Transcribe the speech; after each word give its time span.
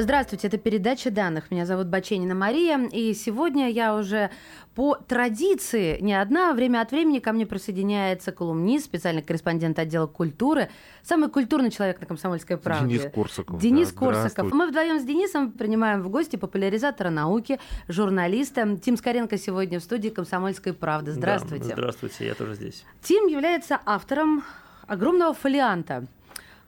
Здравствуйте, 0.00 0.46
это 0.46 0.58
передача 0.58 1.10
данных. 1.10 1.50
Меня 1.50 1.66
зовут 1.66 1.88
Баченина 1.88 2.32
Мария, 2.32 2.78
и 2.92 3.12
сегодня 3.14 3.68
я 3.68 3.96
уже 3.96 4.30
по 4.76 4.94
традиции 4.94 5.98
не 6.00 6.14
одна, 6.14 6.52
время 6.52 6.82
от 6.82 6.92
времени 6.92 7.18
ко 7.18 7.32
мне 7.32 7.46
присоединяется 7.46 8.30
колумнист, 8.30 8.84
специальный 8.84 9.22
корреспондент 9.22 9.76
отдела 9.76 10.06
культуры, 10.06 10.70
самый 11.02 11.28
культурный 11.28 11.72
человек 11.72 12.00
на 12.00 12.06
«Комсомольской 12.06 12.58
правде». 12.58 12.96
Денис 12.98 13.12
Корсаков. 13.12 13.60
Денис 13.60 13.90
да, 13.90 13.98
Корсаков. 13.98 14.52
Мы 14.52 14.68
вдвоем 14.68 15.00
с 15.00 15.02
Денисом 15.02 15.50
принимаем 15.50 16.02
в 16.02 16.10
гости 16.10 16.36
популяризатора 16.36 17.10
науки, 17.10 17.58
журналиста. 17.88 18.76
Тим 18.76 18.96
Скоренко 18.96 19.36
сегодня 19.36 19.80
в 19.80 19.82
студии 19.82 20.10
«Комсомольской 20.10 20.74
правды». 20.74 21.10
Здравствуйте. 21.10 21.70
Да, 21.70 21.74
здравствуйте, 21.74 22.24
я 22.24 22.34
тоже 22.34 22.54
здесь. 22.54 22.84
Тим 23.02 23.26
является 23.26 23.80
автором 23.84 24.44
огромного 24.86 25.34
фолианта 25.34 26.06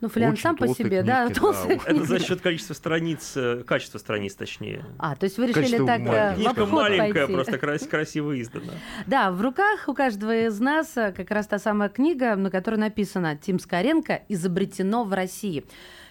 ну, 0.01 0.09
фолиант 0.09 0.39
сам 0.39 0.57
по 0.57 0.67
себе, 0.67 1.03
да, 1.03 1.29
толстые 1.29 1.77
да. 1.77 1.83
Это 1.91 2.03
за 2.03 2.19
счет 2.19 2.41
количества 2.41 2.73
страниц, 2.73 3.33
э, 3.35 3.63
качества 3.65 3.99
страниц, 3.99 4.33
точнее. 4.35 4.83
А, 4.97 5.15
то 5.15 5.25
есть 5.25 5.37
вы 5.37 5.45
решили 5.47 5.63
Качество 5.63 5.85
так 5.87 5.99
э, 5.99 6.03
маленькое. 6.03 6.31
в 6.31 6.35
Книжка 6.35 6.65
маленькая, 6.65 7.13
пойти. 7.27 7.33
просто 7.33 7.57
крас- 7.57 7.87
красиво 7.87 8.41
издана. 8.41 8.73
Да, 9.07 9.31
в 9.31 9.41
руках 9.41 9.87
у 9.87 9.93
каждого 9.93 10.47
из 10.47 10.59
нас 10.59 10.97
э, 10.97 11.11
как 11.15 11.29
раз 11.31 11.47
та 11.47 11.59
самая 11.59 11.89
книга, 11.89 12.35
на 12.35 12.49
которой 12.49 12.77
написано 12.77 13.37
«Тим 13.37 13.59
Скоренко. 13.59 14.21
Изобретено 14.27 15.03
в 15.03 15.13
России». 15.13 15.63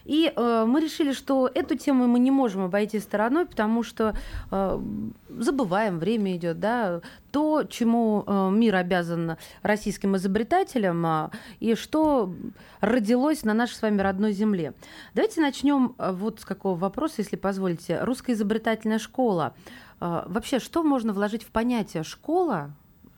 И 0.05 0.33
э, 0.35 0.65
мы 0.67 0.81
решили, 0.81 1.13
что 1.13 1.51
эту 1.53 1.77
тему 1.77 2.07
мы 2.07 2.19
не 2.19 2.31
можем 2.31 2.63
обойти 2.63 2.99
стороной, 3.01 3.47
потому 3.47 3.83
что 3.83 4.15
э, 4.51 4.81
забываем, 5.29 5.99
время 5.99 6.37
идет, 6.37 6.61
да, 6.61 7.01
то, 7.31 7.65
чему 7.65 8.25
э, 8.27 8.51
мир 8.51 8.77
обязан 8.77 9.37
российским 9.63 10.17
изобретателям, 10.17 11.05
а, 11.07 11.31
и 11.61 11.75
что 11.75 12.35
родилось 12.81 13.45
на 13.45 13.55
нашей 13.55 13.75
с 13.75 13.83
вами 13.83 14.01
родной 14.01 14.33
земле. 14.33 14.75
Давайте 15.15 15.41
начнем 15.41 15.95
э, 15.99 16.13
вот 16.13 16.41
с 16.41 16.45
какого 16.45 16.77
вопроса, 16.77 17.17
если 17.19 17.37
позволите. 17.37 18.03
Русская 18.03 18.33
изобретательная 18.33 18.99
школа. 18.99 19.55
Э, 20.01 20.25
Вообще, 20.27 20.59
что 20.59 20.83
можно 20.83 21.13
вложить 21.13 21.45
в 21.45 21.51
понятие 21.51 22.03
школа 22.03 22.73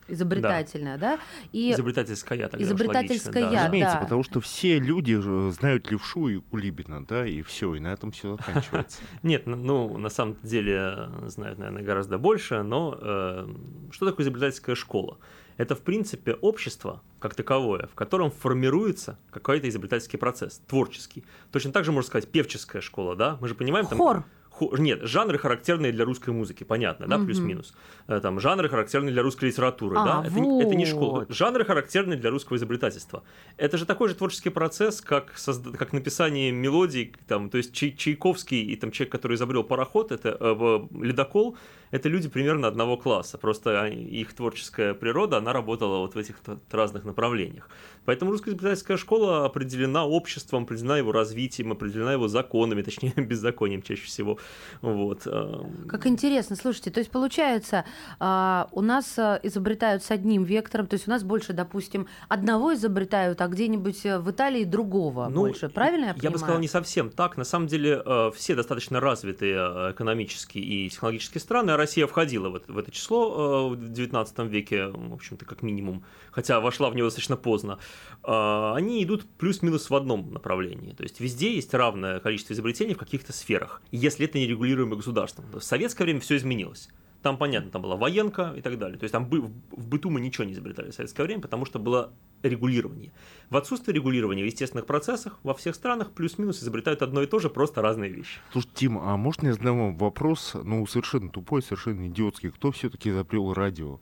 изобретательная, 0.07 0.97
да? 0.97 1.19
И 1.51 1.71
Изобретательская, 1.71 2.49
тогда 2.49 2.57
уж 2.57 2.63
Изобретательская, 2.63 3.43
логично, 3.43 3.51
да. 3.51 3.63
Разумеется, 3.63 3.95
да. 3.95 4.01
потому 4.01 4.23
что 4.23 4.41
все 4.41 4.79
люди 4.79 5.19
знают 5.51 5.91
левшу 5.91 6.27
и 6.27 6.37
Кулибина, 6.39 7.05
да, 7.05 7.25
и 7.25 7.41
все, 7.41 7.75
и 7.75 7.79
на 7.79 7.93
этом 7.93 8.11
все 8.11 8.37
заканчивается. 8.37 8.99
Нет, 9.23 9.45
ну, 9.45 9.97
на 9.97 10.09
самом 10.09 10.37
деле 10.43 10.95
э, 10.97 11.27
знают, 11.27 11.59
наверное, 11.59 11.83
гораздо 11.83 12.17
больше, 12.17 12.63
но 12.63 12.97
э, 12.99 13.47
что 13.91 14.05
такое 14.05 14.25
изобретательская 14.25 14.75
школа? 14.75 15.17
Это, 15.57 15.75
в 15.75 15.81
принципе, 15.81 16.33
общество 16.33 17.01
как 17.19 17.35
таковое, 17.35 17.87
в 17.87 17.95
котором 17.95 18.31
формируется 18.31 19.17
какой-то 19.31 19.69
изобретательский 19.69 20.17
процесс, 20.17 20.61
творческий. 20.67 21.23
Точно 21.51 21.71
так 21.71 21.85
же 21.85 21.91
можно 21.91 22.07
сказать 22.07 22.29
певческая 22.29 22.81
школа, 22.81 23.15
да? 23.15 23.37
Мы 23.39 23.47
же 23.47 23.55
понимаем 23.55 23.85
там... 23.85 23.97
Хор. 23.97 24.17
Хо- 24.17 24.23
Нет, 24.61 24.99
жанры 25.03 25.37
характерные 25.37 25.91
для 25.91 26.05
русской 26.05 26.29
музыки, 26.29 26.63
понятно, 26.63 27.07
да, 27.07 27.17
плюс-минус. 27.17 27.73
Э, 28.07 28.19
Там 28.21 28.39
жанры 28.39 28.69
характерные 28.69 29.11
для 29.11 29.21
русской 29.23 29.45
литературы, 29.45 29.95
А, 29.97 30.05
да, 30.05 30.27
это, 30.27 30.39
не- 30.39 30.63
это 30.63 30.75
не 30.75 30.85
школа. 30.85 31.19
вот. 31.21 31.31
Жанры 31.31 31.65
характерные 31.65 32.17
для 32.19 32.29
русского 32.29 32.57
изобретательства. 32.57 33.23
Это 33.57 33.77
же 33.77 33.85
такой 33.85 34.09
же 34.09 34.15
творческий 34.15 34.49
процесс, 34.51 35.01
как, 35.01 35.33
созда- 35.35 35.75
как 35.75 35.91
написание 35.93 36.51
мелодий, 36.51 37.13
там, 37.27 37.49
то 37.49 37.57
есть 37.57 37.73
Чай- 37.73 37.95
Чайковский 37.97 38.61
и 38.63 38.75
там 38.75 38.91
человек, 38.91 39.11
который 39.11 39.35
изобрел 39.35 39.63
пароход, 39.63 40.11
это 40.11 40.37
э, 40.39 40.87
ледокол, 41.01 41.57
это 41.93 42.09
люди 42.09 42.27
примерно 42.27 42.67
одного 42.67 42.97
класса. 42.97 43.37
Просто 43.37 43.85
их 43.85 44.33
творческая 44.33 44.95
природа, 44.95 45.37
она 45.37 45.53
работала 45.53 45.99
вот 45.99 46.15
в 46.15 46.17
этих 46.17 46.37
разных 46.71 47.03
направлениях. 47.03 47.69
Поэтому 48.05 48.31
русская 48.31 48.49
изобретательская 48.49 48.97
школа 48.97 49.45
определена 49.45 50.03
обществом, 50.03 50.63
определена 50.63 50.97
его 50.97 51.11
развитием, 51.11 51.71
определена 51.71 52.13
его 52.13 52.27
законами, 52.27 52.81
точнее, 52.87 53.13
беззаконием 53.15 53.83
чаще 53.83 54.05
всего. 54.05 54.39
Вот. 54.81 55.21
э, 55.27 55.61
Как 55.87 56.07
интересно, 56.07 56.55
слушайте, 56.55 56.89
то 56.89 56.99
есть 56.99 57.11
получается, 57.11 57.85
а, 58.19 58.69
у 58.71 58.81
нас 58.81 59.19
а, 59.19 59.39
изобретают 59.43 60.03
с 60.03 60.09
одним 60.09 60.45
вектором, 60.45 60.87
то 60.87 60.95
есть 60.95 61.07
у 61.07 61.11
нас 61.11 61.23
больше, 61.23 61.53
допустим, 61.53 62.07
одного 62.27 62.73
изобретают, 62.73 63.39
а 63.39 63.47
где-нибудь 63.47 64.03
э, 64.05 64.17
в 64.17 64.31
Италии 64.31 64.63
другого 64.63 65.27
Ну, 65.29 65.41
больше, 65.41 65.69
правильно 65.69 66.05
я 66.05 66.07
Я 66.07 66.13
понимаю? 66.15 66.33
бы 66.33 66.39
сказал, 66.39 66.59
не 66.59 66.67
совсем 66.67 67.11
так. 67.11 67.37
На 67.37 67.43
самом 67.43 67.67
деле, 67.67 68.01
э, 68.03 68.31
все 68.35 68.55
достаточно 68.55 68.99
развитые 68.99 69.53
э, 69.57 69.91
экономически 69.91 70.57
и 70.57 70.89
технологические 70.89 71.39
страны, 71.39 71.82
Россия 71.83 72.07
входила 72.07 72.49
в 72.49 72.55
это, 72.55 72.71
в 72.71 72.77
это 72.77 72.91
число 72.91 73.71
э, 73.71 73.75
в 73.75 73.91
XIX 73.91 74.47
веке, 74.47 74.87
в 74.87 75.13
общем-то, 75.13 75.45
как 75.45 75.63
минимум, 75.63 76.05
хотя 76.31 76.61
вошла 76.61 76.89
в 76.89 76.95
него 76.95 77.07
достаточно 77.07 77.35
поздно, 77.35 77.77
э, 78.23 78.73
они 78.75 79.03
идут 79.03 79.25
плюс-минус 79.37 79.89
в 79.89 79.95
одном 79.95 80.31
направлении. 80.31 80.93
То 80.93 81.03
есть 81.03 81.19
везде 81.19 81.53
есть 81.53 81.73
равное 81.73 82.19
количество 82.21 82.53
изобретений 82.53 82.93
в 82.93 82.97
каких-то 82.97 83.33
сферах, 83.33 83.81
если 83.91 84.25
это 84.25 84.37
не 84.37 84.47
регулируемо 84.47 84.95
государством. 84.95 85.45
В 85.51 85.59
советское 85.59 86.05
время 86.05 86.21
все 86.21 86.37
изменилось. 86.37 86.89
Там, 87.23 87.37
понятно, 87.37 87.71
там 87.71 87.81
была 87.81 87.95
военка 87.95 88.53
и 88.57 88.61
так 88.61 88.77
далее. 88.77 88.99
То 88.99 89.05
есть 89.05 89.13
там 89.13 89.25
бы- 89.25 89.41
в 89.71 89.87
быту 89.87 90.09
мы 90.09 90.19
ничего 90.19 90.43
не 90.43 90.51
изобретали 90.51 90.91
в 90.91 90.93
советское 90.93 91.23
время, 91.23 91.41
потому 91.41 91.65
что 91.65 91.79
было 91.79 92.11
регулирование. 92.43 93.13
В 93.49 93.55
отсутствие 93.55 93.95
регулирования 93.95 94.43
в 94.43 94.45
естественных 94.45 94.85
процессах 94.85 95.39
во 95.41 95.53
всех 95.53 95.73
странах 95.75 96.11
плюс-минус 96.11 96.61
изобретают 96.61 97.01
одно 97.01 97.21
и 97.23 97.25
то 97.25 97.39
же, 97.39 97.49
просто 97.49 97.81
разные 97.81 98.11
вещи. 98.11 98.39
Слушай, 98.51 98.69
Тим, 98.73 98.97
а 98.99 99.15
можно 99.15 99.47
я 99.47 99.53
задам 99.53 99.79
вам 99.79 99.97
вопрос, 99.97 100.53
ну, 100.65 100.85
совершенно 100.85 101.29
тупой, 101.29 101.61
совершенно 101.61 102.07
идиотский. 102.07 102.51
Кто 102.51 102.71
все-таки 102.71 103.09
изобрел 103.09 103.53
радио? 103.53 104.01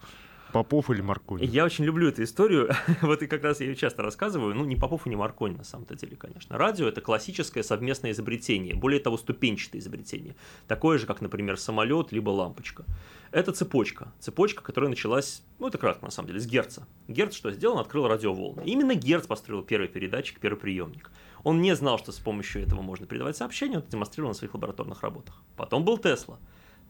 Попов 0.52 0.90
или 0.90 1.02
Маркони? 1.02 1.46
Я 1.46 1.66
очень 1.66 1.86
люблю 1.86 2.10
эту 2.10 2.24
историю, 2.24 2.72
вот 3.02 3.22
и 3.24 3.28
как 3.28 3.44
раз 3.44 3.60
я 3.60 3.68
ее 3.68 3.76
часто 3.76 4.04
рассказываю, 4.04 4.54
ну, 4.54 4.66
не 4.66 4.76
Попов 4.76 5.08
и 5.08 5.10
не 5.10 5.16
Маркони 5.16 5.56
на 5.56 5.64
самом-то 5.64 5.96
деле, 5.96 6.16
конечно. 6.16 6.58
Радио– 6.58 6.88
это 6.88 7.02
классическое 7.02 7.64
совместное 7.64 8.12
изобретение, 8.12 8.76
более 8.76 9.00
того, 9.00 9.18
ступенчатое 9.18 9.82
изобретение, 9.82 10.36
такое 10.68 10.98
же, 10.98 11.06
как, 11.06 11.22
например, 11.22 11.58
самолет 11.58 12.12
либо 12.12 12.30
лампочка. 12.30 12.86
Это 13.32 13.54
цепочка, 13.54 14.12
цепочка, 14.20 14.62
которая 14.62 14.90
началась, 14.90 15.42
ну, 15.60 15.68
это 15.68 15.78
кратко, 15.78 16.06
на 16.06 16.12
самом 16.12 16.28
деле, 16.28 16.42
с 16.42 16.46
Герца. 16.46 16.86
Герц 17.08 17.34
что 17.34 17.52
сделал? 17.52 17.76
Он 17.76 17.82
открыл 17.82 18.08
радиоволны. 18.08 18.64
Именно 18.66 18.96
Герц 18.96 19.26
построил 19.26 19.64
первый 19.64 19.88
передатчик, 19.88 20.40
первый 20.40 20.58
приемник. 20.58 21.12
Он 21.44 21.62
не 21.62 21.74
знал, 21.76 21.98
что 21.98 22.12
с 22.12 22.20
помощью 22.20 22.62
этого 22.62 22.82
можно 22.82 23.06
передавать 23.06 23.38
сообщения, 23.38 23.78
он 23.78 23.84
это 23.84 23.92
демонстрировал 23.92 24.32
на 24.32 24.38
своих 24.38 24.54
лабораторных 24.54 25.02
работах. 25.02 25.42
Потом 25.56 25.86
был 25.86 25.98
Тесла. 25.98 26.40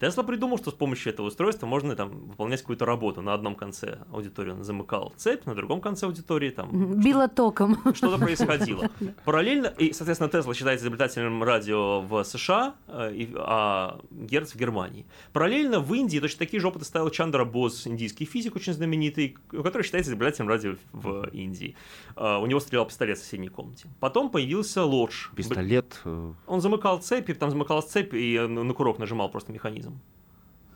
Тесла 0.02 0.24
придумал, 0.24 0.58
что 0.58 0.72
с 0.72 0.74
помощью 0.74 1.14
этого 1.14 1.28
устройства 1.28 1.68
можно 1.68 1.96
там 1.96 2.10
выполнять 2.30 2.62
какую-то 2.62 2.86
работу. 2.86 3.22
На 3.22 3.36
одном 3.36 3.54
конце 3.54 4.00
аудитории 4.12 4.50
он 4.50 4.64
замыкал 4.64 5.14
цепь, 5.16 5.46
на 5.46 5.54
другом 5.54 5.80
конце 5.80 6.08
аудитории 6.08 6.50
там 6.50 7.00
Било 7.00 7.28
током. 7.28 7.78
что-то 7.94 8.18
происходило. 8.18 8.90
Параллельно, 9.26 9.68
и, 9.68 9.94
соответственно, 9.94 10.28
Тесла 10.32 10.56
считается 10.56 10.86
изобретателем 10.86 11.44
радио 11.44 12.02
в 12.02 12.24
США, 12.24 12.74
э, 12.88 13.28
а 13.36 14.00
Герц 14.10 14.54
в 14.54 14.56
Германии. 14.56 15.06
Параллельно 15.34 15.80
в 15.80 15.94
Индии 15.94 16.18
точно 16.18 16.40
такие 16.40 16.60
же 16.60 16.68
опыты 16.68 16.84
ставил 16.86 17.12
Чандра 17.12 17.46
Бос, 17.46 17.86
индийский 17.86 18.26
физик 18.26 18.56
очень 18.56 18.74
знаменитый, 18.74 19.38
который 19.52 19.84
считается 19.84 20.10
изобретателем 20.10 20.50
радио 20.50 20.78
в 20.94 21.28
Индии. 21.32 21.76
Э, 22.16 22.38
У 22.38 22.48
него 22.48 22.60
стрелял 22.60 22.88
пистолет 22.88 23.20
в 23.20 23.22
соседней 23.24 23.50
комнате. 23.50 23.88
Потом 24.00 24.32
появился 24.32 24.84
Лодж. 24.84 25.28
Пистолет. 25.36 26.02
э, 26.06 26.34
Он 26.48 26.60
замыкал 26.60 26.98
цепь, 27.04 27.32
там 27.38 27.52
замыкалась 27.52 27.86
цепь, 27.86 28.16
и 28.16 28.40
на 28.40 28.74
курок 28.74 28.98
нажимал 28.98 29.30
просто 29.30 29.52
механизм. 29.52 29.91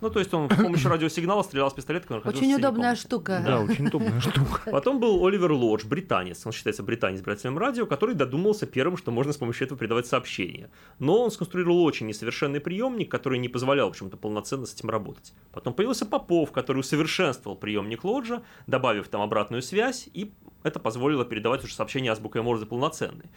Ну, 0.01 0.09
то 0.09 0.19
есть 0.19 0.33
он 0.33 0.49
с 0.49 0.55
помощью 0.55 0.89
радиосигнала 0.89 1.41
стрелял 1.41 1.71
с 1.71 1.73
пистолета, 1.73 2.07
который 2.07 2.27
Очень 2.27 2.53
удобная 2.53 2.89
комнате. 2.89 3.01
штука. 3.01 3.41
Да, 3.43 3.61
очень 3.61 3.87
удобная 3.87 4.19
штука. 4.21 4.69
Потом 4.69 4.99
был 4.99 5.25
Оливер 5.25 5.53
Лодж, 5.53 5.85
британец, 5.85 6.45
он 6.45 6.51
считается 6.51 6.83
британец 6.83 7.19
избирателем 7.19 7.57
радио, 7.57 7.85
который 7.85 8.13
додумался 8.13 8.67
первым, 8.67 8.97
что 8.97 9.11
можно 9.11 9.31
с 9.31 9.37
помощью 9.37 9.65
этого 9.65 9.79
передавать 9.79 10.05
сообщения. 10.05 10.69
Но 10.99 11.23
он 11.23 11.31
сконструировал 11.31 11.83
очень 11.83 12.07
несовершенный 12.07 12.59
приемник, 12.59 13.09
который 13.09 13.39
не 13.39 13.47
позволял, 13.47 13.87
в 13.87 13.91
общем-то, 13.91 14.17
полноценно 14.17 14.65
с 14.65 14.73
этим 14.73 14.89
работать. 14.89 15.33
Потом 15.51 15.73
появился 15.73 16.05
Попов, 16.05 16.51
который 16.51 16.79
усовершенствовал 16.79 17.57
приемник 17.57 18.03
Лоджа, 18.03 18.43
добавив 18.67 19.07
там 19.07 19.21
обратную 19.21 19.61
связь, 19.61 20.09
и 20.13 20.33
это 20.63 20.79
позволило 20.79 21.25
передавать 21.25 21.63
уже 21.63 21.73
сообщения 21.73 22.11
азбукой 22.11 22.41
Морзе 22.41 22.65
полноценные. 22.65 23.29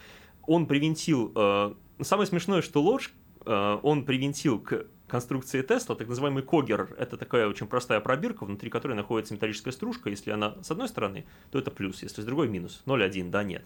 Он 0.46 0.66
привинтил... 0.66 1.32
э, 1.34 1.74
самое 2.00 2.26
смешное, 2.26 2.62
что 2.62 2.82
Лодж, 2.82 3.08
э, 3.46 3.78
он 3.82 4.04
привинтил 4.04 4.58
к 4.58 4.86
конструкции 5.08 5.62
Тесла, 5.62 5.96
так 5.96 6.08
называемый 6.08 6.42
когер, 6.42 6.94
это 6.98 7.16
такая 7.16 7.48
очень 7.48 7.66
простая 7.66 8.00
пробирка, 8.00 8.44
внутри 8.44 8.70
которой 8.70 8.94
находится 8.94 9.34
металлическая 9.34 9.72
стружка. 9.72 10.10
Если 10.10 10.30
она 10.30 10.56
с 10.62 10.70
одной 10.70 10.88
стороны, 10.88 11.26
то 11.50 11.58
это 11.58 11.70
плюс, 11.70 12.02
если 12.02 12.22
с 12.22 12.24
другой 12.24 12.48
минус. 12.48 12.82
0,1, 12.86 13.30
да, 13.30 13.42
нет. 13.42 13.64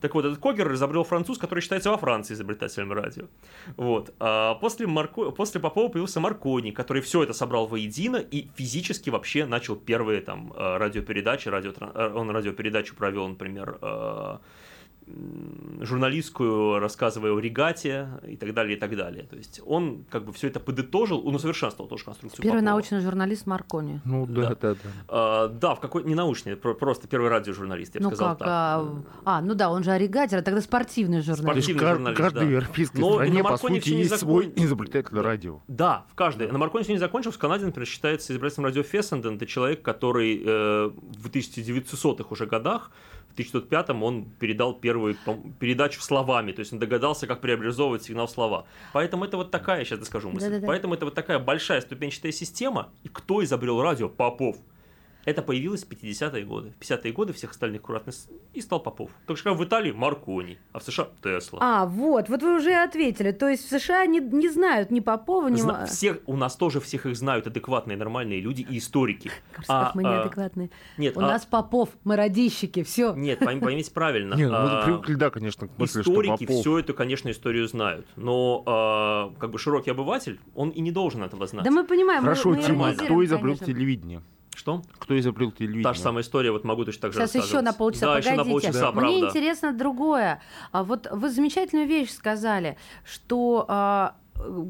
Так 0.00 0.14
вот, 0.14 0.26
этот 0.26 0.38
Когер 0.38 0.70
изобрел 0.74 1.02
француз, 1.02 1.38
который 1.38 1.60
считается 1.60 1.90
во 1.90 1.96
Франции 1.96 2.34
изобретателем 2.34 2.92
радио. 2.92 3.24
Вот. 3.78 4.12
А 4.20 4.54
после, 4.56 4.86
Марко... 4.86 5.30
после 5.30 5.62
Попова 5.62 5.88
появился 5.88 6.20
Маркони, 6.20 6.72
который 6.72 7.00
все 7.00 7.22
это 7.22 7.32
собрал 7.32 7.66
воедино 7.66 8.18
и 8.18 8.48
физически 8.54 9.08
вообще 9.08 9.46
начал 9.46 9.76
первые 9.76 10.20
там 10.20 10.52
э, 10.54 10.76
радиопередачи. 10.76 11.48
Радио... 11.48 11.72
Он 12.14 12.28
радиопередачу 12.30 12.94
провел, 12.94 13.28
например, 13.28 13.78
э, 13.80 14.38
журналистскую, 15.80 16.78
рассказывая 16.78 17.32
о 17.32 17.38
регате 17.38 18.08
и 18.26 18.36
так 18.36 18.54
далее, 18.54 18.76
и 18.76 18.80
так 18.80 18.96
далее. 18.96 19.24
То 19.24 19.36
есть 19.36 19.60
он 19.66 20.04
как 20.10 20.24
бы 20.24 20.32
все 20.32 20.48
это 20.48 20.60
подытожил, 20.60 21.26
он 21.26 21.34
усовершенствовал 21.34 21.88
тоже 21.88 22.04
конструкцию 22.04 22.42
Первый 22.42 22.58
Попова. 22.60 22.70
научный 22.74 23.00
журналист 23.00 23.46
Маркони. 23.46 24.00
Ну 24.04 24.26
да, 24.26 24.48
Да. 24.50 24.54
да, 24.60 24.74
да. 24.74 24.78
А, 25.08 25.48
да, 25.48 25.74
в 25.74 25.80
какой 25.80 26.04
не 26.04 26.14
научный, 26.14 26.56
про- 26.56 26.74
просто 26.74 27.08
первый 27.08 27.28
радиожурналист, 27.30 27.94
я 27.94 28.00
бы 28.00 28.04
Ну 28.04 28.10
сказал 28.10 28.30
как? 28.30 28.38
так. 28.38 28.48
А, 28.48 29.02
а, 29.24 29.40
ну 29.42 29.54
да, 29.54 29.70
он 29.70 29.84
же 29.84 29.90
оригатор, 29.90 30.38
а 30.38 30.42
тогда 30.42 30.60
спортивный 30.60 31.20
журналист. 31.20 31.42
Спортивный 31.66 31.80
кар- 31.80 31.96
журналист, 31.96 32.20
каждой 32.22 32.44
да. 32.46 32.50
европейской 32.50 33.00
Но 33.00 33.12
стране, 33.14 33.38
на 33.38 33.44
по 33.44 33.50
Маркони 33.50 33.80
сути, 33.80 33.88
есть 33.90 34.18
свой 34.18 34.44
закон- 34.46 34.64
изобретатель 34.64 35.18
радио. 35.20 35.60
Да, 35.68 36.06
в 36.10 36.14
каждой. 36.14 36.50
На 36.50 36.58
Маркони 36.58 36.84
не 36.88 36.98
закончился. 36.98 37.38
В 37.38 37.40
Канаде, 37.40 37.66
например, 37.66 37.86
считается 37.86 38.32
избирателем 38.32 38.64
радио 38.64 38.82
Фессенден. 38.82 39.36
Это 39.36 39.46
человек, 39.46 39.82
который 39.82 40.42
э, 40.44 40.90
в 41.18 41.28
1900-х 41.30 42.28
уже 42.30 42.46
годах, 42.46 42.90
1905 43.34 43.90
он 43.90 44.24
передал 44.38 44.74
первую 44.74 45.16
передачу 45.58 46.00
словами. 46.00 46.52
То 46.52 46.60
есть 46.60 46.72
он 46.72 46.78
догадался, 46.78 47.26
как 47.26 47.40
преобразовывать 47.40 48.02
сигнал 48.02 48.26
в 48.26 48.30
слова. 48.30 48.66
Поэтому 48.92 49.24
это 49.24 49.36
вот 49.36 49.50
такая, 49.50 49.84
сейчас 49.84 50.04
скажу 50.06 50.30
мысль. 50.30 50.46
Да-да-да. 50.46 50.66
Поэтому 50.66 50.94
это 50.94 51.04
вот 51.04 51.14
такая 51.14 51.38
большая 51.38 51.80
ступенчатая 51.80 52.32
система. 52.32 52.90
И 53.02 53.08
кто 53.08 53.42
изобрел 53.42 53.82
радио? 53.82 54.08
Попов. 54.08 54.56
Это 55.24 55.42
появилось 55.42 55.84
в 55.84 55.88
50-е 55.88 56.44
годы. 56.44 56.72
В 56.78 56.82
50-е 56.82 57.12
годы 57.12 57.32
всех 57.32 57.50
остальных 57.52 57.80
аккуратно 57.80 58.12
и 58.52 58.60
стал 58.60 58.80
Попов. 58.80 59.10
Только 59.26 59.40
что 59.40 59.54
в 59.54 59.64
Италии 59.64 59.92
Маркони, 59.92 60.58
а 60.72 60.78
в 60.78 60.82
США 60.82 61.08
Тесла. 61.22 61.58
А, 61.62 61.86
вот, 61.86 62.28
вот 62.28 62.42
вы 62.42 62.56
уже 62.56 62.74
ответили. 62.74 63.32
То 63.32 63.48
есть 63.48 63.64
в 63.64 63.68
США 63.78 64.06
не, 64.06 64.20
не 64.20 64.48
знают 64.48 64.90
ни 64.90 65.00
Попова, 65.00 65.48
ни... 65.48 65.56
Зна- 65.56 65.86
всех, 65.86 66.18
у 66.26 66.36
нас 66.36 66.56
тоже 66.56 66.80
всех 66.80 67.06
их 67.06 67.16
знают 67.16 67.46
адекватные, 67.46 67.96
нормальные 67.96 68.40
люди 68.40 68.66
и 68.68 68.78
историки. 68.78 69.30
Кажется, 69.52 69.80
А, 69.80 69.84
как 69.86 69.94
мы 69.94 70.02
а, 70.04 70.16
неадекватные. 70.16 70.70
Нет, 70.98 71.16
У 71.16 71.20
а- 71.20 71.22
нас 71.22 71.46
Попов, 71.46 71.90
мы 72.04 72.16
радищики, 72.16 72.82
все. 72.82 73.14
нет, 73.14 73.40
пойм- 73.40 73.60
поймите 73.60 73.90
правильно. 73.90 74.34
Не, 74.44 74.46
ну 74.46 74.52
мы 74.52 74.68
а, 74.70 74.84
привыкли, 74.84 75.14
да, 75.14 75.30
конечно, 75.30 75.68
к 75.68 75.78
мысли, 75.78 76.02
что 76.02 76.10
Историки 76.12 76.46
Попов... 76.46 76.60
всю 76.60 76.78
эту, 76.78 76.94
конечно, 76.94 77.30
историю 77.30 77.66
знают, 77.68 78.06
но 78.16 78.62
а, 78.66 79.32
как 79.38 79.50
бы 79.50 79.58
широкий 79.58 79.90
обыватель, 79.90 80.38
он 80.54 80.70
и 80.70 80.80
не 80.80 80.92
должен 80.92 81.22
этого 81.22 81.46
знать. 81.46 81.64
Да 81.64 81.70
мы 81.70 81.84
понимаем, 81.84 82.22
Хорошо, 82.22 82.50
мы, 82.50 82.62
Тима, 82.62 82.92
кто 82.94 83.24
изобрел 83.24 83.56
телевидение? 83.56 84.22
Что? 84.54 84.82
Кто 84.98 85.18
изобрел 85.18 85.50
телевидение? 85.50 85.82
Та 85.84 85.92
же 85.94 86.00
самая 86.00 86.22
история, 86.22 86.52
вот 86.52 86.64
могу 86.64 86.84
точно 86.84 87.02
так 87.02 87.12
же 87.12 87.26
Сейчас 87.26 87.46
еще 87.46 87.60
на 87.60 87.72
полчаса, 87.72 88.06
Да, 88.06 88.12
погодите. 88.14 88.30
еще 88.30 88.36
на 88.44 88.50
полчаса, 88.50 88.92
Мне 88.92 89.00
правда. 89.00 89.26
интересно 89.28 89.72
другое. 89.72 90.42
А 90.72 90.84
вот 90.84 91.08
вы 91.10 91.28
замечательную 91.30 91.86
вещь 91.88 92.10
сказали, 92.12 92.76
что 93.04 93.64
а, 93.68 94.14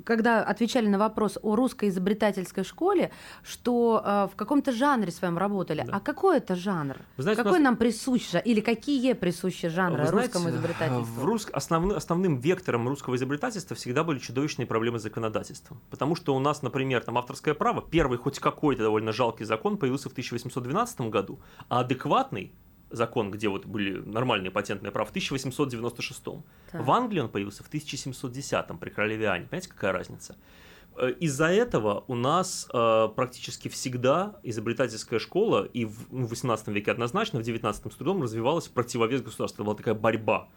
когда 0.04 0.42
отвечали 0.42 0.88
на 0.88 0.98
вопрос 0.98 1.38
о 1.42 1.56
русской 1.56 1.88
изобретательской 1.88 2.64
школе, 2.64 3.10
что 3.42 4.02
а, 4.04 4.28
в 4.28 4.36
каком-то 4.36 4.72
жанре 4.72 5.10
своем 5.10 5.38
работали. 5.38 5.84
Да. 5.86 5.96
А 5.96 6.00
какой 6.00 6.38
это 6.38 6.54
жанр? 6.54 6.96
Вы 7.16 7.22
знаете, 7.22 7.42
какой 7.42 7.58
нас- 7.58 7.64
нам 7.64 7.76
присущ 7.76 8.34
или 8.44 8.60
какие 8.60 9.12
присущи 9.14 9.68
жанры 9.68 10.02
Вы 10.02 10.08
знаете, 10.08 10.32
русскому 10.34 10.50
изобретательству? 10.50 11.04
В 11.04 11.24
рус... 11.24 11.48
основным, 11.52 11.96
основным 11.96 12.38
вектором 12.38 12.88
русского 12.88 13.16
изобретательства 13.16 13.76
всегда 13.76 14.04
были 14.04 14.18
чудовищные 14.18 14.66
проблемы 14.66 14.98
с 14.98 15.02
законодательством. 15.02 15.80
Потому 15.90 16.14
что 16.14 16.34
у 16.34 16.38
нас, 16.38 16.62
например, 16.62 17.02
там 17.02 17.18
авторское 17.18 17.54
право, 17.54 17.82
первый 17.82 18.18
хоть 18.18 18.38
какой-то 18.38 18.82
довольно 18.82 19.12
жалкий 19.12 19.44
закон 19.44 19.76
появился 19.78 20.08
в 20.08 20.12
1812 20.12 21.00
году, 21.02 21.40
а 21.68 21.80
адекватный 21.80 22.52
закон, 22.90 23.30
где 23.30 23.48
вот 23.48 23.66
были 23.66 23.98
нормальные 23.98 24.50
патентные 24.50 24.92
права, 24.92 25.06
в 25.06 25.10
1896. 25.10 26.22
Так. 26.22 26.84
В 26.84 26.90
Англии 26.90 27.20
он 27.20 27.28
появился 27.28 27.62
в 27.64 27.68
1710 27.68 28.66
при 28.80 28.90
королеве 28.90 29.26
Ане. 29.28 29.46
Понимаете, 29.46 29.68
какая 29.68 29.92
разница? 29.92 30.36
Э, 30.96 31.10
Из-за 31.20 31.46
этого 31.46 32.04
у 32.06 32.14
нас 32.14 32.68
э, 32.72 33.08
практически 33.14 33.68
всегда 33.68 34.38
изобретательская 34.42 35.18
школа 35.18 35.64
и 35.64 35.84
в, 35.84 36.12
ну, 36.12 36.26
в 36.26 36.30
18 36.30 36.68
веке 36.68 36.90
однозначно, 36.90 37.40
в 37.40 37.42
19 37.42 37.92
с 37.92 37.96
трудом 37.96 38.22
развивалась 38.22 38.68
в 38.68 38.72
противовес 38.72 39.22
государству. 39.22 39.62
Это 39.62 39.64
была 39.64 39.76
такая 39.76 39.94
борьба. 39.94 40.48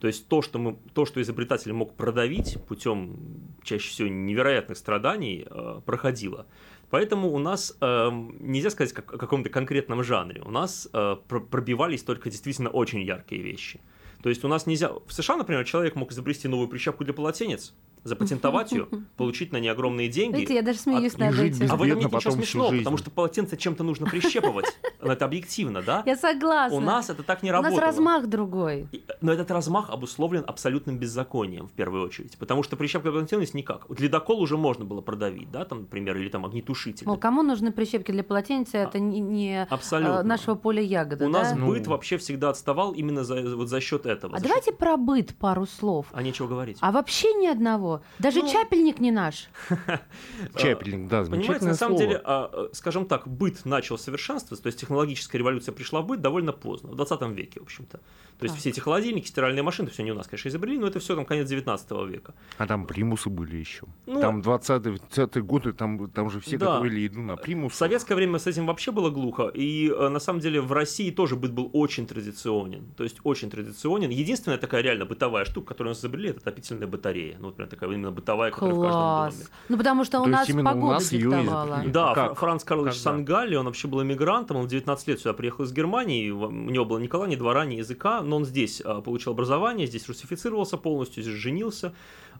То 0.00 0.06
есть 0.06 0.28
то, 0.28 0.42
что, 0.42 0.58
мы, 0.58 0.76
то, 0.92 1.06
что 1.06 1.22
изобретатель 1.22 1.72
мог 1.72 1.94
продавить 1.94 2.62
путем 2.66 3.16
чаще 3.62 3.88
всего 3.88 4.08
невероятных 4.08 4.76
страданий, 4.76 5.46
э, 5.48 5.80
проходило. 5.84 6.46
Поэтому 6.90 7.32
у 7.32 7.38
нас 7.38 7.76
э, 7.80 8.10
нельзя 8.40 8.70
сказать 8.70 8.92
как, 8.92 9.14
о 9.14 9.18
каком-то 9.18 9.48
конкретном 9.48 10.02
жанре. 10.02 10.42
У 10.44 10.50
нас 10.50 10.88
э, 10.92 11.16
пр- 11.28 11.46
пробивались 11.46 12.02
только 12.02 12.30
действительно 12.30 12.70
очень 12.70 13.02
яркие 13.02 13.42
вещи. 13.42 13.80
То 14.22 14.28
есть 14.28 14.44
у 14.44 14.48
нас 14.48 14.66
нельзя... 14.66 14.92
В 15.06 15.12
США, 15.12 15.36
например, 15.36 15.64
человек 15.64 15.94
мог 15.94 16.12
изобрести 16.12 16.48
новую 16.48 16.68
прищепку 16.68 17.04
для 17.04 17.14
полотенец, 17.14 17.74
запатентовать 18.04 18.72
ее, 18.72 18.86
получить 19.16 19.52
на 19.52 19.58
нее 19.58 19.72
огромные 19.72 20.08
деньги. 20.08 20.36
Видите, 20.36 20.54
я 20.54 20.62
даже 20.62 20.78
смеюсь 20.78 21.14
и 21.14 21.18
над 21.18 21.34
жить 21.34 21.56
этим. 21.56 21.72
А 21.72 21.76
в 21.76 21.82
этом 21.82 21.86
Бедно 21.98 22.00
нет 22.08 22.12
ничего 22.12 22.32
смешного, 22.32 22.76
потому 22.78 22.96
что 22.96 23.10
полотенце 23.10 23.56
чем-то 23.56 23.84
нужно 23.84 24.06
прищепывать. 24.06 24.66
Ну, 25.02 25.10
Это 25.12 25.24
объективно, 25.24 25.80
да? 25.80 26.02
Я 26.04 26.14
согласна. 26.14 26.76
У 26.76 26.80
нас 26.80 27.08
это 27.08 27.22
так 27.22 27.42
не 27.42 27.50
У 27.50 27.62
нас 27.62 27.74
размах 27.78 28.26
другой. 28.26 28.86
Но 29.22 29.32
этот 29.32 29.50
размах 29.50 29.88
обусловлен 29.88 30.44
абсолютным 30.46 30.98
беззаконием 30.98 31.68
в 31.68 31.72
первую 31.72 32.04
очередь, 32.04 32.36
потому 32.36 32.62
что 32.62 32.76
прищепка 32.76 33.10
полотенец 33.10 33.54
никак. 33.54 33.88
Вот 33.88 33.98
ледокол 33.98 34.40
уже 34.42 34.58
можно 34.58 34.84
было 34.84 35.00
продавить, 35.00 35.50
да, 35.50 35.64
там, 35.64 35.80
например, 35.80 36.18
или 36.18 36.28
там 36.28 36.44
огнетушитель. 36.44 37.06
Мол, 37.06 37.16
кому 37.16 37.42
нужны 37.42 37.72
прищепки 37.72 38.12
для 38.12 38.22
полотенца, 38.22 38.76
это 38.76 38.98
не, 38.98 39.20
не, 39.20 39.62
Абсолютно. 39.70 40.20
э, 40.20 40.22
нашего 40.22 40.54
поля 40.54 40.82
ягоды, 40.82 41.26
У 41.26 41.32
да? 41.32 41.38
нас 41.44 41.54
Ну. 41.56 41.68
быт 41.68 41.86
вообще 41.86 42.18
всегда 42.18 42.50
отставал 42.50 42.92
именно 42.92 43.24
за, 43.24 43.56
вот 43.56 43.68
за 43.70 43.80
счет 43.80 44.04
этого. 44.04 44.36
А 44.36 44.38
за 44.38 44.44
давайте 44.44 44.72
про 44.72 44.98
быт 44.98 45.34
пару 45.38 45.64
слов. 45.64 46.08
счет- 46.10 46.18
А 46.18 46.22
нечего 46.22 46.46
говорить. 46.46 46.76
А 46.82 46.92
вообще 46.92 47.32
ни 47.32 47.46
одного. 47.46 47.89
Даже 48.18 48.40
Ну, 48.42 48.52
чапельник 48.52 49.00
не 49.00 49.10
наш. 49.10 49.48
Чапелинг, 50.56 51.08
да, 51.08 51.24
Понимаете, 51.24 51.64
на 51.66 51.74
самом 51.74 51.96
деле, 51.98 52.20
а, 52.24 52.50
а, 52.52 52.70
скажем 52.72 53.06
так, 53.06 53.28
быт 53.28 53.64
начал 53.64 53.98
совершенствоваться, 53.98 54.62
то 54.62 54.68
есть 54.68 54.80
технологическая 54.80 55.38
революция 55.38 55.72
пришла 55.72 56.00
в 56.00 56.06
быт 56.06 56.20
довольно 56.20 56.52
поздно, 56.52 56.90
в 56.90 56.96
20 56.96 57.22
веке, 57.36 57.60
в 57.60 57.64
общем-то. 57.64 58.00
То 58.38 58.46
есть 58.46 58.56
все 58.56 58.70
эти 58.70 58.80
холодильники, 58.80 59.26
стиральные 59.26 59.62
машины, 59.62 59.86
это 59.86 59.94
все 59.94 60.02
не 60.02 60.12
у 60.12 60.14
нас, 60.14 60.26
конечно, 60.26 60.48
изобрели, 60.48 60.78
но 60.78 60.86
это 60.86 60.98
все 60.98 61.14
там 61.14 61.26
конец 61.26 61.48
19 61.48 61.90
века. 62.08 62.34
А 62.56 62.66
там 62.66 62.86
примусы 62.86 63.28
были 63.28 63.56
еще. 63.56 63.86
Ну, 64.06 64.20
там 64.20 64.40
20-е 64.40 65.42
годы, 65.42 65.72
там, 65.72 66.08
там 66.10 66.30
же 66.30 66.40
все 66.40 66.56
готовили 66.56 67.00
еду 67.00 67.20
на 67.20 67.36
В 67.36 67.42
примус. 67.42 67.74
советское 67.74 68.14
время 68.14 68.38
с 68.38 68.46
этим 68.46 68.66
вообще 68.66 68.92
было 68.92 69.10
глухо, 69.10 69.48
и 69.48 69.90
э, 69.90 70.08
на 70.08 70.20
самом 70.20 70.40
деле 70.40 70.60
в 70.60 70.72
России 70.72 71.10
тоже 71.10 71.36
быт 71.36 71.52
был 71.52 71.70
очень 71.72 72.06
традиционен, 72.06 72.86
то 72.96 73.04
есть 73.04 73.18
очень 73.24 73.50
традиционен. 73.50 74.10
Единственная 74.10 74.58
такая 74.58 74.82
реально 74.82 75.04
бытовая 75.04 75.44
штука, 75.44 75.68
которую 75.68 75.90
у 75.90 75.94
нас 75.94 76.00
изобрели, 76.00 76.30
это 76.30 76.40
отопительная 76.40 76.88
батарея. 76.88 77.36
Ну, 77.38 77.46
вот 77.46 77.56
прям 77.56 77.68
такая 77.68 77.79
именно 77.86 78.10
бытовая, 78.10 78.50
которая 78.50 78.74
в 78.74 78.80
каждом 78.82 79.00
доме. 79.00 79.30
Класс. 79.30 79.50
Ну, 79.68 79.76
потому 79.78 80.04
что 80.04 80.20
у 80.20 80.24
То 80.24 80.28
есть 80.30 80.38
нас 80.40 80.48
именно 80.48 80.70
у 80.70 80.74
погода 80.74 80.92
нас 80.94 81.12
её 81.12 81.30
диктовала. 81.30 81.66
изобрели. 81.68 81.92
Да, 81.92 82.14
Как? 82.14 82.26
Фра- 82.28 82.34
Франц 82.34 82.64
Карлович 82.64 82.94
Когда? 82.94 83.10
Сангалли, 83.10 83.56
он 83.56 83.66
вообще 83.66 83.88
был 83.88 84.02
эмигрантом, 84.02 84.56
он 84.56 84.66
в 84.66 84.68
19 84.68 85.08
лет 85.08 85.18
сюда 85.20 85.32
приехал 85.32 85.64
из 85.64 85.72
Германии, 85.72 86.30
у 86.30 86.50
него 86.50 86.84
было 86.84 86.98
ни 86.98 87.06
кола, 87.06 87.26
ни 87.26 87.36
двора, 87.36 87.64
ни 87.64 87.74
языка, 87.76 88.20
но 88.22 88.36
он 88.36 88.44
здесь 88.44 88.80
а, 88.84 89.00
получил 89.00 89.32
образование, 89.32 89.86
здесь 89.86 90.06
русифицировался 90.08 90.76
полностью, 90.76 91.22
здесь 91.22 91.34
женился, 91.34 91.92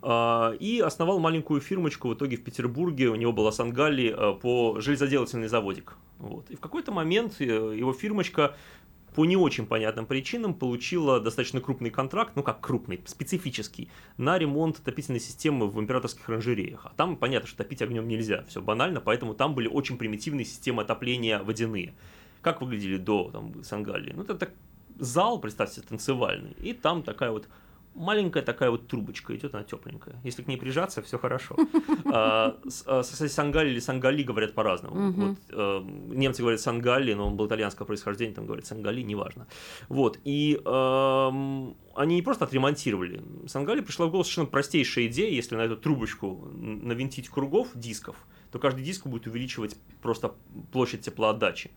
а, 0.03 0.53
и 0.53 0.81
основал 0.81 1.19
маленькую 1.19 1.61
фирмочку 1.61 2.09
в 2.09 2.15
итоге 2.15 2.37
в 2.37 2.43
Петербурге, 2.45 3.09
у 3.09 3.15
него 3.17 3.33
была 3.33 3.53
Сангалли 3.53 4.15
а, 4.17 4.33
по 4.35 4.81
железоделательный 4.81 5.49
заводик. 5.49 5.95
Вот. 6.19 6.51
И 6.51 6.57
в 6.57 6.61
какой-то 6.61 6.93
момент 6.93 7.37
э, 7.41 7.45
его 7.45 7.95
фирмочка 7.95 8.55
по 9.15 9.25
не 9.25 9.37
очень 9.37 9.67
понятным 9.67 10.07
причинам 10.07 10.55
получила 10.55 11.21
достаточно 11.21 11.61
крупный 11.61 11.91
контракт, 11.91 12.33
ну 12.37 12.43
как 12.43 12.61
крупный, 12.61 13.01
специфический, 13.07 13.89
на 14.17 14.39
ремонт 14.39 14.79
отопительной 14.79 15.21
системы 15.21 15.69
в 15.69 15.81
императорских 15.81 16.29
оранжереях. 16.29 16.87
А 16.87 16.93
там 16.97 17.17
понятно, 17.17 17.49
что 17.49 17.59
топить 17.59 17.83
огнем 17.83 18.07
нельзя, 18.09 18.45
все 18.49 18.61
банально, 18.61 19.01
поэтому 19.01 19.35
там 19.35 19.55
были 19.55 19.69
очень 19.69 19.99
примитивные 19.99 20.45
системы 20.45 20.83
отопления 20.83 21.43
водяные. 21.43 21.95
Как 22.41 22.63
выглядели 22.63 22.97
до 22.97 23.31
там, 23.31 23.63
Сангалли? 23.65 24.13
Ну 24.13 24.23
это 24.23 24.35
так 24.35 24.53
зал, 24.99 25.41
представьте, 25.41 25.81
танцевальный, 25.83 26.53
и 26.59 26.73
там 26.73 27.03
такая 27.03 27.31
вот 27.31 27.49
маленькая 27.95 28.43
такая 28.43 28.71
вот 28.71 28.89
трубочка 28.89 29.35
идет, 29.37 29.55
она 29.55 29.65
тепленькая. 29.65 30.17
Если 30.25 30.43
к 30.43 30.49
ней 30.49 30.57
прижаться, 30.57 31.03
все 31.03 31.19
хорошо. 31.19 31.57
А, 32.13 32.57
а, 32.87 33.03
Сангалли 33.03 33.71
или 33.71 33.79
Сангали 33.79 34.23
говорят 34.23 34.55
по-разному. 34.55 35.37
Э, 35.51 35.81
немцы 35.85 36.43
говорят 36.43 36.61
Сангалли, 36.61 37.15
но 37.15 37.29
он 37.29 37.37
был 37.37 37.47
итальянского 37.47 37.87
происхождения, 37.87 38.35
там 38.35 38.47
говорят 38.47 38.67
Сангали, 38.67 39.03
неважно. 39.03 39.47
Вот, 39.89 40.19
и 40.25 40.61
эм, 40.65 41.77
они 41.95 42.15
не 42.17 42.23
просто 42.23 42.45
отремонтировали. 42.47 43.23
Сангалли 43.47 43.81
пришла 43.81 44.07
в 44.07 44.11
голову 44.11 44.25
совершенно 44.25 44.49
простейшая 44.49 45.07
идея, 45.07 45.31
если 45.31 45.57
на 45.57 45.63
эту 45.63 45.77
трубочку 45.77 46.49
навинтить 46.53 47.29
кругов 47.29 47.69
дисков, 47.75 48.17
то 48.51 48.59
каждый 48.59 48.83
диск 48.85 49.07
будет 49.07 49.27
увеличивать 49.27 49.77
просто 50.03 50.35
площадь 50.73 51.03
теплоотдачи. 51.03 51.71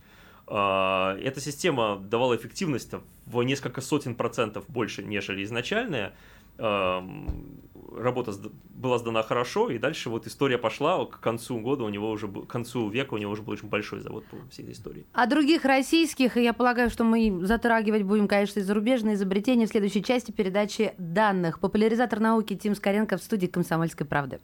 А, 0.48 1.18
Эта 1.18 1.40
система 1.40 1.98
давала 1.98 2.36
эффективность 2.36 2.92
в 3.26 3.44
несколько 3.44 3.82
сотен 3.82 4.16
процентов 4.16 4.66
больше, 4.68 5.04
нежели 5.04 5.44
изначальная. 5.44 6.14
Ам, 6.58 7.60
Работа 7.96 8.34
была 8.74 8.98
сдана 8.98 9.22
хорошо, 9.22 9.70
и 9.70 9.78
дальше 9.78 10.10
вот 10.10 10.26
история 10.26 10.58
пошла. 10.58 11.06
К 11.06 11.20
концу 11.20 11.60
года 11.60 11.84
у 11.84 11.90
него 11.90 12.10
уже 12.10 12.28
к 12.28 12.48
концу 12.48 12.90
века 12.90 13.14
у 13.14 13.18
него 13.18 13.32
уже 13.32 13.44
был 13.44 13.54
очень 13.54 13.68
большой 13.68 14.00
завод 14.00 14.26
по 14.26 14.38
всей 14.50 14.64
этой 14.64 14.74
истории. 14.74 15.06
А 15.14 15.28
других 15.28 15.64
российских, 15.64 16.38
и 16.38 16.44
я 16.44 16.54
полагаю, 16.54 16.90
что 16.90 17.04
мы 17.04 17.46
затрагивать 17.46 18.04
будем, 18.04 18.28
конечно, 18.28 18.60
и 18.60 18.64
зарубежные 18.64 19.16
изобретения 19.16 19.68
в 19.68 19.70
следующей 19.70 20.04
части 20.04 20.32
передачи 20.32 20.94
данных. 20.98 21.60
Популяризатор 21.60 22.20
науки 22.20 22.56
Тим 22.56 22.76
Скоренко 22.76 23.18
в 23.18 23.22
студии 23.22 23.48
«Комсомольской 23.48 24.08
правды». 24.08 24.40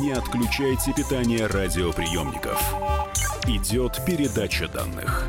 Не 0.00 0.12
отключайте 0.12 0.94
питание 0.94 1.46
радиоприемников. 1.46 2.99
Идет 3.46 4.04
передача 4.04 4.68
данных. 4.68 5.28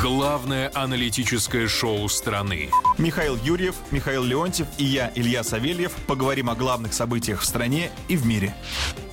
Главное 0.00 0.70
аналитическое 0.74 1.66
шоу 1.68 2.08
страны. 2.08 2.70
Михаил 2.98 3.36
Юрьев, 3.42 3.74
Михаил 3.90 4.22
Леонтьев 4.24 4.66
и 4.78 4.84
я, 4.84 5.10
Илья 5.14 5.42
Савельев, 5.42 5.92
поговорим 6.06 6.50
о 6.50 6.54
главных 6.54 6.92
событиях 6.92 7.40
в 7.40 7.44
стране 7.44 7.90
и 8.08 8.16
в 8.16 8.26
мире. 8.26 8.54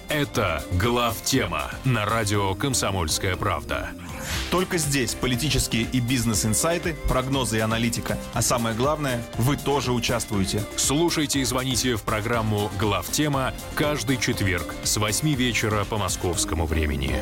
Это 0.09 0.63
«Глав 0.71 1.21
тема» 1.21 1.69
на 1.85 2.03
радио 2.03 2.55
«Комсомольская 2.55 3.35
правда». 3.35 3.89
Только 4.49 4.79
здесь 4.79 5.13
политические 5.13 5.83
и 5.83 5.99
бизнес-инсайты, 5.99 6.95
прогнозы 7.07 7.57
и 7.57 7.59
аналитика. 7.59 8.17
А 8.33 8.41
самое 8.41 8.75
главное, 8.75 9.23
вы 9.37 9.55
тоже 9.55 9.91
участвуете. 9.91 10.63
Слушайте 10.77 11.41
и 11.41 11.43
звоните 11.43 11.95
в 11.95 12.01
программу 12.01 12.71
«Глав 12.79 13.07
тема» 13.11 13.53
каждый 13.75 14.17
четверг 14.17 14.73
с 14.81 14.97
8 14.97 15.31
вечера 15.35 15.85
по 15.85 15.99
московскому 15.99 16.65
времени. 16.65 17.15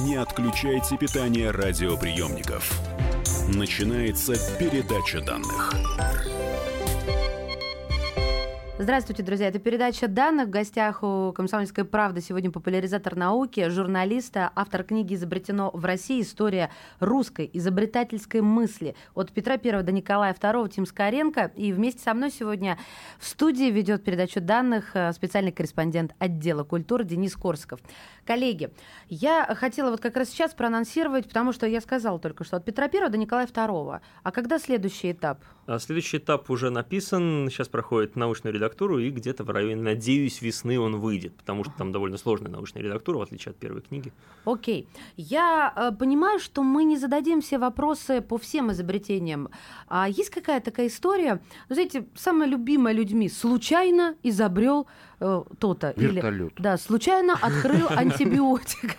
Не 0.00 0.16
отключайте 0.16 0.96
питание 0.96 1.50
радиоприемников. 1.50 2.72
Начинается 3.48 4.36
передача 4.58 5.20
данных. 5.20 5.74
Здравствуйте, 8.80 9.24
друзья. 9.24 9.48
Это 9.48 9.58
передача 9.58 10.06
данных. 10.06 10.46
В 10.46 10.50
гостях 10.50 11.02
у 11.02 11.32
«Комсомольской 11.32 11.84
правды» 11.84 12.20
сегодня 12.20 12.52
популяризатор 12.52 13.16
науки, 13.16 13.68
журналиста, 13.70 14.52
автор 14.54 14.84
книги 14.84 15.14
«Изобретено 15.14 15.72
в 15.74 15.84
России. 15.84 16.22
История 16.22 16.70
русской 17.00 17.50
изобретательской 17.52 18.40
мысли» 18.40 18.94
от 19.16 19.32
Петра 19.32 19.54
I 19.54 19.82
до 19.82 19.90
Николая 19.90 20.32
II 20.32 20.68
Тим 20.68 20.86
Скоренко. 20.86 21.50
И 21.56 21.72
вместе 21.72 22.02
со 22.02 22.14
мной 22.14 22.30
сегодня 22.30 22.78
в 23.18 23.26
студии 23.26 23.68
ведет 23.68 24.04
передачу 24.04 24.40
данных 24.40 24.94
э, 24.94 25.12
специальный 25.12 25.50
корреспондент 25.50 26.14
отдела 26.20 26.62
культуры 26.62 27.02
Денис 27.02 27.34
Корсков. 27.34 27.80
Коллеги, 28.24 28.70
я 29.08 29.56
хотела 29.56 29.90
вот 29.90 30.00
как 30.00 30.16
раз 30.16 30.28
сейчас 30.28 30.54
проанонсировать, 30.54 31.26
потому 31.26 31.52
что 31.52 31.66
я 31.66 31.80
сказала 31.80 32.20
только 32.20 32.44
что 32.44 32.58
от 32.58 32.64
Петра 32.64 32.84
I 32.84 33.08
до 33.08 33.18
Николая 33.18 33.48
II. 33.48 34.00
А 34.22 34.30
когда 34.30 34.60
следующий 34.60 35.10
этап? 35.10 35.42
А 35.66 35.80
следующий 35.80 36.18
этап 36.18 36.48
уже 36.48 36.70
написан, 36.70 37.48
сейчас 37.50 37.68
проходит 37.68 38.14
научную 38.14 38.54
редактуру, 38.68 38.98
и 38.98 39.10
где-то 39.10 39.44
в 39.44 39.50
районе, 39.50 39.76
надеюсь, 39.76 40.42
весны 40.42 40.78
он 40.78 41.00
выйдет, 41.00 41.34
потому 41.36 41.64
что 41.64 41.72
там 41.78 41.92
довольно 41.92 42.18
сложная 42.18 42.50
научная 42.50 42.82
редактура, 42.82 43.18
в 43.18 43.22
отличие 43.22 43.50
от 43.50 43.56
первой 43.56 43.80
книги. 43.80 44.12
Окей. 44.44 44.86
Я 45.16 45.72
э, 45.74 45.92
понимаю, 45.96 46.38
что 46.38 46.62
мы 46.62 46.84
не 46.84 46.96
зададим 46.96 47.40
все 47.40 47.58
вопросы 47.58 48.20
по 48.20 48.36
всем 48.36 48.70
изобретениям. 48.70 49.48
А 49.88 50.08
есть 50.08 50.30
какая-то 50.30 50.70
такая 50.70 50.86
история, 50.86 51.40
знаете, 51.68 52.04
самая 52.14 52.48
любимая 52.48 52.94
людьми, 52.94 53.28
случайно 53.28 54.14
изобрел 54.22 54.86
э, 55.20 55.42
то-то. 55.58 55.92
Вертолет. 55.96 56.52
Или, 56.52 56.62
да, 56.62 56.76
случайно 56.76 57.34
открыл 57.40 57.86
антибиотик. 57.90 58.96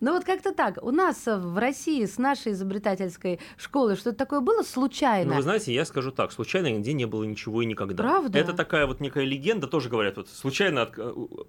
Ну 0.00 0.12
вот 0.12 0.24
как-то 0.24 0.52
так. 0.52 0.78
У 0.82 0.90
нас 0.90 1.24
в 1.26 1.58
России 1.58 2.04
с 2.04 2.18
нашей 2.18 2.52
изобретательской 2.52 3.40
школы 3.56 3.96
что-то 3.96 4.16
такое 4.16 4.40
было 4.40 4.62
случайно. 4.62 5.30
Ну, 5.30 5.36
вы 5.36 5.42
знаете, 5.42 5.72
я 5.72 5.84
скажу 5.84 6.10
так, 6.10 6.32
случайно 6.32 6.68
нигде 6.70 6.92
не 6.92 7.06
было 7.06 7.24
ничего 7.24 7.62
и 7.62 7.66
никогда. 7.66 8.02
Правда? 8.02 8.38
Это 8.38 8.52
такая 8.52 8.86
вот 8.86 9.00
некая 9.00 9.24
легенда, 9.24 9.66
тоже 9.66 9.88
говорят, 9.88 10.16
вот 10.16 10.28
случайно 10.28 10.82
от- 10.82 10.98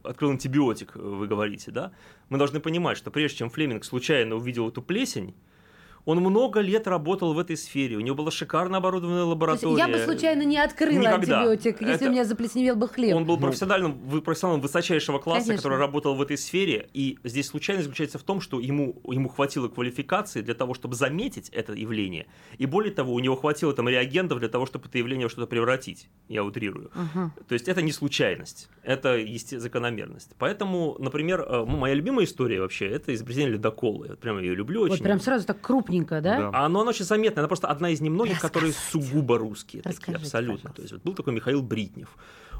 открыл 0.03 0.31
антибиотик, 0.31 0.95
вы 0.95 1.27
говорите, 1.27 1.71
да? 1.71 1.91
Мы 2.29 2.37
должны 2.37 2.59
понимать, 2.59 2.97
что 2.97 3.11
прежде 3.11 3.39
чем 3.39 3.49
Флеминг 3.49 3.83
случайно 3.85 4.35
увидел 4.35 4.69
эту 4.69 4.81
плесень, 4.81 5.33
он 6.05 6.19
много 6.19 6.59
лет 6.59 6.87
работал 6.87 7.33
в 7.33 7.39
этой 7.39 7.55
сфере, 7.57 7.95
у 7.95 7.99
него 8.01 8.15
была 8.15 8.31
шикарно 8.31 8.77
оборудованная 8.77 9.23
лаборатория. 9.23 9.77
я 9.77 9.87
бы 9.87 9.97
случайно 9.99 10.43
не 10.43 10.57
открыла 10.57 10.99
Никогда. 10.99 11.39
антибиотик, 11.41 11.81
если 11.81 11.95
Это- 11.95 12.05
у 12.07 12.09
меня 12.09 12.25
заплесневел 12.25 12.75
бы 12.75 12.87
хлеб. 12.87 13.15
Он 13.15 13.25
был 13.25 13.37
профессиональным, 13.37 13.93
вы- 14.05 14.21
профессионалом 14.21 14.61
высочайшего 14.61 15.19
класса, 15.19 15.47
Конечно. 15.47 15.63
который 15.63 15.77
работал 15.79 16.15
в 16.15 16.21
этой 16.21 16.37
сфере. 16.37 16.89
И 16.93 17.17
здесь 17.23 17.47
случайность 17.47 17.85
заключается 17.87 18.17
в 18.19 18.23
том, 18.23 18.41
что 18.41 18.59
ему, 18.59 19.01
ему 19.07 19.29
хватило 19.29 19.67
квалификации 19.67 20.41
для 20.41 20.53
того, 20.53 20.73
чтобы 20.73 20.95
заметить 20.95 21.49
это 21.49 21.73
явление. 21.73 22.25
И 22.57 22.65
более 22.65 22.91
того, 22.93 23.13
у 23.13 23.19
него 23.19 23.35
хватило 23.35 23.73
там 23.73 23.87
реагентов 23.87 24.39
для 24.39 24.49
того, 24.49 24.65
чтобы 24.65 24.87
это 24.87 24.97
явление 24.97 25.29
что-то 25.29 25.47
превратить. 25.47 26.09
Я 26.27 26.43
утрирую. 26.43 26.91
Мгм. 26.95 27.31
То 27.47 27.53
есть 27.53 27.67
это 27.67 27.81
не 27.81 27.91
случайность, 27.91 28.69
это 28.83 29.15
есте- 29.17 29.59
закономерность. 29.59 30.31
Поэтому, 30.37 30.95
например, 30.99 31.41
э, 31.41 31.65
ну, 31.65 31.77
моя 31.77 31.93
любимая 31.95 32.25
история 32.25 32.59
вообще 32.61 32.87
это 32.87 33.13
изобретение 33.13 33.53
ледокола. 33.53 34.05
Я 34.09 34.15
прямо 34.15 34.41
ее 34.41 34.55
люблю 34.55 34.81
очень. 34.81 34.95
Вот 34.95 35.03
прям 35.03 35.19
сразу 35.19 35.45
так 35.45 35.61
крупненько, 35.93 36.21
да? 36.21 36.37
Да. 36.37 36.49
А, 36.53 36.69
но 36.69 36.81
она 36.81 36.89
очень 36.89 37.05
заметная, 37.05 37.41
она 37.41 37.47
просто 37.47 37.67
одна 37.67 37.89
из 37.89 38.01
немногих, 38.01 38.39
которые 38.39 38.73
сугубо 38.73 39.37
русские, 39.37 39.81
такие, 39.81 39.97
Расскажите, 39.97 40.25
абсолютно. 40.25 40.69
пожалуйста. 40.69 40.75
То 40.75 40.81
есть 40.81 40.93
вот 40.93 41.03
был 41.03 41.13
такой 41.13 41.33
Михаил 41.33 41.61
Бритнев. 41.61 42.09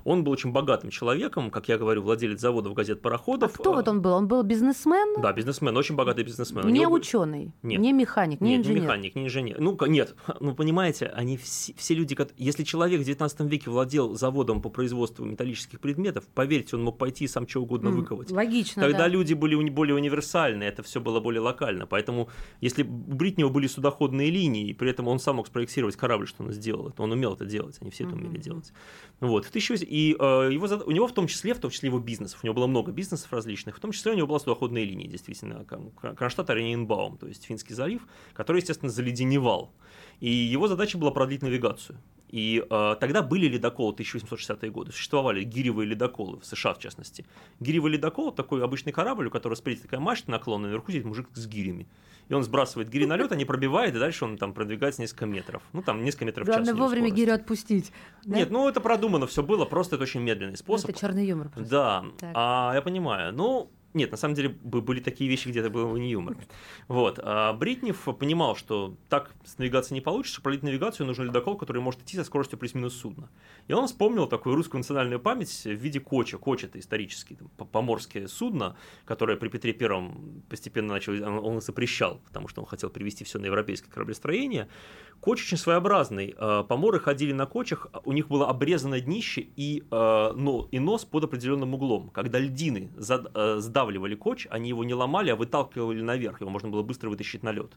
Он 0.03 0.23
был 0.23 0.31
очень 0.31 0.51
богатым 0.51 0.89
человеком, 0.89 1.49
как 1.49 1.67
я 1.69 1.77
говорю, 1.77 2.01
владелец 2.01 2.39
заводов 2.39 2.73
газет 2.73 2.99
А 2.99 3.01
пароходов. 3.01 3.53
кто 3.53 3.73
вот 3.73 3.87
он 3.87 4.01
был? 4.01 4.13
Он 4.13 4.27
был 4.27 4.43
бизнесмен? 4.43 5.21
Да, 5.21 5.33
бизнесмен, 5.33 5.75
очень 5.77 5.95
богатый 5.95 6.23
бизнесмен. 6.23 6.67
Не 6.67 6.87
ученый, 6.87 7.51
Нет. 7.61 7.79
не 7.79 7.93
механик, 7.93 8.41
не 8.41 8.51
Нет, 8.51 8.59
инженер. 8.61 8.79
не 8.79 8.85
механик, 8.85 9.15
не 9.15 9.25
инженер. 9.25 9.59
Ну, 9.59 9.77
нет, 9.87 10.15
ну, 10.39 10.53
понимаете, 10.53 11.07
они 11.07 11.37
все, 11.37 11.73
все 11.75 11.93
люди, 11.93 12.17
если 12.37 12.63
человек 12.63 13.01
в 13.01 13.05
19 13.05 13.39
веке 13.41 13.69
владел 13.69 14.15
заводом 14.15 14.61
по 14.61 14.69
производству 14.69 15.25
металлических 15.25 15.79
предметов, 15.79 16.25
поверьте, 16.33 16.75
он 16.75 16.83
мог 16.83 16.97
пойти 16.97 17.25
и 17.25 17.27
сам 17.27 17.47
что 17.47 17.61
угодно 17.61 17.89
выковать. 17.89 18.31
Логично, 18.31 18.81
Тогда 18.83 18.99
да. 18.99 19.07
люди 19.07 19.33
были 19.33 19.55
более 19.69 19.95
универсальны, 19.95 20.63
это 20.63 20.83
все 20.83 20.99
было 20.99 21.19
более 21.19 21.41
локально. 21.41 21.85
Поэтому, 21.85 22.29
если 22.61 22.83
у 22.83 22.87
Бритнева 22.87 23.49
были 23.49 23.67
судоходные 23.67 24.29
линии, 24.29 24.69
и 24.69 24.73
при 24.73 24.89
этом 24.89 25.07
он 25.07 25.19
сам 25.19 25.37
мог 25.37 25.47
спроектировать 25.47 25.95
корабль, 25.95 26.27
что 26.27 26.43
он 26.43 26.51
сделал, 26.51 26.89
это 26.89 27.01
он 27.01 27.11
умел 27.11 27.33
это 27.33 27.45
делать, 27.45 27.77
они 27.81 27.91
все 27.91 28.05
это 28.05 28.15
умели 28.15 28.37
делать. 28.37 28.71
Вот. 29.19 29.45
В 29.45 29.49
1800 29.49 29.92
И 29.93 30.15
э, 30.19 30.49
его, 30.51 30.65
у 30.87 30.91
него 30.91 31.05
в 31.05 31.13
том 31.13 31.27
числе, 31.27 31.53
в 31.53 31.59
том 31.59 31.69
числе 31.69 31.89
его 31.89 31.99
бизнесов, 31.99 32.39
у 32.41 32.47
него 32.47 32.55
было 32.55 32.65
много 32.65 32.91
бизнесов 32.91 33.31
различных, 33.31 33.77
в 33.77 33.79
том 33.79 33.91
числе 33.91 34.13
у 34.13 34.15
него 34.15 34.25
была 34.25 34.39
судоходная 34.39 34.83
линия, 34.83 35.07
действительно, 35.07 35.65
Кронштадт 36.15 36.49
Оренбаум, 36.49 37.19
то 37.19 37.27
есть 37.27 37.45
Финский 37.45 37.75
залив, 37.75 38.01
который, 38.33 38.61
естественно, 38.61 38.91
заледеневал. 38.91 39.71
И 40.19 40.31
его 40.31 40.67
задача 40.67 40.97
была 40.97 41.11
продлить 41.11 41.43
навигацию. 41.43 41.99
И 42.33 42.65
э, 42.67 42.95
тогда 42.99 43.21
были 43.21 43.47
ледоколы 43.47 43.93
1860-е 43.93 44.71
годы, 44.71 44.91
существовали 44.91 45.43
гиревые 45.43 45.85
ледоколы 45.87 46.39
в 46.39 46.45
США, 46.47 46.73
в 46.73 46.79
частности. 46.79 47.27
Гиревый 47.59 47.91
ледокол– 47.91 48.31
такой 48.35 48.63
обычный 48.63 48.91
корабль, 48.91 49.27
у 49.27 49.29
которого 49.29 49.55
спереди 49.55 49.81
такая 49.83 49.99
мачта 49.99 50.31
наклонная, 50.31 50.69
наверху 50.69 50.91
сидит 50.91 51.05
мужик 51.05 51.27
с 51.35 51.45
гирями. 51.45 51.85
И 52.29 52.33
он 52.33 52.41
сбрасывает 52.41 52.89
гири 52.89 53.05
на 53.05 53.17
лед, 53.17 53.31
они 53.33 53.45
пробивают, 53.45 53.95
и 53.95 53.99
дальше 53.99 54.25
он 54.25 54.37
там 54.37 54.51
продвигается 54.53 54.99
несколько 55.01 55.27
метров. 55.27 55.61
Ну, 55.73 55.83
там 55.83 56.03
несколько 56.03 56.25
метров 56.25 56.47
в 56.47 56.51
час. 56.51 56.55
Главное 56.55 56.73
вовремя 56.73 57.07
скорость. 57.09 57.15
гирю 57.23 57.33
отпустить. 57.35 57.91
да? 58.25 58.35
Нет, 58.37 58.49
ну 58.49 58.67
это 58.67 58.81
продумано 58.81 59.27
все 59.27 59.43
было, 59.43 59.65
просто 59.65 59.97
это 59.97 60.03
очень 60.03 60.21
медленный 60.21 60.53
Ну, 60.53 60.57
способ. 60.57 60.89
Это 60.89 60.99
черный 60.99 61.27
юмор. 61.27 61.49
просто. 61.49 61.69
Да, 61.69 62.05
Так. 62.19 62.31
а, 62.33 62.71
я 62.73 62.81
понимаю. 62.81 63.31
Ну, 63.31 63.69
нет, 63.93 64.11
на 64.11 64.17
самом 64.17 64.35
деле 64.35 64.49
бы- 64.49 64.81
были 64.81 64.99
такие 64.99 65.29
вещи, 65.29 65.47
где 65.47 65.59
это 65.59 65.69
было 65.69 65.95
не 65.97 66.11
юмор. 66.11 66.37
Вот. 66.87 67.19
А 67.21 67.53
Бритнев 67.53 68.07
понимал, 68.19 68.55
что 68.55 68.95
так 69.09 69.31
с 69.45 69.57
навигацией 69.57 69.95
не 69.95 70.01
получится, 70.01 70.41
продлить 70.41 70.63
навигацию 70.63 71.07
нужен 71.07 71.25
ледокол, 71.25 71.57
который 71.57 71.81
может 71.81 72.01
идти 72.01 72.17
со 72.17 72.23
скоростью 72.23 72.57
плюс-минус 72.59 72.95
судна. 72.95 73.29
И 73.67 73.73
он 73.73 73.87
вспомнил 73.87 74.27
такую 74.27 74.55
русскую 74.55 74.79
национальную 74.79 75.19
память 75.19 75.63
в 75.63 75.69
виде 75.71 75.99
коча. 75.99 76.37
Коч– 76.37 76.63
это 76.65 76.79
исторический 76.79 77.35
там, 77.35 77.49
по- 77.57 77.65
поморское 77.65 78.27
судно, 78.27 78.75
которое 79.05 79.37
при 79.37 79.49
Петре 79.49 79.73
Первом 79.73 80.43
постепенно 80.49 80.93
начал, 80.93 81.13
он, 81.45 81.61
запрещал, 81.61 82.21
потому 82.25 82.47
что 82.47 82.61
он 82.61 82.67
хотел 82.67 82.89
привести 82.89 83.23
все 83.23 83.39
на 83.39 83.45
европейское 83.45 83.91
кораблестроение. 83.91 84.67
Коч 85.19 85.41
очень 85.45 85.57
своеобразный. 85.57 86.35
Э, 86.37 86.63
Поморы 86.67 86.99
ходили 86.99 87.31
на 87.31 87.45
кочах, 87.45 87.87
у 88.03 88.11
них 88.11 88.27
было 88.27 88.49
обрезано 88.49 88.99
днище 88.99 89.41
и, 89.55 89.83
э, 89.89 90.31
но, 90.35 90.67
и 90.69 90.79
нос 90.79 91.05
под 91.05 91.23
определенным 91.23 91.73
углом. 91.73 92.09
Когда 92.09 92.39
льдины 92.39 92.91
зад- 92.97 93.31
сдавливали 93.83 94.15
коч, 94.15 94.47
они 94.49 94.69
его 94.69 94.83
не 94.83 94.93
ломали, 94.93 95.29
а 95.29 95.35
выталкивали 95.35 96.01
наверх, 96.01 96.41
его 96.41 96.49
можно 96.49 96.69
было 96.69 96.83
быстро 96.83 97.09
вытащить 97.09 97.43
на 97.43 97.51
лед. 97.51 97.71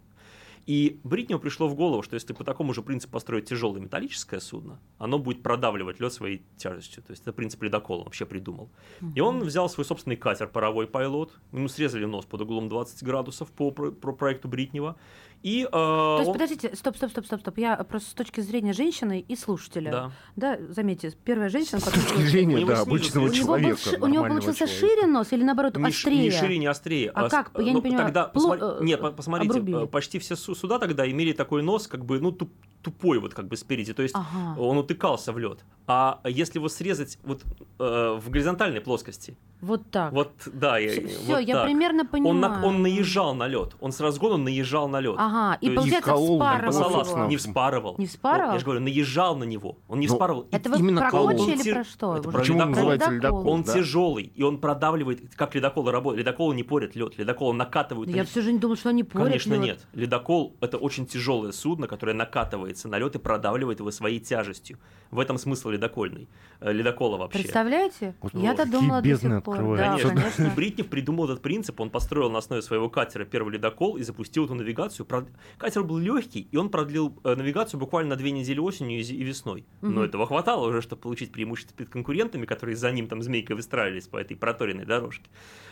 И 0.66 0.98
Бритневу 1.04 1.40
пришло 1.40 1.68
в 1.68 1.76
голову, 1.76 2.02
что 2.02 2.14
если 2.14 2.32
по 2.32 2.42
такому 2.42 2.75
же 2.75 2.82
принципу 2.82 3.12
построить 3.12 3.48
тяжелое 3.48 3.80
металлическое 3.80 4.40
судно, 4.40 4.80
оно 4.98 5.18
будет 5.18 5.42
продавливать 5.42 6.00
лед 6.00 6.12
своей 6.12 6.42
тяжестью. 6.56 7.04
То 7.04 7.12
есть 7.12 7.22
это 7.22 7.32
принцип 7.32 7.62
ледокола 7.62 7.98
он 7.98 8.04
вообще 8.06 8.26
придумал. 8.26 8.68
И 9.14 9.20
он 9.20 9.40
взял 9.40 9.68
свой 9.68 9.84
собственный 9.84 10.16
катер, 10.16 10.48
паровой 10.48 10.88
пайлот, 10.88 11.38
ему 11.52 11.68
срезали 11.68 12.04
нос 12.04 12.25
под 12.25 12.40
углом 12.40 12.68
20 12.68 13.04
градусов 13.04 13.52
по, 13.52 13.70
про 13.70 14.12
проекту 14.12 14.48
Бритнева. 14.48 14.96
И, 15.43 15.62
э, 15.62 15.69
То 15.71 16.16
есть, 16.19 16.28
он- 16.28 16.33
подождите, 16.35 16.75
стоп, 16.75 16.97
стоп, 16.97 17.11
стоп, 17.11 17.26
стоп, 17.26 17.40
стоп. 17.40 17.59
Я 17.59 17.76
просто 17.85 18.11
с 18.11 18.14
точки 18.14 18.40
зрения 18.40 18.73
женщины 18.73 19.25
и 19.26 19.37
слушателя. 19.37 19.90
Да. 19.90 20.11
Да, 20.35 20.59
заметьте, 20.73 21.12
первая 21.25 21.49
женщина, 21.49 21.78
С 21.81 21.85
которая 21.85 22.09
точки 22.09 22.23
зрения, 22.23 22.57
У 22.57 22.59
него 22.59 22.69
да, 22.73 22.81
обычного 22.81 23.31
человека. 23.33 23.78
у 24.00 24.07
него 24.09 24.25
получился 24.25 24.66
человека. 24.66 24.78
шире 24.87 25.07
нос 25.07 25.33
или 25.33 25.45
наоборот 25.45 25.76
Не, 25.76 25.85
острее? 25.87 26.23
не 26.25 26.31
шире, 26.31 26.59
не 26.59 26.66
острее. 26.66 27.11
А 27.11 27.28
с- 27.28 27.31
как? 27.31 27.50
Я 27.59 27.64
не 27.64 27.73
ну, 27.75 27.83
понимаю. 27.83 28.07
Тогда, 28.07 28.33
э, 28.35 28.78
Нет, 28.83 29.00
по- 29.00 29.12
посмотрите, 29.12 29.52
обрубили. 29.59 29.85
э, 29.85 29.87
почти 29.87 30.19
все 30.19 30.35
су- 30.37 30.55
суда 30.55 30.78
тогда 30.78 31.09
имели 31.09 31.33
такой 31.33 31.62
нос, 31.62 31.87
как 31.87 32.05
бы, 32.05 32.19
ну, 32.21 32.33
туп- 32.33 32.50
тупой 32.83 33.19
вот 33.19 33.35
как 33.35 33.49
бы 33.49 33.57
спереди, 33.57 33.93
то 33.95 34.02
есть 34.02 34.14
Ага. 34.14 34.61
он 34.61 34.78
утыкался 34.78 35.33
в 35.33 35.38
лед. 35.38 35.64
А 35.88 36.21
если 36.25 36.59
его 36.59 36.69
срезать 36.69 37.19
вот 37.25 37.43
э, 37.78 38.19
в 38.21 38.31
горизонтальной 38.31 38.81
плоскости, 38.81 39.37
Вот 39.61 39.90
так. 39.90 40.12
вот 40.12 40.31
да, 40.47 40.78
я- 40.78 40.90
Все, 40.90 41.09
вот 41.26 41.40
я 41.40 41.55
так. 41.55 41.64
примерно 41.64 42.07
понимаю. 42.07 42.31
Он, 42.35 42.40
на- 42.40 42.64
он 42.66 42.83
наезжал 42.83 43.35
на 43.35 43.49
лед, 43.49 43.75
он 43.81 43.90
с 43.93 44.00
разгона 44.00 44.37
наезжал 44.37 44.88
на 44.88 45.00
лед. 45.00 45.16
Ага, 45.26 45.59
и 45.61 45.71
получается 45.71 46.11
колол, 46.11 46.37
вспарывал 46.38 47.28
не 47.28 47.37
вспарывал. 47.37 47.95
Не 47.99 48.06
вспарывал? 48.06 48.52
Я 48.52 48.59
же 48.59 48.64
говорю, 48.64 48.80
наезжал 48.80 49.37
на 49.37 49.45
него. 49.45 49.78
Он 49.88 49.99
не 50.00 50.06
Ну, 50.06 50.12
вспарывал. 50.14 50.47
Это 50.50 50.71
вы 50.71 50.78
Именно 50.78 51.00
про 51.02 51.11
колол. 51.11 51.49
Или 51.49 51.73
про 51.73 51.85
что? 51.85 52.16
это 52.16 52.30
Почему 52.30 52.59
ледокол. 52.59 52.75
называется 52.75 53.11
Ледокол. 53.11 53.49
Он 53.49 53.62
да? 53.62 53.73
тяжелый, 53.75 54.33
и 54.35 54.42
он 54.42 54.59
продавливает, 54.59 55.35
как 55.35 55.54
ледоколы 55.54 55.90
работают. 55.92 56.21
Ледоколы 56.26 56.54
не 56.54 56.62
порят 56.62 56.95
лед, 56.95 57.18
ледоколы 57.18 57.54
накатывают. 57.54 58.09
Я 58.11 58.25
же 58.25 58.52
не 58.52 58.59
думала, 58.59 58.76
что 58.76 58.90
они 58.90 59.02
порят 59.04 59.26
Конечно, 59.28 59.54
нет. 59.54 59.87
Ледокол– 59.95 60.56
это 60.61 60.76
очень 60.78 61.06
тяжелое 61.06 61.52
судно, 61.52 61.87
которое 61.88 62.12
накатывается 62.12 62.88
на 62.88 62.99
лед 62.99 63.14
и 63.14 63.18
продавливает 63.18 63.80
его 63.80 63.90
своей 63.90 64.21
тяжестью. 64.21 64.78
В 65.11 65.18
этом 65.21 65.38
смысл 65.38 65.71
ледокольный. 65.71 66.28
э, 66.61 66.73
Ледокола 66.73 67.16
вообще. 67.16 67.40
Представляете? 67.40 68.14
Вот 68.21 68.35
Я-то 68.35 68.64
какие 68.64 68.73
думала 68.80 69.00
до 69.02 69.16
сих 69.16 69.42
пор. 69.42 69.56
Да, 69.76 69.88
Конечно. 69.90 70.11
конечно. 70.11 70.52
Бритнев 70.54 70.88
придумал 70.88 71.25
этот 71.26 71.42
принцип, 71.42 71.80
он 71.80 71.90
построил 71.90 72.30
на 72.30 72.38
основе 72.38 72.62
своего 72.62 72.88
катера 72.88 73.25
первый 73.25 73.52
ледокол 73.54 73.97
и 73.97 74.02
запустил 74.02 74.45
эту 74.47 74.54
навигацию. 74.54 75.06
Прод- 75.16 75.30
Катер 75.58 75.82
был 75.85 75.99
легкий, 75.99 76.49
и 76.50 76.56
он 76.56 76.68
продлил 76.70 77.18
э, 77.25 77.35
навигацию 77.35 77.80
буквально 77.80 78.11
на 78.11 78.16
две 78.16 78.30
недели 78.30 78.58
осенью 78.58 79.00
и 79.00 79.23
весной. 79.25 79.64
Но 79.80 79.88
Мгм. 79.90 80.02
этого 80.02 80.26
хватало 80.26 80.68
уже, 80.68 80.82
чтобы 80.82 81.02
получить 81.02 81.32
преимущество 81.32 81.76
перед 81.76 81.90
конкурентами, 81.90 82.46
которые 82.46 82.76
за 82.76 82.90
ним 82.92 83.08
там 83.08 83.23
змейкой 83.23 83.56
выстраивались 83.56 84.08
по 84.08 84.16
этой 84.18 84.37
проторенной 84.37 84.85
дорожке. 84.85 85.30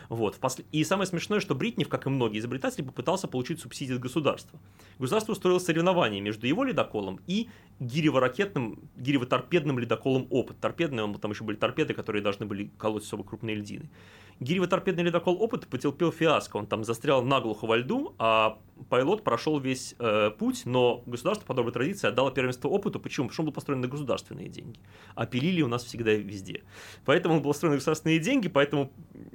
Вот. 0.09 0.39
И 0.71 0.83
самое 0.83 1.07
смешное, 1.07 1.39
что 1.39 1.55
Бритнев, 1.55 1.89
как 1.89 2.05
и 2.05 2.09
многие 2.09 2.39
изобретатели, 2.39 2.83
попытался 2.83 3.27
получить 3.27 3.59
субсидии 3.59 3.95
от 3.95 3.99
государства. 4.01 4.59
Государство 4.99 5.31
устроило 5.31 5.59
соревнование 5.59 6.21
между 6.21 6.45
его 6.47 6.63
ледоколом 6.63 7.19
и 7.27 7.49
гирево-ракетным, 7.79 8.79
гирево-торпедным 8.97 9.79
ледоколом 9.79 10.27
«Опыт». 10.29 10.59
Торпедный, 10.59 11.03
он, 11.03 11.15
там 11.15 11.31
еще 11.31 11.43
были 11.43 11.57
торпеды, 11.57 11.93
которые 11.93 12.21
должны 12.21 12.45
были 12.45 12.69
колоть 12.77 13.03
особо 13.03 13.23
крупные 13.23 13.55
льдины. 13.55 13.89
Гирево-торпедный 14.39 15.03
ледокол 15.03 15.41
«Опыт» 15.41 15.67
потерпел 15.67 16.11
фиаско. 16.11 16.57
Он 16.57 16.67
там 16.67 16.83
застрял 16.83 17.23
наглухо 17.23 17.65
во 17.65 17.77
льду, 17.77 18.13
а 18.17 18.59
пилот 18.89 19.23
прошел 19.23 19.59
весь 19.59 19.95
э, 19.97 20.31
путь, 20.37 20.63
но 20.65 21.03
государство 21.05 21.45
по 21.45 21.53
доброй 21.53 21.71
традиции 21.71 22.07
отдало 22.07 22.31
первенство 22.31 22.67
«Опыту». 22.67 22.99
Почему? 22.99 23.27
Потому 23.27 23.33
что 23.33 23.41
он 23.41 23.45
был 23.45 23.53
построен 23.53 23.81
на 23.81 23.87
государственные 23.87 24.49
деньги. 24.49 24.79
А 25.15 25.25
пилили 25.25 25.61
у 25.61 25.67
нас 25.67 25.85
всегда 25.85 26.13
и 26.13 26.21
везде. 26.21 26.63
Поэтому 27.05 27.35
он 27.35 27.41
был 27.41 27.51
построен 27.51 27.71
на 27.71 27.77
государственные 27.77 28.19
деньги, 28.19 28.49
поэтому 28.49 28.91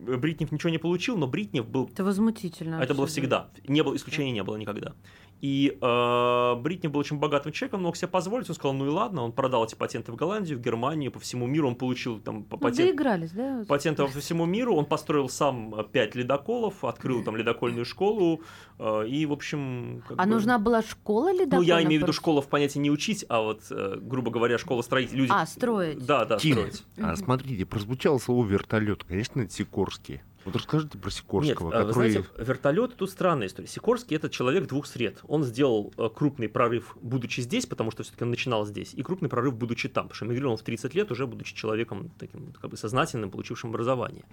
э, 0.07 0.17
Бритнев 0.17 0.53
ничего 0.53 0.69
не 0.71 0.79
получил, 0.79 1.17
но 1.17 1.27
Бритнев 1.27 1.67
был 1.67 1.89
Это 1.91 2.05
возмутительно. 2.05 2.81
это 2.83 2.95
было 2.95 3.07
всегда. 3.07 3.49
Не 3.67 3.83
было 3.83 3.97
исключений, 3.97 4.33
не 4.33 4.43
было 4.43 4.57
никогда. 4.57 4.93
И 5.41 5.79
э, 5.81 6.55
Бритни 6.57 6.89
был 6.89 7.01
очень 7.01 7.19
богатым 7.19 7.53
человеком, 7.53 7.83
мог 7.83 7.97
себе 7.97 8.09
позволить. 8.09 8.49
Он 8.51 8.55
сказал, 8.55 8.75
ну 8.75 8.87
и 8.87 8.89
ладно, 8.91 9.23
он 9.23 9.33
продал 9.33 9.65
эти 9.65 9.75
патенты 9.75 10.13
в 10.13 10.17
Голландию, 10.17 10.59
в 10.59 10.61
Германию, 10.61 11.11
по 11.11 11.19
всему 11.19 11.47
миру. 11.47 11.69
Он 11.69 11.77
получил 11.77 12.21
там 12.21 12.47
Ну, 12.51 12.59
патент, 12.59 12.77
доигрались, 12.89 13.31
да? 13.31 13.65
патенты 13.67 14.05
по 14.05 14.11
всему 14.21 14.45
миру. 14.45 14.75
Он 14.75 14.85
построил 14.85 15.29
сам 15.29 15.75
э, 15.75 15.85
пять 15.91 16.15
ледоколов, 16.15 16.85
открыл 16.85 17.25
там 17.25 17.37
ледокольную 17.37 17.85
школу. 17.87 18.43
э, 18.79 19.07
и, 19.09 19.25
в 19.25 19.33
общем... 19.33 20.03
А 20.11 20.25
бы- 20.25 20.31
нужна 20.31 20.59
была 20.59 20.83
школа 20.83 21.33
ледокольная? 21.33 21.59
Ну, 21.59 21.63
я 21.63 21.83
имею 21.85 22.01
в 22.01 22.03
виду 22.05 22.13
школа 22.13 22.43
в 22.43 22.49
понятии 22.49 22.79
не 22.79 22.91
учить, 22.91 23.25
а 23.29 23.41
вот, 23.41 23.63
э, 23.71 23.97
грубо 24.01 24.31
говоря, 24.31 24.59
школа 24.59 24.83
строить. 24.83 25.13
Люди... 25.13 25.31
А, 25.33 25.47
строить. 25.47 26.05
Да, 26.05 26.25
да, 26.27 26.37
Тим, 26.39 26.57
строить. 26.57 26.85
а 26.99 27.17
смотрите, 27.17 27.65
прозвучало 27.65 28.19
слово 28.19 28.45
вертолет. 28.47 29.05
Конечно, 29.05 29.41
это 29.41 29.53
Сикорский. 29.53 30.21
Вот 30.51 30.57
расскажите 30.57 30.99
про 30.99 31.09
Нет, 31.09 31.15
Сикорского, 31.15 31.73
а, 31.73 31.85
вы 31.85 31.89
который... 31.89 32.11
знаете, 32.11 32.29
вертолет 32.39 32.97
тут 32.97 33.11
странная 33.11 33.47
история. 33.47 33.69
Сикорский 33.69 34.17
это 34.17 34.29
человек 34.29 34.67
двух 34.67 34.87
сред. 34.87 35.21
Он 35.29 35.45
сделал 35.45 35.93
э, 35.97 36.09
крупный 36.13 36.49
прорыв, 36.49 36.97
будучи 37.01 37.41
здесь, 37.41 37.67
потому 37.67 37.93
что 37.93 38.03
все-таки 38.03 38.25
он 38.25 38.31
начинал 38.31 38.67
здесь, 38.67 38.93
и 38.95 39.03
крупный 39.03 39.29
прорыв, 39.29 39.55
будучи 39.55 39.89
там, 39.89 40.09
потому 40.09 40.17
что 40.17 40.27
эмигрировал 40.27 40.57
в 40.57 40.63
30 40.63 40.95
лет, 40.95 41.13
уже 41.13 41.27
будучи 41.29 41.55
человеком 41.55 42.11
таким 42.19 42.53
как 42.61 42.71
бы 42.71 42.77
сознательным, 42.77 43.31
получившим 43.31 43.71
образование. 43.71 44.25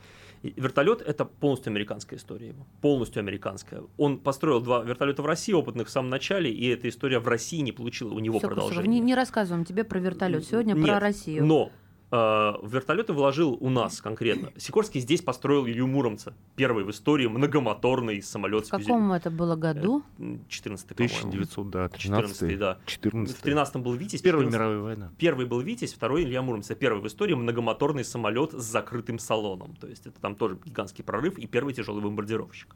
И 0.42 0.54
вертолет 0.58 1.02
это 1.02 1.26
полностью 1.26 1.70
американская 1.70 2.18
история 2.18 2.48
его, 2.48 2.66
полностью 2.82 3.20
американская. 3.20 3.84
Он 3.98 4.18
построил 4.18 4.60
два 4.60 4.84
вертолета 4.84 5.22
в 5.22 5.26
России, 5.28 5.54
опытных 5.54 5.88
в 5.88 5.92
самом 5.92 6.10
начале, 6.10 6.52
и 6.52 6.68
эта 6.68 6.90
история 6.90 7.20
в 7.20 7.28
России 7.28 7.60
не 7.60 7.72
получила 7.72 8.14
у 8.14 8.20
него 8.20 8.40
Всё, 8.40 8.48
Кусаров, 8.48 8.70
продолжения. 8.70 9.00
не, 9.00 9.06
не 9.06 9.16
рассказываем 9.16 9.66
тебе 9.66 9.84
про 9.84 10.00
вертолет. 10.00 10.46
Сегодня 10.46 10.74
Нет, 10.74 10.88
про 10.88 11.00
Россию. 11.00 11.46
Но 11.46 11.72
в 12.10 12.60
вертолеты 12.64 13.14
вложил 13.14 13.58
у 13.60 13.70
нас 13.70 14.02
конкретно. 14.02 14.52
Сикорский 14.58 15.02
здесь 15.02 15.22
построил 15.22 15.66
Илью 15.68 15.88
Муромца, 15.88 16.34
первый 16.56 16.84
в 16.86 16.92
истории 16.92 17.28
многомоторный 17.28 18.22
самолет 18.22 18.68
В 18.68 18.70
каком 18.70 19.12
это 19.12 19.30
было 19.30 19.56
году? 19.56 20.04
14 20.48 20.88
по-моему. 20.88 21.16
1900, 21.18 21.70
да, 21.70 21.90
14 21.90 22.40
13 22.40 22.60
да. 22.60 22.78
14 22.86 23.38
В 23.38 23.42
13 23.42 23.76
был 23.78 23.94
Витязь. 23.94 24.22
Первая 24.22 24.46
14 24.46 24.54
мировая 24.54 24.80
война. 24.80 25.12
Первый 25.18 25.46
был 25.46 25.60
Витязь, 25.60 25.94
второй 25.94 26.24
Илья 26.24 26.42
Муромец. 26.42 26.70
Это 26.70 26.80
Первый 26.80 27.02
в 27.02 27.08
истории 27.08 27.34
многомоторный 27.34 28.06
самолет 28.06 28.54
с 28.54 28.64
закрытым 28.64 29.20
салоном. 29.20 29.76
То 29.76 29.88
есть 29.88 30.08
это 30.08 30.20
там 30.22 30.36
тоже 30.36 30.58
гигантский 30.64 31.04
прорыв 31.04 31.38
и 31.38 31.48
первый 31.48 31.74
тяжелый 31.74 32.02
бомбардировщик. 32.02 32.76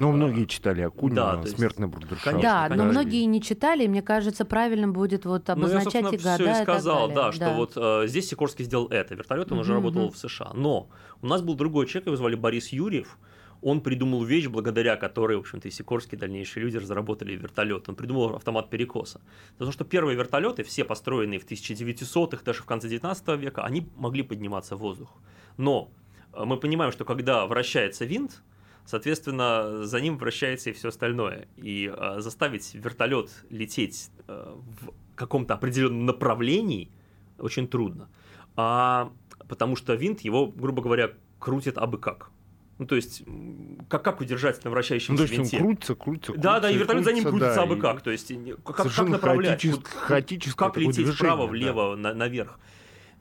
Ну, 0.00 0.10
многие 0.10 0.46
читали 0.46 0.82
Акунина, 0.82 1.40
да, 1.42 1.46
«Смертный 1.46 1.86
брудершафт». 1.86 2.24
Конечно, 2.24 2.66
да, 2.68 2.74
но 2.74 2.84
многие 2.84 3.24
не 3.26 3.40
читали, 3.40 3.84
и 3.84 3.88
мне 3.88 4.02
кажется, 4.02 4.44
правильным 4.44 4.92
будет 4.92 5.24
вот 5.24 5.46
Ну, 5.48 5.54
я, 5.54 5.54
обозначать 5.54 6.04
собственно, 6.04 6.34
и 6.34 6.38
года 6.38 6.52
все 6.52 6.60
и 6.60 6.64
сказал, 6.64 7.10
да, 7.12 7.32
что 7.32 7.50
вот 7.54 7.72
э, 7.76 8.04
здесь 8.08 8.28
Сикорский 8.28 8.64
сделал 8.72 8.88
это. 8.88 9.14
Вертолет 9.14 9.52
он 9.52 9.58
уже 9.58 9.72
Мгм, 9.72 9.84
работал 9.84 10.10
в 10.10 10.16
США. 10.16 10.52
Но 10.54 10.88
у 11.20 11.26
нас 11.26 11.42
был 11.42 11.54
другой 11.54 11.86
человек, 11.86 12.06
его 12.06 12.16
звали 12.16 12.36
Борис 12.36 12.72
Юрьев. 12.72 13.18
Он 13.60 13.80
придумал 13.80 14.24
вещь, 14.24 14.46
благодаря 14.48 14.96
которой, 14.96 15.36
в 15.36 15.40
общем-то, 15.40 15.68
и 15.68 15.70
Сикорские 15.70 16.18
дальнейшие 16.18 16.64
люди 16.64 16.78
разработали 16.78 17.36
вертолет. 17.36 17.88
Он 17.88 17.94
придумал 17.94 18.34
автомат 18.34 18.70
перекоса. 18.70 19.20
Потому 19.52 19.72
что 19.72 19.84
первые 19.84 20.16
вертолеты, 20.16 20.62
все 20.62 20.84
построенные 20.84 21.38
в 21.38 21.46
1900-х, 21.46 22.42
даже 22.44 22.62
в 22.62 22.64
конце 22.64 22.88
19 22.88 23.28
века, 23.38 23.62
они 23.62 23.86
могли 23.96 24.22
подниматься 24.22 24.74
в 24.74 24.80
воздух. 24.80 25.10
Но 25.58 25.90
э, 26.32 26.44
мы 26.44 26.56
понимаем, 26.56 26.92
что 26.92 27.04
когда 27.04 27.46
вращается 27.46 28.04
винт, 28.04 28.42
соответственно, 28.84 29.84
за 29.84 30.00
ним 30.00 30.16
вращается 30.16 30.70
и 30.70 30.72
все 30.72 30.88
остальное. 30.88 31.46
И 31.56 31.92
э, 31.94 32.20
заставить 32.20 32.74
вертолет 32.74 33.30
лететь 33.50 34.10
э, 34.26 34.56
в 34.80 34.92
каком-то 35.14 35.54
определенном 35.54 36.06
направлении 36.06 36.88
очень 37.38 37.68
трудно. 37.68 38.08
А, 38.56 39.10
потому 39.48 39.76
что 39.76 39.94
винт 39.94 40.20
его, 40.20 40.46
грубо 40.46 40.82
говоря, 40.82 41.12
крутит 41.38 41.78
абы 41.78 41.98
как. 41.98 42.30
Ну, 42.78 42.86
то 42.86 42.96
есть, 42.96 43.22
как, 43.88 44.02
как 44.02 44.20
удержать 44.20 44.56
на 44.64 44.70
Ну, 44.70 44.74
вращающемся 44.74 45.16
то 45.16 45.22
есть 45.22 45.34
он 45.38 45.44
винте? 45.44 45.58
крутится, 45.58 45.94
крутится, 45.94 46.32
да, 46.36 46.58
да, 46.58 46.70
и 46.70 46.76
вертолет 46.76 47.04
за 47.04 47.12
ним 47.12 47.24
крутится 47.24 47.54
да, 47.54 47.62
абы 47.62 47.76
как. 47.76 48.00
То 48.02 48.10
есть, 48.10 48.32
как, 48.64 48.76
как 48.92 49.08
направлять? 49.08 49.64
хаотичес- 49.64 49.76
Вот 49.76 49.86
хаотическое 49.86 50.68
как 50.68 50.76
лететь 50.78 50.94
движение, 50.96 51.14
вправо, 51.14 51.44
да. 51.44 51.50
влево, 51.50 51.96
на- 51.96 52.14
наверх. 52.14 52.58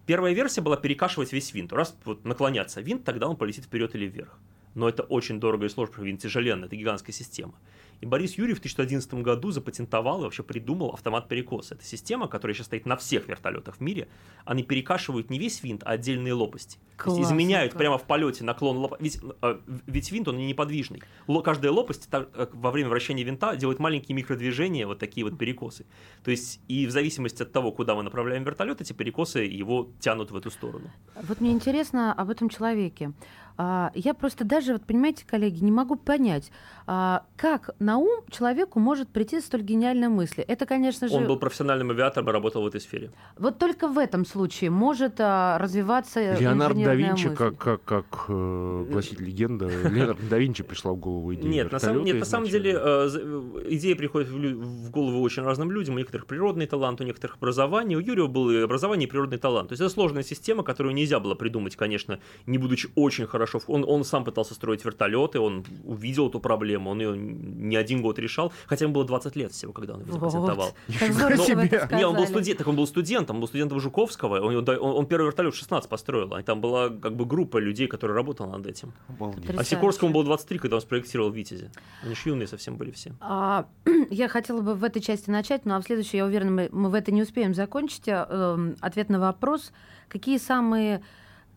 Первая 0.08 0.34
версия 0.34 0.62
была 0.62 0.78
перекашивать 0.78 1.32
весь 1.32 1.54
винт. 1.54 1.72
Раз 1.74 1.96
вот 2.06 2.26
наклоняться 2.26 2.82
винт, 2.82 3.04
тогда 3.04 3.28
он 3.28 3.36
полетит 3.36 3.66
вперед 3.66 3.94
или 3.94 4.08
вверх. 4.08 4.38
Но 4.74 4.90
это 4.90 5.04
очень 5.04 5.40
дорого 5.40 5.66
и 5.66 5.70
сложно, 5.70 5.92
потому 5.92 6.06
что 6.06 6.10
винт 6.10 6.22
тяжеленный, 6.22 6.66
это 6.68 6.76
гигантская 6.76 7.14
система. 7.14 7.54
И 8.02 8.06
Борис 8.06 8.34
Юрьев 8.38 8.58
в 8.58 8.62
2011 8.62 9.14
году 9.16 9.52
запатентовал 9.52 10.22
и 10.22 10.24
вообще 10.24 10.42
придумал 10.44 10.90
автомат 10.90 11.28
перекоса. 11.28 11.76
Это 11.76 11.86
система, 11.86 12.28
которая 12.28 12.56
сейчас 12.56 12.66
стоит 12.66 12.86
на 12.88 12.98
всех 12.98 13.28
вертолетах 13.28 13.78
в 13.78 13.82
мире. 13.82 14.08
Они 14.44 14.64
перекашивают 14.64 15.30
не 15.30 15.38
весь 15.38 15.62
винт, 15.62 15.84
а 15.86 15.92
отдельные 15.92 16.34
лопасти. 16.34 16.80
То 16.98 17.12
есть 17.12 17.22
изменяют 17.30 17.74
как. 17.74 17.80
прямо 17.80 17.98
в 18.00 18.04
полете 18.04 18.44
наклон 18.44 18.78
лопасти. 18.78 19.04
Ведь, 19.04 19.20
э, 19.42 19.60
ведь 19.86 20.12
винт, 20.12 20.28
он 20.28 20.38
не 20.38 20.48
неподвижный. 20.48 21.04
Ло- 21.28 21.42
каждая 21.44 21.72
лопасть 21.72 22.10
так, 22.10 22.30
э, 22.34 22.48
во 22.54 22.72
время 22.72 22.90
вращения 22.90 23.24
винта 23.24 23.56
делает 23.56 23.80
маленькие 23.80 24.16
микродвижения, 24.16 24.88
вот 24.88 24.98
такие 24.98 25.24
вот 25.24 25.38
перекосы. 25.38 25.86
То 26.24 26.32
есть 26.32 26.60
и 26.68 26.88
в 26.88 26.92
зависимости 26.92 27.44
от 27.44 27.52
того, 27.52 27.72
куда 27.72 27.94
мы 27.94 28.02
направляем 28.02 28.44
вертолет, 28.44 28.82
эти 28.82 28.94
перекосы 28.94 29.40
его 29.40 29.90
тянут 30.00 30.32
в 30.32 30.36
эту 30.36 30.50
сторону. 30.50 30.90
Вот 31.22 31.40
мне 31.40 31.52
интересно 31.52 32.14
об 32.14 32.30
этом 32.32 32.50
человеке. 32.50 33.14
А, 33.58 33.92
Я 33.96 34.14
просто 34.14 34.44
даже, 34.46 34.74
вот 34.74 34.84
понимаете, 34.84 35.26
коллеги, 35.30 35.64
не 35.64 35.72
могу 35.72 35.96
понять, 35.96 36.52
а, 36.88 37.24
как 37.38 37.72
на 37.80 37.98
ум 37.98 38.22
человеку 38.30 38.80
может 38.80 39.10
прийти 39.10 39.40
столь 39.42 39.62
гениальная 39.62 40.10
мысль. 40.10 40.42
Это, 40.42 40.66
конечно 40.66 41.08
же, 41.08 41.16
Он 41.16 41.28
был 41.28 41.38
профессиональным 41.38 41.92
авиатором 41.92 42.30
и 42.30 42.32
работал 42.32 42.64
в 42.64 42.68
этой 42.68 42.82
сфере. 42.82 43.12
вот 43.38 43.60
только 43.60 43.88
в 43.88 43.98
этом 43.98 44.26
случае 44.26 44.70
может 44.70 45.16
а, 45.20 45.58
развиваться 45.60 46.38
Леонардо 46.40 46.84
да 46.84 46.96
Винчи, 46.96 47.28
мысль. 47.28 47.36
как, 47.38 47.58
как, 47.58 47.84
как 47.84 48.26
э, 48.30 48.86
гласит 48.90 49.20
легенда, 49.20 49.68
Леонардо 49.68 50.24
да 50.30 50.38
Винчи 50.38 50.64
пришла 50.64 50.94
в 50.94 50.98
голову 50.98 51.34
идея 51.34 51.52
Нет, 51.52 51.72
на 51.72 51.80
самом, 51.80 52.04
нет, 52.04 52.18
на 52.20 52.26
самом 52.26 52.48
деле 52.48 52.72
э, 52.74 53.08
за- 53.08 53.22
идея 53.70 53.96
приходит 53.96 54.30
в, 54.30 54.90
голову 54.92 55.22
очень 55.22 55.44
разным 55.44 55.72
людям. 55.72 55.96
У 55.96 55.98
некоторых 56.00 56.26
природный 56.26 56.66
талант, 56.68 57.02
у 57.02 57.04
некоторых 57.04 57.38
образование. 57.38 57.98
У 57.98 58.02
Юрия 58.02 58.28
был 58.28 58.50
и 58.50 58.58
образование, 58.62 59.08
и 59.08 59.10
природный 59.10 59.38
талант. 59.38 59.70
То 59.70 59.74
есть 59.74 59.82
это 59.82 59.90
сложная 59.90 60.24
система, 60.24 60.64
которую 60.64 60.96
нельзя 60.96 61.20
было 61.20 61.36
придумать, 61.36 61.76
конечно, 61.76 62.20
не 62.46 62.58
будучи 62.58 62.90
очень 62.96 63.28
хорошо 63.28 63.41
хорошо. 63.42 63.62
Он, 63.68 63.86
он 63.88 64.04
сам 64.04 64.24
пытался 64.24 64.54
строить 64.54 64.86
вертолеты, 64.86 65.40
он 65.40 65.66
увидел 65.84 66.30
эту 66.30 66.40
проблему, 66.40 66.92
он 66.92 67.02
ее 67.02 67.18
не 67.18 67.76
один 67.76 68.02
год 68.02 68.20
решал, 68.20 68.52
хотя 68.68 68.86
ему 68.86 68.94
было 68.94 69.06
20 69.06 69.36
лет 69.36 69.52
всего, 69.52 69.74
когда 69.74 69.94
он 69.94 70.02
его 70.02 70.12
запатентовал. 70.12 70.74
Вы 70.88 71.66
это 71.66 71.96
Не, 71.96 72.06
он 72.06 72.16
был 72.16 72.28
студент, 72.28 72.58
так 72.58 72.68
он 72.68 72.76
был 72.76 72.88
студентом, 72.88 73.36
он 73.38 73.42
был 73.42 73.48
студентом 73.48 73.80
Жуковского, 73.80 74.40
он, 74.42 74.56
он, 74.56 74.80
он 74.80 75.06
первый 75.06 75.26
вертолет 75.26 75.54
в 75.54 75.58
16 75.58 75.90
построил, 75.90 76.38
и 76.38 76.44
там 76.44 76.62
была 76.62 76.90
как 76.90 77.16
бы 77.16 77.26
группа 77.26 77.58
людей, 77.58 77.88
которые 77.88 78.16
работала 78.16 78.58
над 78.58 78.68
этим. 78.68 78.94
Обалдеть. 79.08 79.58
А. 79.58 79.64
Сикорскому 79.64 80.14
было 80.14 80.24
23, 80.24 80.60
когда 80.60 80.76
он 80.76 80.82
спроектировал 80.82 81.32
Витязи. 81.32 81.72
Они 82.04 82.16
же 82.16 82.22
юные 82.26 82.48
совсем 82.48 82.78
были 82.78 82.92
все. 82.92 83.14
А, 83.20 83.66
я 84.10 84.28
хотела 84.28 84.62
бы 84.62 84.76
в 84.76 84.84
этой 84.84 85.02
части 85.02 85.30
начать, 85.30 85.66
но 85.66 85.76
а 85.76 85.80
в 85.80 85.84
следующей, 85.84 86.18
я 86.18 86.26
уверена, 86.26 86.52
мы, 86.52 86.70
мы 86.72 86.90
в 86.90 86.94
это 86.94 87.12
не 87.12 87.22
успеем 87.22 87.54
закончить. 87.54 88.08
А, 88.08 88.28
эм, 88.30 88.76
ответ 88.82 89.10
на 89.10 89.20
вопрос, 89.20 89.72
какие 90.10 90.38
самые 90.38 91.02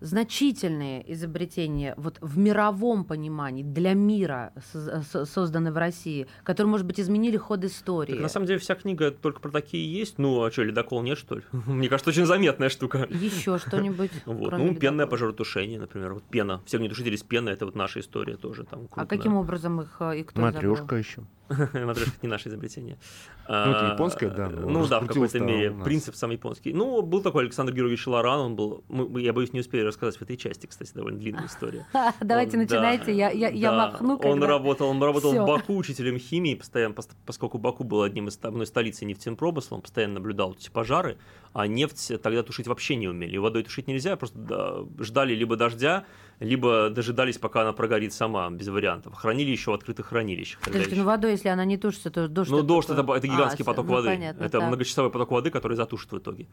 значительные 0.04 1.12
изобретения 1.12 1.94
вот 1.96 2.18
в 2.20 2.38
мировом 2.38 3.04
понимании 3.04 3.62
для 3.62 3.94
мира 3.94 4.52
соз- 4.72 5.02
со- 5.10 5.24
созданы 5.24 5.72
в 5.72 5.76
России, 5.76 6.26
которые, 6.42 6.70
может 6.70 6.86
быть, 6.86 7.00
изменили 7.00 7.36
ход 7.36 7.64
истории? 7.64 8.12
Так, 8.12 8.20
на 8.22 8.28
самом 8.28 8.46
деле 8.46 8.58
вся 8.58 8.74
книга 8.74 9.10
только 9.10 9.40
про 9.40 9.50
такие 9.50 9.90
есть. 9.92 10.18
Ну, 10.18 10.42
а 10.44 10.50
что, 10.50 10.62
ледокол 10.62 11.02
нет, 11.02 11.18
что 11.18 11.36
ли? 11.36 11.42
Мне 11.52 11.88
кажется, 11.88 12.10
очень 12.10 12.26
заметная 12.26 12.68
штука. 12.68 13.06
Еще 13.10 13.58
что-нибудь? 13.66 14.10
Вот. 14.26 14.52
Ну, 14.52 14.74
пенное 14.74 15.04
ледокола? 15.04 15.06
пожаротушение, 15.06 15.78
например. 15.80 16.14
Вот 16.14 16.24
пена. 16.24 16.60
Все 16.66 16.76
огнетушители 16.76 17.16
из 17.16 17.22
пены, 17.22 17.50
это 17.50 17.64
вот 17.66 17.74
наша 17.74 18.00
история 18.00 18.36
тоже. 18.36 18.64
Там, 18.64 18.88
А 18.92 19.06
каким 19.06 19.36
образом 19.36 19.80
их 19.80 19.96
э, 20.00 20.20
и 20.20 20.22
кто 20.22 20.40
Матрешка 20.40 20.96
еще. 20.96 21.22
Матрешка 21.48 22.12
не 22.22 22.28
наше 22.28 22.48
изобретение. 22.48 22.98
Ну, 23.46 23.54
это 23.54 23.90
А, 23.90 23.92
японское, 23.92 24.30
да, 24.30 24.48
Ну 24.48 24.86
да, 24.86 25.00
в 25.00 25.06
какой-то 25.06 25.40
мере. 25.40 25.70
Принцип 25.84 26.14
сам 26.14 26.30
японский. 26.30 26.72
Ну, 26.72 27.02
был 27.02 27.20
такой 27.22 27.42
Александр 27.44 27.72
Георгиевич 27.74 28.06
Лоран, 28.06 28.40
он 28.40 28.56
был, 28.56 28.82
я 29.18 29.32
боюсь, 29.32 29.52
не 29.52 29.60
успею 29.60 29.84
рассказать 29.94 30.16
в 30.16 30.22
этой 30.22 30.36
части, 30.36 30.66
кстати, 30.66 30.92
довольно 30.94 31.18
длинная 31.18 31.46
история. 31.46 31.86
Давайте 32.20 32.58
Он- 32.58 32.66
да, 32.66 32.74
начинайте, 32.74 33.14
я, 33.14 33.30
я, 33.30 33.48
я 33.48 33.70
да. 33.70 33.76
махну. 33.90 34.14
Он 34.14 34.18
когда- 34.20 34.46
работал, 34.46 34.88
он 34.88 35.02
работал 35.02 35.30
Всё. 35.32 35.44
в 35.44 35.46
Баку 35.46 35.76
учителем 35.76 36.18
химии, 36.18 36.54
постоянно, 36.54 36.92
пос- 36.94 37.10
поскольку 37.24 37.58
Баку 37.58 37.84
был 37.84 38.02
одним 38.02 38.28
из 38.28 38.38
одной 38.42 38.66
столицы 38.66 39.04
нефтепромысла, 39.04 39.76
он 39.76 39.82
постоянно 39.82 40.14
наблюдал 40.14 40.52
эти 40.52 40.70
пожары, 40.70 41.16
а 41.52 41.66
нефть 41.66 42.12
тогда 42.22 42.42
тушить 42.42 42.66
вообще 42.66 42.96
не 42.96 43.08
умели. 43.08 43.34
И 43.34 43.38
водой 43.38 43.62
тушить 43.62 43.86
нельзя, 43.86 44.16
просто 44.16 44.38
да, 44.38 44.78
ждали 44.98 45.34
либо 45.34 45.56
дождя, 45.56 46.04
либо 46.44 46.90
дожидались, 46.90 47.38
пока 47.38 47.62
она 47.62 47.72
прогорит 47.72 48.12
сама, 48.12 48.50
без 48.50 48.68
вариантов. 48.68 49.14
Хранили 49.14 49.50
еще 49.50 49.70
в 49.70 49.74
открытых 49.74 50.06
хранилищах. 50.06 50.60
еще. 50.66 50.96
ну 50.96 51.04
водой, 51.04 51.32
если 51.32 51.48
она 51.48 51.64
не 51.64 51.76
тушится, 51.76 52.10
то 52.10 52.28
дождь... 52.28 52.50
Ну, 52.50 52.62
дождь 52.62 52.90
это, 52.90 53.00
это 53.00 53.26
гигантский 53.26 53.64
А, 53.64 53.66
поток 53.66 53.86
ну, 53.86 53.92
воды. 53.94 54.08
понятно, 54.08 54.44
это 54.44 54.58
так. 54.58 54.68
многочасовой 54.68 55.10
поток 55.10 55.30
воды, 55.30 55.50
который 55.50 55.76
затушит 55.76 56.12
в 56.12 56.18
итоге. 56.18 56.46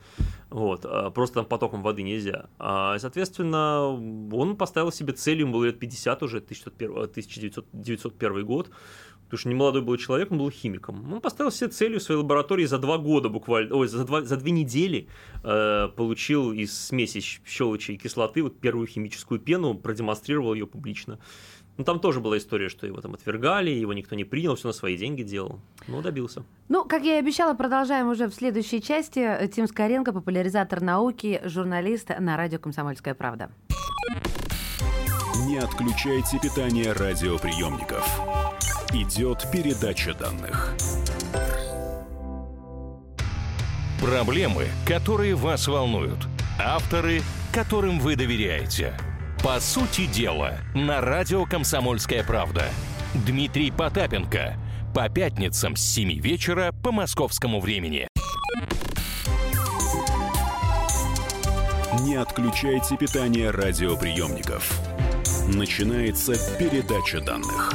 Вот. 0.49 0.86
а 0.86 1.12
Просто 1.12 1.36
там 1.36 1.45
потоком 1.45 1.84
воды 1.84 2.04
нельзя. 2.04 2.45
А, 2.58 2.97
соответственно, 2.99 3.88
он 4.34 4.56
поставил 4.56 4.91
себе 4.91 5.13
целью, 5.13 5.45
ему 5.45 5.54
было 5.54 5.65
лет 5.65 5.80
50 5.80 6.23
уже, 6.23 6.38
1901 6.38 6.91
1901 7.04 8.45
год. 8.45 8.69
Потому 9.32 9.39
что 9.39 9.49
не 9.49 9.56
молодой 9.56 9.82
был 9.82 9.95
человек, 9.95 10.30
он 10.30 10.39
был 10.39 10.51
химиком. 10.51 11.13
Он 11.13 11.21
поставил 11.21 11.51
себе 11.51 11.69
целью 11.69 12.01
в 12.01 12.04
своей 12.04 12.19
лаборатории 12.19 12.65
за 12.65 12.77
два 12.77 12.97
года 12.97 13.30
буквально, 13.30 13.73
ой, 13.73 13.88
за, 13.88 14.04
два, 14.04 14.23
за 14.23 14.36
две 14.36 14.51
недели 14.51 15.08
э, 15.41 15.88
получил 15.95 16.51
из 16.51 16.77
смеси 16.77 17.21
щелочи 17.21 17.91
и 17.91 17.97
кислоты 17.97 18.43
вот 18.43 18.60
первую 18.60 18.88
химическую 18.88 19.39
пену, 19.39 19.73
продемонстрировал 19.81 20.53
ее 20.53 20.67
публично. 20.67 21.19
Ну, 21.77 21.83
там 21.83 21.99
тоже 21.99 22.19
была 22.19 22.37
история, 22.37 22.69
что 22.69 22.85
его 22.85 23.01
там 23.01 23.13
отвергали, 23.13 23.69
его 23.69 23.93
никто 23.93 24.15
не 24.15 24.23
принял, 24.23 24.55
все 24.55 24.67
на 24.67 24.73
свои 24.73 24.97
деньги 24.97 25.23
делал. 25.23 25.59
Ну, 25.87 26.01
добился. 26.01 26.43
Ну, 26.69 26.85
как 26.85 27.03
я 27.03 27.15
и 27.15 27.19
обещала, 27.19 27.53
продолжаем 27.53 28.09
уже 28.09 28.27
в 28.27 28.33
следующей 28.33 28.81
части. 28.81 29.49
Тим 29.53 29.67
Скоренко, 29.67 30.13
популяризатор 30.13 30.81
науки, 30.81 31.41
журналист 31.45 32.09
на 32.19 32.37
радио 32.37 32.59
«Комсомольская 32.59 33.13
правда». 33.13 33.51
Не 35.47 35.57
отключайте 35.57 36.39
питание 36.39 36.91
радиоприемников. 36.93 38.05
Идет 38.93 39.49
передача 39.51 40.13
данных. 40.13 40.75
Проблемы, 44.01 44.67
которые 44.85 45.35
вас 45.35 45.67
волнуют. 45.67 46.19
Авторы, 46.59 47.21
которым 47.53 47.99
вы 47.99 48.15
доверяете. 48.15 48.93
По 49.43 49.60
сути 49.60 50.06
дела, 50.06 50.60
на 50.75 51.01
радио 51.01 51.47
«Комсомольская 51.47 52.23
правда». 52.23 52.65
Дмитрий 53.25 53.71
Потапенко. 53.71 54.56
По 54.93 55.10
пятницам 55.10 55.75
с 55.75 55.82
7 55.82 56.19
вечера 56.19 56.71
по 56.84 56.91
московскому 56.91 57.60
времени. 57.60 58.08
Не 62.01 62.17
отключайте 62.17 62.95
питание 62.97 63.49
радиоприемников. 63.49 64.80
Начинается 65.47 66.34
передача 66.60 67.19
данных. 67.19 67.73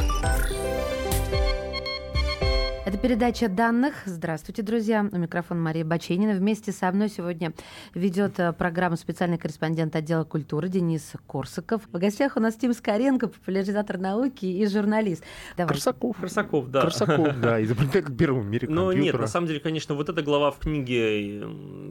Это 2.87 2.99
передача 2.99 3.49
данных. 3.49 3.95
Здравствуйте, 4.05 4.63
друзья. 4.63 5.09
У 5.11 5.19
микрофона 5.19 5.61
Мария 5.61 5.85
Баченина. 5.85 6.35
Вместе 6.35 6.71
со 6.71 6.93
мной 6.93 7.09
сегодня 7.09 7.53
ведет 7.95 8.39
э, 8.39 8.53
программу 8.53 8.97
специальный 8.97 9.39
корреспондент 9.39 9.97
отдела 9.97 10.23
культуры 10.23 10.69
Денис 10.69 11.15
Корсаков. 11.27 11.83
В 11.93 11.99
гостях 11.99 12.37
у 12.37 12.41
нас 12.41 12.55
Тим 12.55 12.73
Скоренко, 12.73 13.27
популяризатор 13.27 13.99
науки 13.99 14.47
и 14.47 14.65
журналист. 14.69 15.25
Давай. 15.57 15.75
Корсаков. 15.75 16.17
Красаков, 16.17 16.71
да. 16.71 16.83
Корсаков, 16.83 17.41
да, 17.41 17.61
изобретатель 17.65 18.15
первого 18.15 18.43
в 18.43 18.47
мире 18.47 18.69
Но 18.69 18.91
компьютера. 18.91 19.15
нет, 19.15 19.21
на 19.21 19.27
самом 19.27 19.49
деле, 19.49 19.59
конечно, 19.59 19.97
вот 19.97 20.09
эта 20.09 20.23
глава 20.23 20.53
в 20.53 20.59
книге 20.61 21.43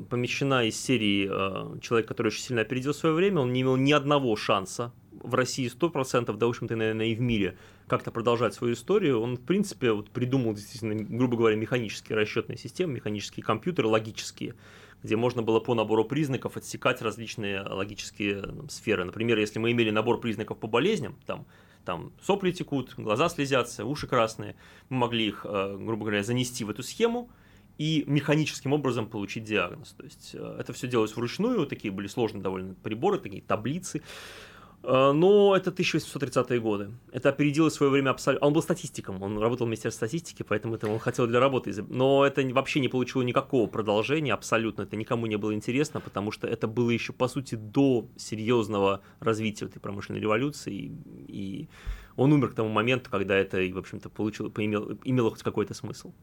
помещена 0.10 0.64
из 0.64 0.80
серии 0.82 1.28
э, 1.30 1.80
«Человек, 1.82 2.08
который 2.08 2.28
очень 2.28 2.42
сильно 2.42 2.62
опередил 2.62 2.94
свое 2.94 3.14
время». 3.14 3.42
Он 3.42 3.52
не 3.52 3.64
имел 3.64 3.76
ни 3.76 3.92
одного 3.92 4.34
шанса 4.38 4.94
в 5.22 5.36
России 5.36 5.72
100%, 5.72 6.36
да, 6.38 6.46
в 6.46 6.50
общем-то, 6.50 6.76
наверное, 6.76 7.08
и 7.08 7.16
в 7.16 7.22
мире 7.22 7.58
как-то 7.88 8.12
продолжать 8.12 8.54
свою 8.54 8.74
историю. 8.74 9.22
Он, 9.22 9.38
в 9.38 9.42
принципе, 9.42 9.92
вот 9.92 10.10
придумал 10.10 10.54
действительно, 10.54 10.96
грубо 10.96 11.38
говоря, 11.38 11.56
механические 11.56 12.18
расчетные 12.18 12.58
системы, 12.58 12.94
механические 12.94 13.44
компьютеры, 13.44 13.88
логические, 13.88 14.56
где 15.04 15.16
можно 15.16 15.42
было 15.42 15.60
по 15.60 15.76
набору 15.76 16.06
признаков 16.06 16.58
отсекать 16.58 17.02
различные 17.02 17.62
логические 17.62 18.44
сферы. 18.70 19.06
Например, 19.06 19.38
если 19.38 19.60
мы 19.60 19.72
имели 19.72 19.92
набор 19.92 20.20
признаков 20.20 20.58
по 20.58 20.68
болезням, 20.68 21.16
там, 21.26 21.46
там 21.86 22.12
сопли 22.22 22.52
текут, 22.52 22.94
глаза 22.98 23.30
слезятся, 23.30 23.86
уши 23.86 24.08
красные, 24.08 24.56
мы 24.90 24.98
могли 24.98 25.28
их, 25.28 25.46
э, 25.48 25.78
грубо 25.80 26.06
говоря, 26.06 26.24
занести 26.24 26.64
в 26.64 26.70
эту 26.70 26.84
схему 26.84 27.30
и 27.78 28.04
механическим 28.08 28.74
образом 28.74 29.08
получить 29.08 29.44
диагноз. 29.44 29.94
То 29.98 30.04
есть 30.04 30.32
э, 30.34 30.58
это 30.60 30.74
все 30.74 30.88
делалось 30.88 31.16
вручную, 31.16 31.66
такие 31.68 31.92
были 31.92 32.08
сложные 32.08 32.42
довольно 32.42 32.74
приборы, 32.76 33.20
такие 33.20 33.42
таблицы. 33.42 34.02
Э, 34.86 35.12
Но 35.14 35.56
это 35.56 35.72
1830-е 35.72 36.60
годы. 36.60 36.92
Это 37.12 37.30
опередило 37.30 37.70
свое 37.70 37.92
время 37.92 38.12
абсолютно. 38.12 38.48
Он 38.48 38.54
был 38.54 38.62
статистиком, 38.62 39.22
он 39.24 39.40
работал 39.40 39.66
в 39.66 39.70
Министерстве 39.70 40.08
статистики, 40.08 40.44
поэтому 40.44 40.76
это 40.76 40.88
он 40.88 41.00
хотел 41.00 41.28
для 41.28 41.40
работы. 41.40 41.74
Но 41.90 42.26
это 42.26 42.42
вообще 42.54 42.80
не 42.80 42.88
получило 42.88 43.24
никакого 43.24 43.68
продолжения, 43.68 44.34
абсолютно. 44.34 44.84
Это 44.84 44.96
никому 44.96 45.26
не 45.26 45.38
было 45.38 45.54
интересно, 45.54 46.00
потому 46.00 46.32
что 46.32 46.48
это 46.48 46.68
было 46.68 46.92
еще, 46.92 47.14
по 47.14 47.28
сути, 47.28 47.56
до 47.56 48.08
серьезного 48.16 49.02
развития 49.20 49.66
этой 49.66 49.80
промышленной 49.80 50.22
революции. 50.22 50.92
И, 51.28 51.68
он 52.16 52.32
умер 52.32 52.50
к 52.52 52.54
тому 52.54 52.70
моменту, 52.70 53.10
когда 53.10 53.36
это, 53.36 53.58
в 53.58 53.78
общем-то, 53.78 54.10
получило, 54.10 54.50
поимело, 54.50 54.98
имело 55.04 55.32
хоть 55.32 55.44
какой-то 55.44 55.74
смысл. 55.74 56.14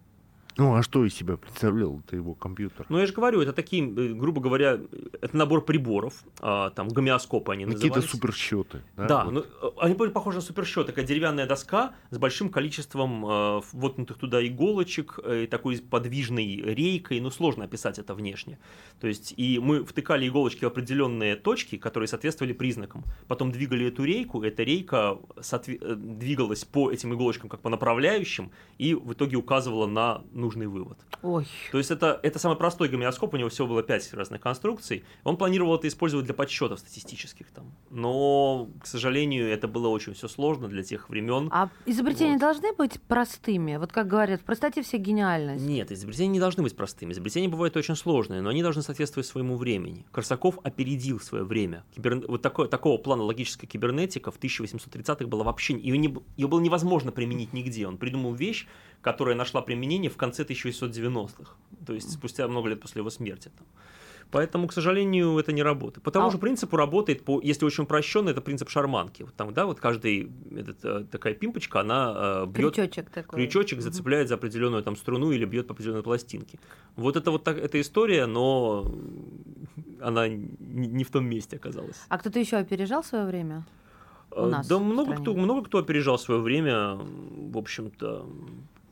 Ну, 0.56 0.74
а 0.74 0.82
что 0.82 1.04
из 1.04 1.14
себя 1.14 1.36
представлял 1.36 2.00
это 2.06 2.16
его 2.16 2.34
компьютер? 2.34 2.86
Ну, 2.88 2.98
я 2.98 3.06
же 3.06 3.12
говорю, 3.12 3.40
это 3.40 3.52
такие, 3.52 3.82
э, 3.84 4.12
грубо 4.12 4.40
говоря, 4.40 4.78
это 5.20 5.36
набор 5.36 5.64
приборов, 5.64 6.14
а, 6.40 6.70
там, 6.70 6.88
гомеоскопы 6.88 7.52
они 7.52 7.64
Какие-то 7.64 7.86
назывались. 7.96 8.10
суперсчеты. 8.10 8.82
Да, 8.96 9.06
Да, 9.06 9.24
вот. 9.24 9.32
ну, 9.32 9.40
э, 9.40 9.70
они 9.80 9.94
были 9.94 10.10
похожи 10.10 10.36
на 10.36 10.42
суперсчет. 10.42 10.86
Такая 10.86 11.04
деревянная 11.04 11.46
доска 11.46 11.94
с 12.10 12.18
большим 12.18 12.50
количеством 12.50 13.24
э, 13.24 13.60
воткнутых 13.72 14.18
туда 14.18 14.46
иголочек, 14.46 15.18
э, 15.24 15.44
и 15.44 15.46
такой 15.46 15.78
подвижной 15.78 16.44
рейкой. 16.56 17.20
Ну, 17.20 17.30
сложно 17.30 17.64
описать 17.64 17.98
это 17.98 18.14
внешне. 18.14 18.58
То 19.00 19.06
есть, 19.06 19.34
и 19.36 19.58
мы 19.58 19.84
втыкали 19.84 20.28
иголочки 20.28 20.64
в 20.64 20.68
определенные 20.68 21.36
точки, 21.36 21.76
которые 21.78 22.08
соответствовали 22.08 22.52
признакам. 22.52 23.04
Потом 23.26 23.52
двигали 23.52 23.86
эту 23.86 24.04
рейку, 24.04 24.42
эта 24.42 24.62
рейка 24.62 25.18
соотве- 25.38 25.78
э, 25.80 25.94
двигалась 25.94 26.64
по 26.64 26.90
этим 26.90 27.14
иголочкам 27.14 27.48
как 27.48 27.60
по 27.60 27.70
направляющим, 27.70 28.50
и 28.78 28.94
в 28.94 29.12
итоге 29.14 29.36
указывала 29.36 29.86
на 29.86 30.22
нужный 30.42 30.66
вывод. 30.66 30.98
Ой. 31.22 31.46
То 31.70 31.78
есть 31.78 31.90
это, 31.90 32.18
это 32.22 32.38
самый 32.38 32.56
простой 32.58 32.88
гомеоскоп, 32.88 33.34
у 33.34 33.36
него 33.36 33.48
всего 33.48 33.68
было 33.68 33.82
5 33.82 34.14
разных 34.14 34.40
конструкций. 34.40 35.04
Он 35.24 35.36
планировал 35.36 35.76
это 35.76 35.88
использовать 35.88 36.26
для 36.26 36.34
подсчетов 36.34 36.80
статистических 36.80 37.46
там. 37.50 37.72
Но, 37.90 38.68
к 38.82 38.86
сожалению, 38.86 39.48
это 39.48 39.68
было 39.68 39.88
очень 39.88 40.14
все 40.14 40.28
сложно 40.28 40.68
для 40.68 40.82
тех 40.82 41.08
времен. 41.08 41.48
А 41.52 41.70
изобретения 41.86 42.32
Вот. 42.32 42.40
должны 42.40 42.72
быть 42.72 43.00
простыми? 43.02 43.76
Вот 43.76 43.92
как 43.92 44.08
говорят, 44.08 44.40
в 44.40 44.44
простоте 44.44 44.82
вся 44.82 44.98
гениальность. 44.98 45.64
Нет, 45.64 45.92
изобретения 45.92 46.32
не 46.32 46.40
должны 46.40 46.62
быть 46.62 46.74
простыми. 46.74 47.12
Изобретения 47.12 47.48
бывают 47.48 47.76
очень 47.76 47.96
сложные, 47.96 48.40
но 48.42 48.50
они 48.50 48.62
должны 48.62 48.82
соответствовать 48.82 49.26
своему 49.26 49.56
времени. 49.56 50.04
Корсаков 50.10 50.58
опередил 50.64 51.20
свое 51.20 51.44
время. 51.44 51.84
Кибер- 51.96 52.26
Вот 52.26 52.42
такое, 52.42 52.66
такого 52.66 52.98
плана 52.98 53.22
логическая 53.22 53.68
кибернетика 53.68 54.30
в 54.30 54.38
1830-х 54.40 55.26
была 55.26 55.44
вообще... 55.44 55.74
Ее, 55.74 55.98
не... 55.98 56.14
ее 56.36 56.48
было 56.48 56.60
невозможно 56.60 57.12
применить 57.12 57.52
нигде. 57.52 57.86
Он 57.86 57.98
придумал 57.98 58.32
вещь, 58.32 58.66
которая 59.02 59.36
нашла 59.36 59.60
применение 59.60 60.10
в 60.10 60.16
конце 60.16 60.31
конце 60.32 60.44
1890-х, 60.44 61.54
то 61.86 61.92
есть 61.94 62.10
спустя 62.12 62.48
много 62.48 62.68
лет 62.68 62.80
после 62.80 63.00
его 63.00 63.10
смерти. 63.10 63.50
Там. 63.56 63.66
Поэтому, 64.30 64.66
к 64.66 64.72
сожалению, 64.72 65.38
это 65.38 65.52
не 65.52 65.62
работает. 65.62 66.02
По 66.02 66.10
тому 66.10 66.28
А- 66.28 66.30
же 66.30 66.38
принципу 66.38 66.76
работает, 66.76 67.22
по, 67.22 67.38
если 67.42 67.66
очень 67.66 67.84
упрощенно, 67.84 68.30
это 68.30 68.40
принцип 68.40 68.70
шарманки. 68.70 69.24
Вот 69.24 69.34
там, 69.34 69.52
да, 69.52 69.66
вот 69.66 69.78
каждый, 69.78 70.30
этот, 70.56 70.84
э, 70.84 71.04
такая 71.10 71.34
пимпочка, 71.34 71.80
она 71.80 72.14
э, 72.16 72.46
бьет 72.46 72.74
Крючочек 72.74 73.10
такой. 73.10 73.36
крючочек 73.40 73.78
Мгм. 73.78 73.82
зацепляет 73.82 74.28
за 74.28 74.34
определенную 74.36 74.82
там 74.82 74.96
струну 74.96 75.32
или 75.32 75.44
бьет 75.44 75.66
по 75.66 75.74
определенной 75.74 76.02
пластинке. 76.02 76.58
Вот 76.96 77.16
это 77.16 77.30
вот 77.30 77.44
так, 77.44 77.58
эта 77.58 77.78
история, 77.78 78.24
но 78.26 78.90
она 80.00 80.28
не, 80.28 81.04
в 81.04 81.10
том 81.10 81.26
месте 81.26 81.56
оказалась. 81.56 82.00
А 82.08 82.16
кто-то 82.18 82.38
еще 82.38 82.56
опережал 82.56 83.04
свое 83.04 83.26
время? 83.26 83.66
У 84.30 84.40
Э, 84.46 84.48
нас 84.48 84.66
да 84.66 84.78
много 84.78 85.14
кто, 85.14 85.34
много 85.34 85.62
кто 85.66 85.78
опережал 85.78 86.18
свое 86.18 86.40
время, 86.40 86.94
в 87.52 87.58
общем-то. 87.58 88.24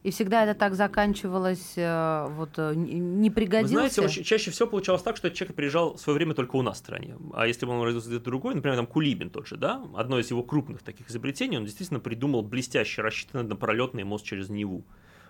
И 0.02 0.10
всегда 0.10 0.44
это 0.44 0.58
так 0.58 0.74
заканчивалось, 0.74 1.74
э, 1.76 2.26
вот 2.30 2.50
э, 2.56 2.74
не 2.74 3.28
Вы 3.28 3.34
пригодился? 3.34 3.74
знаете, 3.74 4.00
очень, 4.00 4.24
чаще 4.24 4.50
всего 4.50 4.66
получалось 4.66 5.02
так, 5.02 5.18
что 5.18 5.26
этот 5.26 5.38
человек 5.38 5.54
опережал 5.54 5.98
свое 5.98 6.16
время 6.16 6.32
только 6.32 6.56
у 6.56 6.62
нас 6.62 6.76
в 6.76 6.78
стране. 6.78 7.18
А 7.34 7.46
если 7.46 7.66
бы 7.66 7.72
он 7.72 7.82
родился 7.82 8.08
где-то 8.08 8.24
другой, 8.24 8.54
например, 8.54 8.76
там 8.76 8.86
Кулибин 8.86 9.28
тот 9.28 9.46
же, 9.46 9.56
да, 9.56 9.82
одно 9.94 10.18
из 10.18 10.30
его 10.30 10.42
крупных 10.42 10.82
таких 10.82 11.10
изобретений, 11.10 11.58
он 11.58 11.66
действительно 11.66 12.00
придумал 12.00 12.42
блестяще 12.42 13.02
рассчитанный 13.02 13.44
однопролетный 13.44 14.04
мост 14.04 14.24
через 14.24 14.48
Неву. 14.48 14.84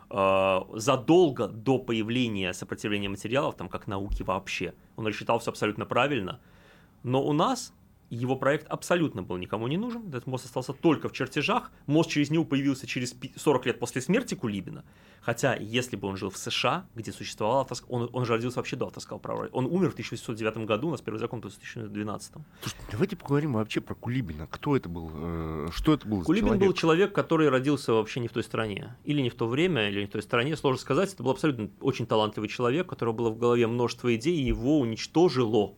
А, 0.09 0.67
задолго 0.75 1.49
до 1.49 1.79
появления 1.79 2.53
сопротивления 2.53 3.09
материалов, 3.09 3.57
там 3.57 3.69
как 3.69 3.89
науки 3.89 4.23
вообще, 4.23 4.75
он 4.95 5.07
рассчитал 5.07 5.41
все 5.41 5.51
абсолютно 5.51 5.85
правильно. 5.85 6.41
Но 7.03 7.25
у 7.25 7.33
нас 7.33 7.73
его 8.17 8.37
проект 8.37 8.67
абсолютно 8.69 9.23
был 9.23 9.37
никому 9.37 9.69
не 9.69 9.77
нужен. 9.77 10.09
Этот 10.09 10.27
мост 10.27 10.45
остался 10.45 10.73
только 10.73 11.09
в 11.09 11.13
чертежах. 11.13 11.71
Мост 11.87 12.11
через 12.11 12.31
него 12.31 12.45
появился 12.45 12.87
через 12.87 13.13
пи- 13.13 13.33
40 13.37 13.67
лет 13.67 13.79
после 13.79 14.01
смерти 14.03 14.35
Кулибина. 14.35 14.85
Хотя, 15.23 15.55
если 15.55 15.97
бы 15.97 16.09
он 16.09 16.17
жил 16.17 16.31
в 16.31 16.37
США, 16.39 16.87
где 16.95 17.13
существовал 17.13 17.61
авторск... 17.61 17.85
он, 17.89 18.09
он 18.13 18.25
же 18.25 18.33
родился 18.33 18.57
вообще 18.59 18.75
до 18.77 18.87
авторского 18.87 19.19
права. 19.19 19.49
Он 19.53 19.67
умер 19.67 19.91
в 19.91 19.93
1809 19.93 20.67
году, 20.67 20.89
у 20.89 20.91
нас 20.91 21.01
первый 21.03 21.19
закон 21.19 21.41
в 21.41 21.43
2012. 21.43 22.33
Слушайте, 22.63 22.85
давайте 22.91 23.17
поговорим 23.17 23.53
вообще 23.53 23.81
про 23.81 23.95
Кулибина. 23.95 24.47
Кто 24.51 24.77
это 24.77 24.89
был? 24.89 25.11
э, 25.15 25.69
Что 25.73 25.93
это 25.93 26.09
был 26.09 26.23
Кулибин 26.25 26.49
человек? 26.49 26.67
был 26.67 26.73
человек, 26.75 27.15
который 27.15 27.49
родился 27.49 27.93
вообще 27.93 28.21
не 28.21 28.29
в 28.29 28.33
той 28.33 28.43
стране. 28.43 28.97
Или 29.05 29.21
не 29.21 29.31
в 29.31 29.35
то 29.35 29.47
время, 29.47 29.89
или 29.89 30.01
не 30.01 30.07
в 30.07 30.11
той 30.11 30.23
стране. 30.23 30.57
Сложно 30.57 30.81
сказать. 30.81 31.13
Это 31.13 31.23
был 31.23 31.31
абсолютно 31.33 31.71
очень 31.81 32.07
талантливый 32.07 32.49
человек, 32.49 32.87
у 32.87 32.91
которого 32.91 33.13
было 33.15 33.31
в 33.31 33.39
голове 33.39 33.67
множество 33.67 34.13
идей, 34.17 34.37
и 34.37 34.47
его 34.47 34.81
уничтожило 34.81 35.75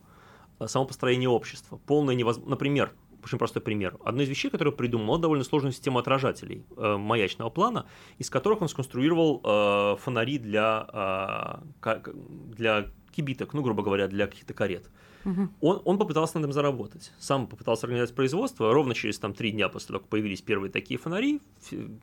само 0.66 0.86
построение 0.86 1.28
общества. 1.28 1.80
Полное 1.86 2.14
невозможно. 2.14 2.50
Например, 2.50 2.92
очень 3.24 3.38
простой 3.38 3.62
пример. 3.62 3.96
Одна 4.04 4.22
из 4.24 4.28
вещей, 4.28 4.50
которую 4.50 4.74
придумал, 4.74 5.18
довольно 5.18 5.44
сложную 5.44 5.72
систему 5.72 5.98
отражателей 5.98 6.64
э, 6.76 6.96
маячного 6.96 7.50
плана, 7.50 7.86
из 8.18 8.30
которых 8.30 8.62
он 8.62 8.68
сконструировал 8.68 9.40
э, 9.44 9.96
фонари 10.00 10.38
для, 10.38 11.62
э, 11.82 12.10
для 12.54 12.86
кибиток, 13.12 13.54
ну, 13.54 13.62
грубо 13.62 13.82
говоря, 13.82 14.08
для 14.08 14.26
каких-то 14.26 14.54
карет. 14.54 14.90
Мгм. 15.24 15.54
Он, 15.60 15.80
он 15.84 15.98
попытался 15.98 16.38
над 16.38 16.46
этим 16.46 16.52
заработать. 16.52 17.12
Сам 17.18 17.46
попытался 17.46 17.86
организовать 17.86 18.14
производство. 18.14 18.72
Ровно 18.72 18.94
через 18.94 19.18
там, 19.18 19.34
три 19.34 19.52
дня 19.52 19.68
после 19.68 19.88
того, 19.88 20.00
как 20.00 20.08
появились 20.08 20.42
первые 20.42 20.70
такие 20.70 20.98
фонари, 20.98 21.40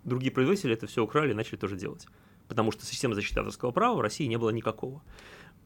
другие 0.05 0.31
производители 0.31 0.73
это 0.73 0.87
все 0.87 1.03
украли 1.03 1.31
и 1.31 1.33
начали 1.33 1.57
тоже 1.57 1.75
делать. 1.75 2.07
Потому 2.47 2.71
что 2.71 2.85
системы 2.85 3.15
защиты 3.15 3.39
авторского 3.39 3.71
права 3.71 3.95
в 3.97 4.01
России 4.01 4.25
не 4.25 4.37
было 4.37 4.51
никакого. 4.51 5.01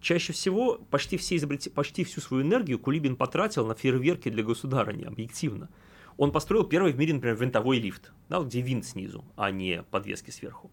Чаще 0.03 0.33
всего 0.33 0.79
почти, 0.91 1.15
все 1.15 1.37
изобрете- 1.37 1.69
почти 1.69 2.03
всю 2.03 2.19
свою 2.19 2.43
энергию 2.43 2.77
Кулибин 2.77 3.15
потратил 3.15 3.65
на 3.65 3.73
фейерверки 3.73 4.27
для 4.27 4.43
государыни, 4.43 5.05
объективно. 5.05 5.69
Он 6.17 6.33
построил 6.33 6.65
первый 6.65 6.91
в 6.91 6.97
мире, 6.97 7.13
например, 7.13 7.37
винтовой 7.37 7.79
лифт, 7.79 8.11
да, 8.27 8.41
где 8.41 8.59
винт 8.59 8.85
снизу, 8.85 9.23
а 9.37 9.49
не 9.49 9.81
подвески 9.91 10.29
сверху. 10.29 10.69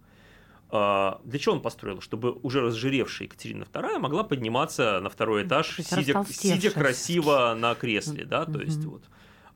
А, 0.69 1.21
Для 1.25 1.39
чего 1.39 1.55
он 1.55 1.63
построил? 1.63 2.01
Чтобы 2.01 2.33
уже 2.43 2.61
разжиревшая 2.61 3.29
Екатерина 3.29 3.63
II 3.63 3.99
могла 4.01 4.25
подниматься 4.25 4.99
на 5.01 5.09
второй 5.09 5.47
этаж, 5.47 5.77
сидя, 5.77 6.25
сидя 6.29 6.71
красиво 6.73 7.55
на 7.57 7.77
кресле, 7.77 8.25
да, 8.25 8.45
то 8.47 8.61
есть 8.61 8.85
вот. 8.85 9.05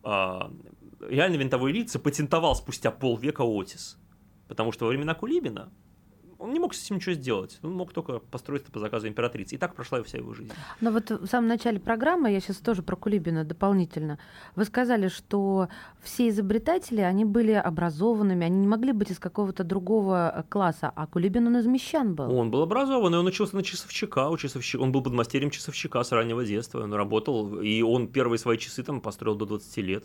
а, 0.04 0.52
Реально 1.00 1.34
винтовой 1.34 1.72
лифт 1.72 1.90
запатентовал 1.90 2.54
спустя 2.54 2.92
полвека 2.92 3.42
Отис, 3.42 3.98
потому 4.46 4.70
что 4.70 4.84
во 4.84 4.90
времена 4.90 5.14
Кулибина 5.14 5.72
он 6.44 6.52
не 6.52 6.60
мог 6.60 6.74
с 6.74 6.84
этим 6.84 6.96
ничего 6.96 7.14
сделать, 7.14 7.58
он 7.62 7.72
мог 7.72 7.92
только 7.92 8.18
построить 8.18 8.62
это 8.62 8.72
по 8.72 8.78
заказу 8.78 9.08
императрицы. 9.08 9.54
И 9.54 9.58
так 9.58 9.74
прошла 9.74 10.02
вся 10.02 10.18
его 10.18 10.34
жизнь. 10.34 10.52
Но 10.80 10.90
вот 10.90 11.10
в 11.10 11.26
самом 11.26 11.48
начале 11.48 11.80
программы, 11.80 12.30
я 12.30 12.40
сейчас 12.40 12.58
тоже 12.58 12.82
про 12.82 12.96
Кулибина 12.96 13.44
дополнительно, 13.44 14.18
вы 14.54 14.64
сказали, 14.64 15.08
что 15.08 15.68
все 16.02 16.28
изобретатели, 16.28 17.00
они 17.00 17.24
были 17.24 17.52
образованными, 17.52 18.44
они 18.44 18.58
не 18.58 18.68
могли 18.68 18.92
быть 18.92 19.10
из 19.10 19.18
какого-то 19.18 19.64
другого 19.64 20.32
э, 20.34 20.42
класса, 20.48 20.92
а 20.94 21.06
Кулибин, 21.06 21.46
он 21.46 21.56
из 21.56 21.66
мещан 21.66 22.14
был. 22.14 22.34
Он 22.36 22.50
был 22.50 22.62
образован, 22.62 23.14
и 23.14 23.18
он 23.18 23.26
учился 23.26 23.56
на 23.56 23.62
часовщика, 23.62 24.28
у 24.28 24.36
часовщика. 24.36 24.82
Он 24.82 24.92
был 24.92 25.02
подмастерьем 25.02 25.50
часовщика 25.50 26.02
с 26.02 26.12
раннего 26.12 26.44
детства. 26.44 26.82
Он 26.82 26.92
работал, 26.92 27.60
и 27.60 27.82
он 27.82 28.08
первые 28.08 28.38
свои 28.38 28.58
часы 28.58 28.82
там 28.82 29.00
построил 29.00 29.36
до 29.36 29.46
20 29.46 29.76
лет. 29.78 30.04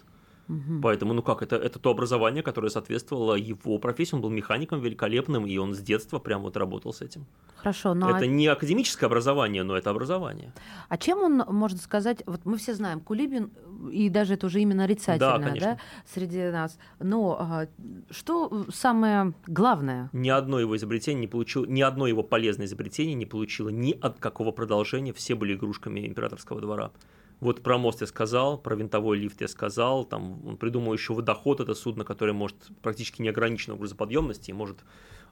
Мгм. 0.50 0.82
Поэтому, 0.82 1.14
ну 1.14 1.22
как, 1.22 1.44
это, 1.44 1.56
это 1.56 1.78
то 1.78 1.92
образование, 1.92 2.42
которое 2.42 2.70
соответствовало 2.70 3.36
его 3.36 3.78
профессии. 3.78 4.16
Он 4.16 4.22
был 4.22 4.32
механиком 4.32 4.82
великолепным, 4.82 5.46
и 5.46 5.56
он 5.58 5.76
с 5.76 5.80
детства 5.80 6.18
прям 6.18 6.42
вот 6.42 6.58
работал 6.58 6.92
с 6.92 7.02
этим. 7.02 7.28
Хорошо, 7.56 7.94
но 7.94 8.10
это 8.10 8.26
не 8.26 8.48
академическое 8.48 9.08
образование, 9.08 9.64
но 9.64 9.78
это 9.78 9.92
образование. 9.92 10.52
а 10.88 10.98
чем 10.98 11.20
он, 11.20 11.44
можно 11.48 11.78
сказать, 11.78 12.24
вот 12.26 12.46
мы 12.46 12.58
все 12.58 12.74
знаем, 12.74 13.00
Кулибин, 13.00 13.52
и 13.92 14.10
даже 14.10 14.34
это 14.34 14.48
уже 14.48 14.60
именно 14.60 14.84
нарицательное, 14.84 15.38
да, 15.38 15.48
конечно. 15.48 15.80
среди 16.12 16.50
нас, 16.50 16.80
но 17.00 17.38
а, 17.40 17.68
что 18.10 18.66
самое 18.74 19.34
главное? 19.46 20.10
Ни 20.14 20.30
одно 20.30 20.60
его 20.60 20.76
изобретение 20.76 21.22
не 21.22 21.28
получило, 21.28 21.66
ни 21.66 21.82
одно 21.82 22.08
его 22.08 22.24
полезное 22.24 22.66
изобретение 22.66 23.14
не 23.14 23.28
получило 23.28 23.70
ни 23.70 23.92
от 23.92 24.20
какого 24.20 24.52
продолжения. 24.52 25.14
Все 25.14 25.36
были 25.36 25.54
игрушками 25.54 26.08
императорского 26.08 26.60
двора. 26.62 26.92
Вот 27.40 27.64
про 27.64 27.78
мост 27.78 28.02
я 28.02 28.08
сказал, 28.08 28.58
про 28.58 28.76
винтовой 28.76 29.18
лифт 29.18 29.40
я 29.42 29.48
сказал, 29.48 30.04
там 30.04 30.46
он 30.46 30.58
придумал 30.58 30.94
еще 30.94 31.14
водоход, 31.14 31.62
это 31.62 31.74
судно, 31.74 32.04
которое 32.04 32.34
может 32.34 32.56
практически 32.82 33.22
неограниченную 33.22 33.78
грузоподъемности 33.78 34.52
и 34.52 34.54
может 34.54 34.80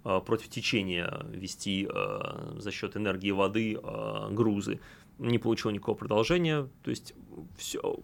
э, 0.05 0.21
против 0.25 0.47
течения 0.47 1.25
вести 1.29 1.87
э, 1.91 2.55
за 2.59 2.71
счет 2.71 2.95
энергии 2.95 3.31
воды 3.31 3.77
э, 3.81 4.27
грузы. 4.31 4.79
Не 5.19 5.37
получил 5.37 5.71
никакого 5.71 5.95
продолжения, 5.95 6.69
то 6.83 6.89
есть 6.89 7.13
все. 7.57 7.99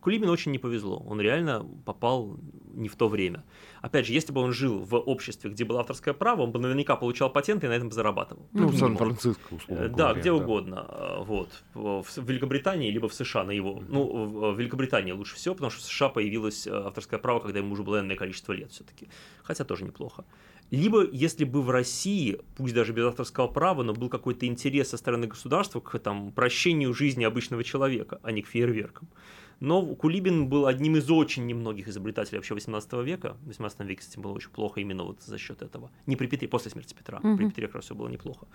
Кулибину 0.00 0.32
очень 0.32 0.52
не 0.52 0.58
повезло, 0.58 0.98
он 1.06 1.20
реально 1.20 1.66
попал 1.84 2.38
не 2.74 2.88
в 2.88 2.96
то 2.96 3.08
время. 3.08 3.44
Опять 3.82 4.06
же, 4.06 4.12
если 4.12 4.32
бы 4.32 4.40
он 4.40 4.52
жил 4.52 4.78
в 4.78 4.94
обществе, 4.96 5.50
где 5.50 5.64
было 5.64 5.80
авторское 5.80 6.14
право, 6.14 6.42
он 6.42 6.52
бы 6.52 6.58
наверняка 6.58 6.96
получал 6.96 7.30
патенты 7.32 7.66
и 7.66 7.68
на 7.68 7.74
этом 7.74 7.88
бы 7.88 7.94
зарабатывал. 7.94 8.46
Ну, 8.52 8.68
в. 8.68 8.78
Сан-Франциско, 8.78 9.54
условно 9.54 9.84
Э, 9.84 9.88
Да, 9.88 9.94
говоря, 9.96 10.20
где 10.20 10.32
угодно. 10.32 10.86
э, 10.88 11.24
Вот. 11.24 11.62
В 11.74 12.04
Великобритании, 12.16 12.90
либо 12.90 13.08
в 13.08 13.14
США 13.14 13.44
на 13.44 13.50
его. 13.50 13.82
Ну, 13.88 14.52
в 14.52 14.58
Великобритании 14.58 15.12
лучше 15.12 15.34
всего, 15.36 15.54
потому 15.54 15.70
что 15.70 15.80
в 15.80 15.84
США 15.84 16.08
появилось 16.08 16.66
э, 16.66 16.70
авторское 16.70 17.18
право, 17.18 17.40
когда 17.40 17.58
ему 17.58 17.72
уже 17.72 17.82
было 17.82 18.00
энное 18.00 18.16
количество 18.16 18.52
лет 18.52 18.70
все-таки. 18.72 19.08
Хотя 19.42 19.64
тоже 19.64 19.84
неплохо. 19.84 20.24
Либо, 20.70 21.04
если 21.10 21.44
бы 21.44 21.62
в 21.62 21.70
России, 21.70 22.38
пусть 22.56 22.74
даже 22.74 22.92
без 22.92 23.04
авторского 23.04 23.48
права, 23.48 23.82
но 23.82 23.92
был 23.92 24.08
какой-то 24.08 24.46
интерес 24.46 24.90
со 24.90 24.96
стороны 24.96 25.26
государства 25.26 25.80
к 25.80 25.98
там, 25.98 26.30
прощению 26.30 26.94
жизни 26.94 27.24
обычного 27.24 27.64
человека, 27.64 28.20
а 28.22 28.30
не 28.30 28.42
к 28.42 28.46
фейерверкам. 28.46 29.08
Но 29.60 29.82
Кулибин 29.94 30.48
был 30.48 30.66
одним 30.66 30.96
из 30.96 31.10
очень 31.10 31.46
немногих 31.46 31.86
изобретателей 31.88 32.38
вообще 32.38 32.54
18 32.54 32.92
века. 33.04 33.36
В 33.42 33.48
18 33.48 33.80
веке 33.80 34.02
этим 34.10 34.22
было 34.22 34.32
очень 34.32 34.50
плохо 34.50 34.80
именно 34.80 35.04
вот 35.04 35.22
за 35.22 35.38
счет 35.38 35.62
этого. 35.62 35.90
Не 36.06 36.16
при 36.16 36.26
Петре, 36.26 36.48
после 36.48 36.70
смерти 36.70 36.94
Петра. 36.94 37.20
Мгм. 37.22 37.36
При 37.36 37.48
Петре 37.48 37.66
как 37.66 37.76
раз 37.76 37.84
все 37.84 37.94
было 37.94 38.08
неплохо. 38.08 38.46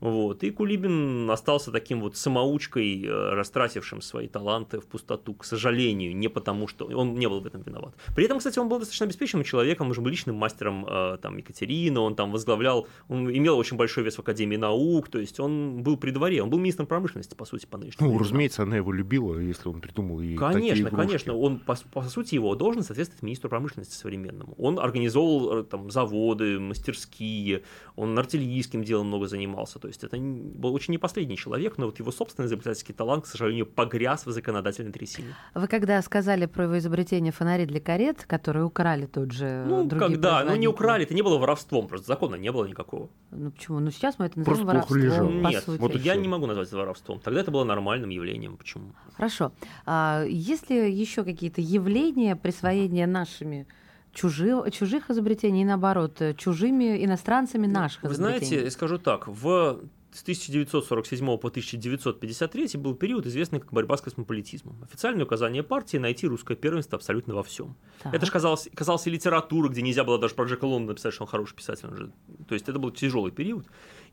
Вот. 0.00 0.42
И 0.44 0.50
Кулибин 0.50 1.30
остался 1.30 1.70
таким 1.72 2.00
вот 2.00 2.16
самоучкой, 2.16 3.04
э, 3.04 3.34
растратившим 3.34 4.00
свои 4.00 4.28
таланты 4.28 4.80
в 4.80 4.86
пустоту, 4.86 5.34
к 5.34 5.44
сожалению, 5.44 6.16
не 6.16 6.28
потому 6.28 6.68
что 6.68 6.86
он 6.86 7.14
не 7.14 7.28
был 7.28 7.40
в 7.40 7.46
этом 7.46 7.62
виноват. 7.62 7.94
При 8.14 8.24
этом, 8.24 8.38
кстати, 8.38 8.58
он 8.58 8.68
был 8.68 8.78
достаточно 8.78 9.04
обеспеченным 9.06 9.44
человеком, 9.44 9.88
он 9.88 9.94
же 9.94 10.00
был 10.00 10.10
личным 10.10 10.36
мастером 10.36 10.86
э, 10.88 11.18
там, 11.20 11.36
Екатерины, 11.36 12.00
он 12.00 12.14
там 12.14 12.32
возглавлял, 12.32 12.86
он 13.08 13.28
имел 13.30 13.58
очень 13.58 13.76
большой 13.76 14.04
вес 14.04 14.16
в 14.16 14.20
Академии 14.20 14.56
наук, 14.56 15.08
то 15.08 15.18
есть 15.18 15.38
он 15.40 15.82
был 15.82 15.96
при 15.98 16.10
дворе, 16.12 16.42
он 16.42 16.50
был 16.50 16.58
министром 16.58 16.86
промышленности, 16.86 17.34
по 17.34 17.44
сути, 17.44 17.66
по 17.66 17.78
нынешнему 17.78 18.06
Ну, 18.06 18.14
временам. 18.14 18.24
разумеется, 18.26 18.62
она 18.62 18.76
его 18.76 18.92
любила, 18.92 19.38
если 19.38 19.68
он 19.68 19.80
придумал 19.80 20.18
такие 20.18 20.36
Конечно, 20.52 20.90
конечно. 20.90 21.34
Он, 21.34 21.58
по, 21.58 21.76
по 21.92 22.02
сути, 22.02 22.34
его 22.34 22.54
должность 22.54 22.88
соответствует 22.88 23.22
министру 23.22 23.48
промышленности 23.50 23.94
современному. 23.94 24.54
Он 24.58 24.78
организовывал 24.78 25.60
э, 25.60 25.64
там, 25.64 25.90
заводы, 25.90 26.58
мастерские, 26.60 27.62
он 27.96 28.18
артиллерийским 28.18 28.84
делом 28.84 29.06
много 29.08 29.26
занимался. 29.26 29.78
То 29.78 29.88
есть 29.88 30.04
это 30.04 30.16
был 30.18 30.74
очень 30.74 30.92
не 30.92 30.98
последний 30.98 31.36
человек, 31.36 31.78
но 31.78 31.86
вот 31.86 31.98
его 31.98 32.10
собственный 32.12 32.46
изобретательский 32.46 32.94
талант, 32.94 33.24
к 33.24 33.26
сожалению, 33.26 33.66
погряз 33.66 34.26
в 34.26 34.30
законодательной 34.30 34.92
трясине. 34.92 35.34
Вы 35.54 35.66
когда 35.68 36.00
сказали 36.02 36.46
про 36.46 36.64
его 36.64 36.78
изобретение 36.78 37.32
фонари 37.32 37.66
для 37.66 37.80
карет, 37.80 38.24
которые 38.26 38.64
украли 38.64 39.06
тут 39.06 39.32
же 39.32 39.64
Ну, 39.66 39.84
другие 39.84 40.10
когда, 40.10 40.44
ну 40.44 40.56
не 40.56 40.68
украли, 40.68 41.04
это 41.04 41.14
не 41.14 41.22
было 41.22 41.38
воровством, 41.38 41.88
просто 41.88 42.06
закона 42.06 42.36
не 42.36 42.52
было 42.52 42.66
никакого. 42.66 43.08
Ну 43.30 43.50
почему? 43.50 43.80
Ну 43.80 43.90
сейчас 43.90 44.18
мы 44.18 44.26
это 44.26 44.38
называем 44.38 44.64
Просто 44.66 44.66
воровством, 44.66 44.98
лежал. 44.98 45.42
по 45.42 45.48
Нет, 45.48 45.64
сути. 45.64 45.80
вот 45.80 45.94
я 45.96 46.16
не 46.16 46.28
могу 46.28 46.46
назвать 46.46 46.68
это 46.68 46.76
воровством. 46.76 47.20
Тогда 47.20 47.40
это 47.40 47.50
было 47.50 47.64
нормальным 47.64 48.10
явлением. 48.10 48.56
Почему? 48.56 48.92
Хорошо. 49.16 49.52
А 49.84 50.24
есть 50.36 50.70
ли 50.70 50.92
еще 50.92 51.24
какие-то 51.24 51.60
явления 51.60 52.36
присвоения 52.36 53.06
нашими 53.06 53.66
чужих, 54.12 54.70
чужих 54.72 55.10
изобретений 55.10 55.62
и 55.62 55.64
наоборот, 55.64 56.20
э, 56.20 56.34
чужими 56.34 57.04
иностранцами 57.04 57.66
наших 57.66 58.02
Вы 58.02 58.12
изобретений. 58.12 58.46
знаете, 58.46 58.64
я 58.64 58.70
скажу 58.70 58.98
так, 58.98 59.28
в 59.28 59.80
с 60.16 60.22
1947 60.22 61.36
по 61.36 61.48
1953 61.48 62.78
был 62.78 62.94
период, 62.94 63.26
известный 63.26 63.60
как 63.60 63.72
борьба 63.72 63.96
с 63.98 64.00
космополитизмом. 64.00 64.82
Официальное 64.82 65.24
указание 65.24 65.62
партии 65.62 65.98
найти 65.98 66.26
русское 66.26 66.56
первенство 66.56 66.96
абсолютно 66.96 67.34
во 67.34 67.42
всем. 67.42 67.76
Так. 68.02 68.14
Это 68.14 68.24
же 68.24 68.32
казалось, 68.32 68.68
казалось 68.74 69.06
и 69.06 69.10
литература, 69.10 69.68
где 69.68 69.82
нельзя 69.82 70.04
было 70.04 70.18
даже 70.18 70.34
про 70.34 70.46
Джека 70.46 70.64
Лондона 70.64 70.92
написать, 70.92 71.12
что 71.12 71.24
он 71.24 71.28
хороший 71.28 71.54
писатель. 71.54 71.88
Он 71.88 71.96
же, 71.96 72.12
то 72.48 72.54
есть 72.54 72.66
это 72.66 72.78
был 72.78 72.90
тяжелый 72.92 73.30
период. 73.30 73.66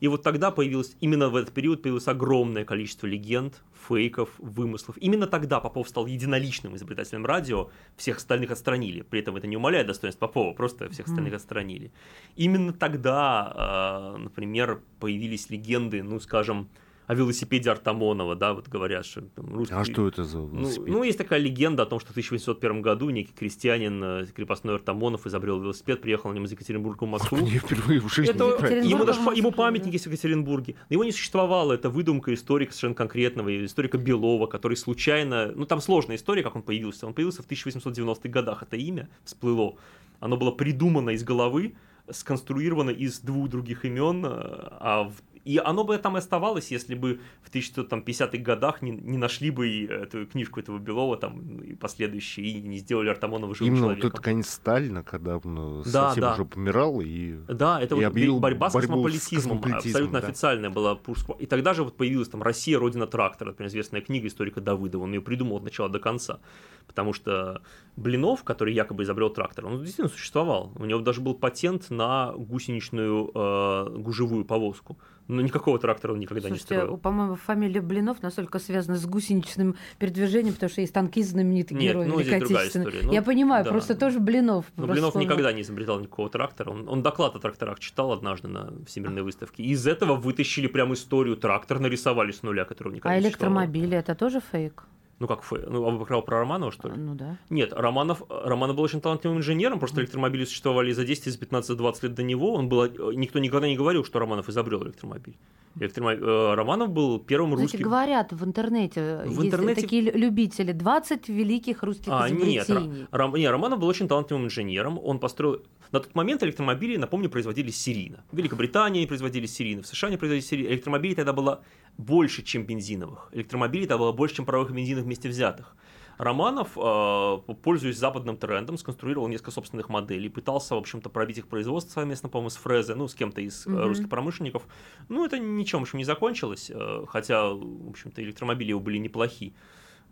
И 0.04 0.08
вот 0.10 0.22
тогда 0.22 0.52
появилось, 0.52 0.98
именно 1.00 1.30
в 1.30 1.36
этот 1.38 1.54
период 1.54 1.82
появилось 1.82 2.10
огромное 2.10 2.66
количество 2.66 3.08
легенд, 3.08 3.63
фейков, 3.88 4.32
вымыслов. 4.38 4.98
Именно 4.98 5.28
тогда 5.28 5.62
Попов 5.62 5.88
стал 5.88 6.08
единоличным 6.08 6.76
изобретателем 6.76 7.26
радио, 7.26 7.70
всех 7.96 8.18
остальных 8.18 8.52
отстранили. 8.52 9.04
При 9.04 9.22
этом 9.22 9.38
это 9.38 9.48
не 9.48 9.56
умаляет 9.56 9.88
достоинство 9.88 10.28
Попова, 10.28 10.52
просто 10.52 10.89
всех 10.89 11.08
остальных 11.08 11.34
отстранили. 11.34 11.94
Именно 12.36 12.74
тогда, 12.74 14.13
э, 14.18 14.18
например, 14.24 14.82
появились 15.00 15.50
легенды, 15.50 16.04
ну, 16.04 16.20
скажем, 16.20 16.68
о 17.06 17.16
велосипеде 17.16 17.70
Артамонова, 17.72 18.36
да, 18.36 18.54
вот 18.54 18.68
говорят, 18.70 19.06
что 19.06 19.22
там, 19.22 19.54
русский... 19.54 19.76
А 19.76 19.84
что 19.84 20.08
это 20.08 20.24
за 20.24 20.38
Ну, 20.38 20.48
велосипед? 20.60 20.88
ну, 20.88 21.04
есть 21.04 21.18
такая 21.18 21.39
легенда 21.39 21.84
о 21.84 21.86
том, 21.86 22.00
что 22.00 22.10
в 22.10 22.12
1801 22.12 22.82
году 22.82 23.10
некий 23.10 23.34
крестьянин 23.34 24.04
э, 24.04 24.26
крепостной 24.34 24.76
Артамонов 24.76 25.28
изобрел 25.28 25.60
велосипед, 25.62 26.02
приехал 26.02 26.30
на 26.30 26.36
нем 26.36 26.46
из 26.46 26.52
Екатеринбурга 26.52 27.04
в 27.04 27.08
Москву. 27.10 27.46
Я 27.46 27.60
впервые 27.60 28.00
в 28.00 28.08
жизни 28.13 28.34
Это, 28.34 28.82
не 28.82 28.89
ему 28.89 29.04
даже 29.06 29.20
ему 29.36 29.52
памятник 29.52 29.94
есть 29.94 30.06
в 30.06 30.12
Екатеринбурге. 30.12 30.76
Но 30.89 30.94
его 30.94 31.04
не 31.04 31.12
существовало, 31.12 31.74
это 31.74 31.89
выдумка 31.89 32.34
историка 32.34 32.72
совершенно 32.72 32.96
конкретного, 32.96 33.66
историка 33.66 33.98
Белова, 33.98 34.48
который 34.48 34.78
случайно... 34.78 35.52
Ну, 35.54 35.66
там 35.66 35.82
сложная 35.82 36.16
история, 36.16 36.44
как 36.44 36.56
он 36.56 36.62
появился. 36.62 37.06
Он 37.06 37.13
появился 37.13 37.44
в 37.44 37.48
1890-х 37.48 38.30
годах, 38.30 38.63
это 38.63 38.78
имя 38.78 39.10
всплыло. 39.26 39.76
Оно 40.20 40.38
было 40.38 40.52
придумано 40.52 41.10
из 41.10 41.24
головы, 41.24 41.76
сконструировано 42.10 42.89
из 42.92 43.20
двух 43.20 43.50
других 43.50 43.86
имен, 43.86 44.26
э, 44.26 44.30
а 44.30 45.04
в- 45.10 45.22
и 45.45 45.58
оно 45.58 45.84
бы 45.84 45.97
там 45.97 46.15
и 46.15 46.19
оставалось, 46.19 46.71
если 46.71 46.95
бы 46.95 47.19
в 47.41 47.53
1950-х 47.53 48.38
годах 48.38 48.82
не, 48.82 48.91
не 48.91 49.17
нашли 49.17 49.51
бы 49.51 49.67
и 49.67 49.86
эту 49.86 50.25
книжку 50.25 50.60
этого 50.60 50.77
Белова 50.77 51.17
там 51.17 51.60
и 51.60 51.75
последующие, 51.75 52.45
и 52.45 52.62
не 52.62 52.77
сделали 52.77 53.10
Артамонова 53.10 53.53
живым 53.53 53.73
Именно 53.73 53.88
вот 53.88 53.95
человеком. 53.95 54.10
это 54.10 54.21
конец 54.21 54.49
Сталина, 54.49 55.03
когда 55.03 55.38
он 55.38 55.82
э, 55.82 55.84
Да, 55.86 56.08
совсем 56.08 56.21
да. 56.21 56.34
уже 56.34 56.45
помирал, 56.45 57.01
и 57.01 57.34
Да, 57.47 57.82
это 57.82 57.95
И 57.95 57.97
вот 57.99 58.06
объявил 58.06 58.39
борьба 58.39 58.69
с 58.69 58.73
борьбу 58.73 58.93
с 58.93 59.12
космополитизмом, 59.12 59.58
космополитизмом, 59.58 59.91
абсолютно 59.91 60.21
да. 60.21 60.27
официальная 60.27 60.69
была. 60.69 60.99
И 61.39 61.45
тогда 61.45 61.73
же 61.73 61.84
вот 61.84 61.97
появилась 61.97 62.29
там 62.29 62.41
«Россия, 62.41 62.79
родина 62.79 63.08
трактора», 63.08 63.49
например, 63.49 63.69
известная 63.69 64.01
книга 64.01 64.27
историка 64.27 64.62
Давыдова. 64.62 65.03
Он 65.03 65.13
ее 65.13 65.21
придумал 65.21 65.58
от 65.58 65.63
начала 65.63 65.89
до 65.89 65.99
конца. 65.99 66.39
Потому 66.88 67.13
что 67.13 67.62
Блинов, 67.96 68.43
который 68.43 68.74
якобы 68.74 69.04
изобрел 69.04 69.30
трактор, 69.30 69.65
он 69.65 69.80
действительно 69.80 70.10
существовал. 70.10 70.72
У 70.76 70.86
него 70.86 71.00
даже 71.00 71.22
был 71.22 71.36
патент 71.36 71.89
на 71.89 72.32
гусеничную 72.34 73.32
э, 73.34 73.98
гужевую 73.98 74.46
повозку. 74.46 74.98
Но 75.28 75.41
никакого 75.41 75.80
трактора 75.80 76.12
он 76.12 76.19
никогда 76.19 76.50
не 76.50 76.58
Слушайте, 76.58 76.76
строил. 76.76 76.98
по-моему, 76.98 77.36
фамилия 77.36 77.80
Блинов 77.82 78.22
настолько 78.22 78.60
связана 78.60 78.98
с 78.98 79.06
гусеничным 79.06 79.76
передвижением, 79.98 80.54
потому 80.54 80.69
что 80.69 80.82
есть 80.82 80.93
танкист 80.93 81.30
знаменитый 81.30 81.78
Нет, 81.78 81.93
герой 81.93 82.08
ну, 82.08 82.22
здесь 82.22 82.39
другая 82.41 82.67
история. 82.67 83.00
Ну, 83.04 83.13
Я 83.13 83.22
понимаю, 83.22 83.63
да. 83.63 83.72
просто 83.72 83.96
тоже 83.96 84.19
Блинов. 84.19 84.65
Но 84.76 84.84
просто 84.86 84.93
Блинов 84.93 85.15
никогда 85.15 85.54
не 85.54 85.62
изобретал 85.62 86.00
никакого 86.00 86.30
трактора. 86.30 86.72
Он, 86.72 86.89
он 86.89 87.04
доклад 87.04 87.36
о 87.36 87.39
тракторах 87.39 87.80
читал 87.80 88.12
однажды 88.12 88.50
на 88.50 88.74
Всемирной 88.86 89.22
выставке. 89.22 89.63
И 89.63 89.69
из 89.69 89.88
этого 89.88 90.15
вытащили 90.15 90.67
прям 90.67 90.93
историю. 90.93 91.38
Трактор 91.38 91.80
нарисовали 91.80 92.32
с 92.32 92.43
нуля, 92.43 92.65
которого 92.65 92.93
никогда 92.93 93.15
А 93.15 93.17
не 93.17 93.24
существовало. 93.24 93.63
электромобили 93.63 93.98
это 93.98 94.15
тоже 94.15 94.41
фейк? 94.52 94.84
Ну, 95.23 95.27
как. 95.27 95.41
Ну, 95.69 95.88
а 95.88 95.91
вы 95.91 96.05
про, 96.05 96.21
про 96.21 96.39
Романова, 96.39 96.71
что 96.71 96.89
ли? 96.89 96.95
Ну 96.97 97.15
да. 97.15 97.38
Нет, 97.49 97.71
Романов, 97.73 98.23
Романов 98.29 98.75
был 98.75 98.83
очень 98.83 98.99
талантливым 98.99 99.38
инженером, 99.38 99.79
просто 99.79 100.01
электромобили 100.01 100.43
существовали 100.45 100.91
за 100.91 101.05
10, 101.05 101.31
за 101.31 101.38
15, 101.39 101.77
20 101.77 102.03
лет 102.03 102.13
до 102.13 102.23
него. 102.23 102.53
Он 102.53 102.67
был, 102.67 102.86
никто 103.13 103.39
никогда 103.39 103.67
не 103.67 103.77
говорил, 103.77 104.03
что 104.03 104.19
Романов 104.19 104.49
изобрел 104.49 104.83
электромобиль. 104.83 105.36
Электромо- 105.79 106.13
э, 106.19 106.53
Романов 106.55 106.89
был 106.91 107.19
первым 107.19 107.51
Знаете, 107.55 107.77
русским... 107.77 107.89
говорят 107.89 108.31
в 108.33 108.43
интернете, 108.45 109.21
В 109.25 109.29
есть 109.29 109.41
интернете- 109.45 109.81
такие 109.81 110.01
лю- 110.03 110.17
любители, 110.17 110.71
20 110.73 111.29
великих 111.29 111.81
русских 111.83 112.09
А, 112.12 112.29
нет, 112.29 112.69
изобретений. 112.69 113.03
Ро- 113.12 113.17
Ром- 113.31 113.38
не, 113.39 113.49
Романов 113.49 113.79
был 113.79 113.88
очень 113.88 114.07
талантливым 114.07 114.45
инженером. 114.45 114.99
Он 115.03 115.19
построил... 115.19 115.63
На 115.91 115.99
тот 115.99 116.13
момент 116.15 116.43
электромобили, 116.43 116.97
напомню, 116.97 117.29
производились 117.29 117.77
серийно. 117.77 118.23
В 118.31 118.38
Великобритании 118.38 119.05
производились 119.05 119.53
серийно, 119.55 119.81
в 119.83 119.88
США 119.88 120.07
они 120.09 120.17
производились 120.17 120.47
серийно. 120.47 120.69
Электромобилей 120.73 121.15
тогда 121.15 121.33
было 121.33 121.62
больше, 121.97 122.43
чем 122.43 122.65
бензиновых. 122.65 123.29
Электромобилей 123.34 123.86
тогда 123.88 123.99
было 123.99 124.12
больше, 124.12 124.36
чем 124.36 124.45
паровых 124.45 124.71
и 124.71 124.73
бензиновых 124.73 125.06
вместе 125.06 125.29
взятых. 125.29 125.75
Романов, 126.19 126.77
э, 126.77 127.38
пользуясь 127.63 127.97
западным 127.97 128.38
трендом, 128.38 128.77
сконструировал 128.77 129.27
несколько 129.27 129.51
собственных 129.51 129.89
моделей, 129.89 130.29
пытался, 130.29 130.75
в 130.75 130.77
общем-то, 130.77 131.10
пробить 131.10 131.39
их 131.39 131.47
производство 131.47 131.93
совместно, 132.01 132.29
по-моему, 132.29 132.49
с 132.51 132.58
Фрезе, 132.58 132.93
ну, 132.95 133.08
с 133.08 133.15
кем-то 133.15 133.41
из 133.41 133.65
Мгм. 133.65 133.84
русских 133.84 134.10
промышленников. 134.10 134.63
Ну, 135.10 135.25
это 135.25 135.39
ничем, 135.39 135.79
в 135.79 135.82
общем, 135.84 135.97
не 135.97 136.06
закончилось, 136.06 136.71
э, 136.73 137.06
хотя, 137.08 137.49
в 137.49 137.89
общем-то, 137.89 138.23
электромобили 138.23 138.69
его 138.69 138.79
были 138.79 138.99
неплохи. 138.99 139.53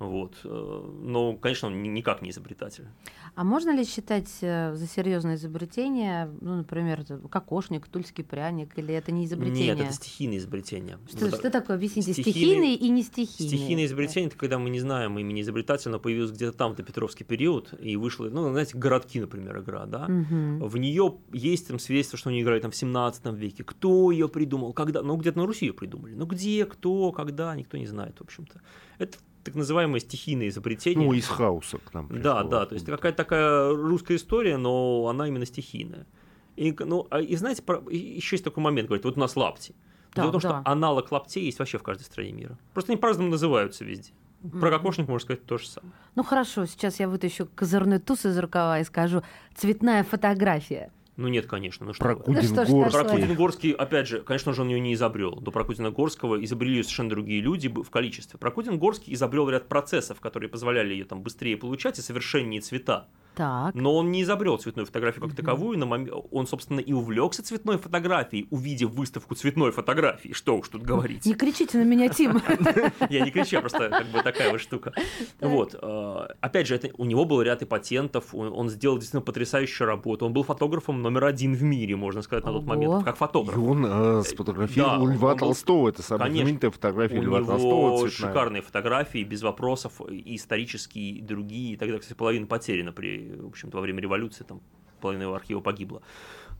Вот. 0.02 0.40
э, 0.44 0.90
Но, 1.04 1.36
конечно, 1.38 1.68
он 1.68 1.82
ни- 1.84 1.88
никак 1.88 2.22
не 2.22 2.32
изобретатель. 2.32 2.86
А 3.36 3.44
можно 3.44 3.70
ли 3.76 3.86
считать 3.86 4.30
э, 4.42 4.74
за 4.76 4.88
серьезное 4.88 5.36
изобретение, 5.36 6.30
ну, 6.42 6.56
например, 6.56 7.06
кокошник, 7.30 7.88
тульский 7.88 8.24
пряник, 8.24 8.78
или 8.78 8.94
это 8.96 9.12
не 9.12 9.26
изобретение? 9.26 9.76
Нет, 9.76 9.86
это 9.86 9.94
стихийное 9.94 10.38
изобретение. 10.40 10.98
Что, 11.08 11.26
Вот, 11.26 11.36
что 11.36 11.50
такое? 11.52 11.78
Объясните. 11.78 12.14
Стихийный 12.14 12.74
и 12.74 12.90
не 12.90 13.04
стихийный. 13.04 13.58
Стихийное 13.58 13.86
изобретение 13.86 14.28
это 14.30 14.38
когда 14.38 14.58
мы 14.58 14.70
не 14.72 14.80
знаем 14.80 15.20
имени 15.20 15.42
изобретателя, 15.42 15.92
но 15.92 16.00
появилось 16.00 16.32
где-то 16.32 16.58
там, 16.58 16.72
это 16.74 16.84
Петровский 16.84 17.24
период, 17.24 17.74
и 17.80 17.96
вышло, 17.96 18.28
ну, 18.30 18.50
знаете, 18.52 18.78
городки, 18.78 19.20
например, 19.20 19.60
игра, 19.60 19.86
да. 19.86 20.08
Мгм. 20.08 20.60
В 20.68 20.78
нее 20.78 21.18
есть 21.32 21.68
там 21.68 21.78
свидетельство, 21.78 22.18
что 22.18 22.30
они 22.30 22.42
играли 22.42 22.60
там 22.60 22.72
в 22.72 22.76
17 22.76 23.36
веке. 23.36 23.64
Кто 23.64 24.10
ее 24.12 24.28
придумал? 24.28 24.74
Когда? 24.74 25.04
Ну, 25.04 25.16
где-то 25.16 25.38
на 25.38 25.46
Руси 25.46 25.68
ее 25.68 25.74
придумали. 25.74 26.16
Ну, 26.16 26.26
где, 26.26 26.66
кто, 26.66 27.12
когда, 27.12 27.56
никто 27.56 27.78
не 27.78 27.86
знает, 27.88 28.18
в 28.18 28.22
общем-то. 28.24 28.62
Это 28.98 29.18
так 29.44 29.56
называемое 29.56 30.00
стихийное 30.00 30.48
изобретение. 30.50 31.08
ну, 31.08 31.14
из 31.14 31.28
хаоса 31.28 31.78
к 31.80 31.94
нам 31.94 32.08
Да, 32.22 32.36
пришло. 32.36 32.50
да, 32.50 32.66
то 32.66 32.74
есть 32.76 32.84
это 32.88 32.96
какая-то 32.98 33.18
такая 33.18 33.70
русская 33.74 34.16
история, 34.16 34.58
но 34.58 35.08
она 35.08 35.28
именно 35.28 35.46
стихийная. 35.46 36.06
И, 36.56 36.76
ну, 36.80 37.08
а- 37.10 37.22
и 37.22 37.36
знаете, 37.36 37.62
про- 37.64 37.82
еще 37.90 38.36
есть 38.36 38.44
такой 38.44 38.62
момент, 38.64 38.88
говорит, 38.88 39.06
вот 39.06 39.18
у 39.18 39.20
нас 39.20 39.36
лапти. 39.36 39.74
Да, 40.14 40.24
Дело 40.24 40.30
в 40.30 40.32
том, 40.34 40.42
да. 40.42 40.62
что 40.62 40.72
аналог 40.72 41.12
лаптей 41.12 41.46
есть 41.46 41.60
вообще 41.60 41.78
в 41.78 41.84
каждой 41.84 42.04
стране 42.04 42.34
мира. 42.34 42.58
Просто 42.74 42.92
они 42.92 43.00
по-разному 43.00 43.30
называются 43.30 43.86
везде. 43.86 44.12
Про 44.60 44.70
кокошник 44.72 45.08
можно 45.08 45.24
сказать 45.24 45.46
то 45.46 45.58
же 45.58 45.68
самое. 45.68 45.94
Ну 46.16 46.24
хорошо, 46.24 46.66
сейчас 46.66 47.00
я 47.00 47.08
вытащу 47.08 47.48
козырной 47.56 48.00
туз 48.00 48.26
из 48.26 48.38
рукава 48.38 48.80
и 48.80 48.84
скажу 48.84 49.22
«цветная 49.56 50.04
фотография». 50.04 50.92
Ну 51.22 51.28
нет, 51.28 51.46
конечно. 51.46 51.86
Ну, 51.86 51.94
что 51.94 52.04
Про 52.04 52.16
вы. 52.16 52.24
Ну 52.34 52.42
что 52.42 52.66
ж 52.66 52.68
Кудин-Горский. 52.68 52.92
Про 52.92 53.04
такое? 53.04 53.22
Кудин-Горский, 53.22 53.72
опять 53.74 54.08
же, 54.08 54.22
конечно 54.22 54.54
же, 54.54 54.62
он 54.64 54.70
ее 54.70 54.80
не 54.80 54.96
изобрел. 54.96 55.36
До 55.36 55.52
про 55.52 55.64
Кудина-Горского 55.64 56.44
изобрели 56.44 56.78
ее 56.78 56.84
совершенно 56.84 57.10
другие 57.12 57.42
люди 57.42 57.70
в 57.70 57.90
количестве. 57.92 58.40
Про 58.40 58.50
Кудин-Горский 58.50 59.14
изобрел 59.14 59.48
ряд 59.50 59.68
процессов, 59.68 60.20
которые 60.20 60.50
позволяли 60.50 60.94
ее 60.94 61.06
там 61.06 61.22
быстрее 61.22 61.58
получать 61.58 62.00
и 62.00 62.02
совершеннее 62.02 62.62
цвета. 62.62 63.08
Так. 63.36 63.74
Но 63.76 63.96
он 63.96 64.12
не 64.12 64.24
изобрел 64.24 64.58
цветную 64.58 64.86
фотографию 64.86 65.26
как 65.28 65.36
таковую. 65.36 65.78
На 65.80 65.86
мом- 65.86 66.28
Он, 66.32 66.48
собственно, 66.48 66.80
и 66.80 66.92
увлекся 66.94 67.44
цветной 67.44 67.78
фотографией, 67.78 68.48
увидев 68.50 68.92
выставку 68.92 69.36
цветной 69.36 69.72
фотографии. 69.72 70.34
Что 70.34 70.58
уж 70.58 70.68
тут 70.68 70.84
говорить. 70.84 71.26
Не 71.26 71.34
кричите 71.34 71.78
на 71.78 71.84
меня, 71.84 72.10
Тим. 72.10 72.42
Я 73.10 73.24
не 73.26 73.32
кричу, 73.32 73.60
просто 73.62 73.90
как 73.90 74.08
бы 74.08 74.22
такая 74.22 74.52
вот 74.52 74.60
штука. 74.60 74.94
Вот. 75.40 75.76
э, 75.82 76.28
Опять 76.42 76.68
же, 76.68 76.80
у 76.98 77.06
него 77.06 77.26
был 77.26 77.42
ряд 77.42 77.62
и 77.62 77.66
патентов, 77.66 78.34
он, 78.36 78.70
сделал 78.70 78.98
действительно 78.98 79.22
потрясающую 79.22 79.88
работу. 79.88 80.26
Он 80.26 80.34
был 80.34 80.44
фотографом 80.44 81.02
номер 81.02 81.26
один 81.26 81.54
в 81.54 81.64
мире, 81.64 81.96
можно 81.96 82.22
сказать, 82.22 82.46
на 82.46 82.52
тот 82.52 82.66
момент, 82.66 83.04
как 83.04 83.16
И 83.16 83.18
фотограф. 83.18 83.58
он 83.58 83.86
э, 83.88 84.24
сфотографировал 84.24 85.08
Льва 85.08 85.36
Толстого. 85.36 85.90
Это 85.90 86.02
самая 86.02 86.30
знаменитая 86.32 86.72
фотография 86.72 87.20
Льва 87.22 87.44
Толстого 87.44 88.10
шикарные 88.10 88.62
фотографии, 88.62 89.24
без 89.24 89.42
вопросов, 89.42 90.02
и 90.10 90.36
исторические, 90.36 91.12
и 91.12 91.22
другие. 91.22 91.74
И 91.74 91.78
тогда, 91.78 91.98
кстати, 92.00 92.18
половина 92.18 92.46
потеряна 92.48 92.92
при, 92.92 93.21
в 93.30 93.48
общем-то, 93.48 93.78
во 93.78 93.82
время 93.82 94.02
революции, 94.02 94.44
там 94.44 94.62
половина 95.00 95.24
его 95.24 95.34
архива 95.36 95.60
погибла. 95.62 96.02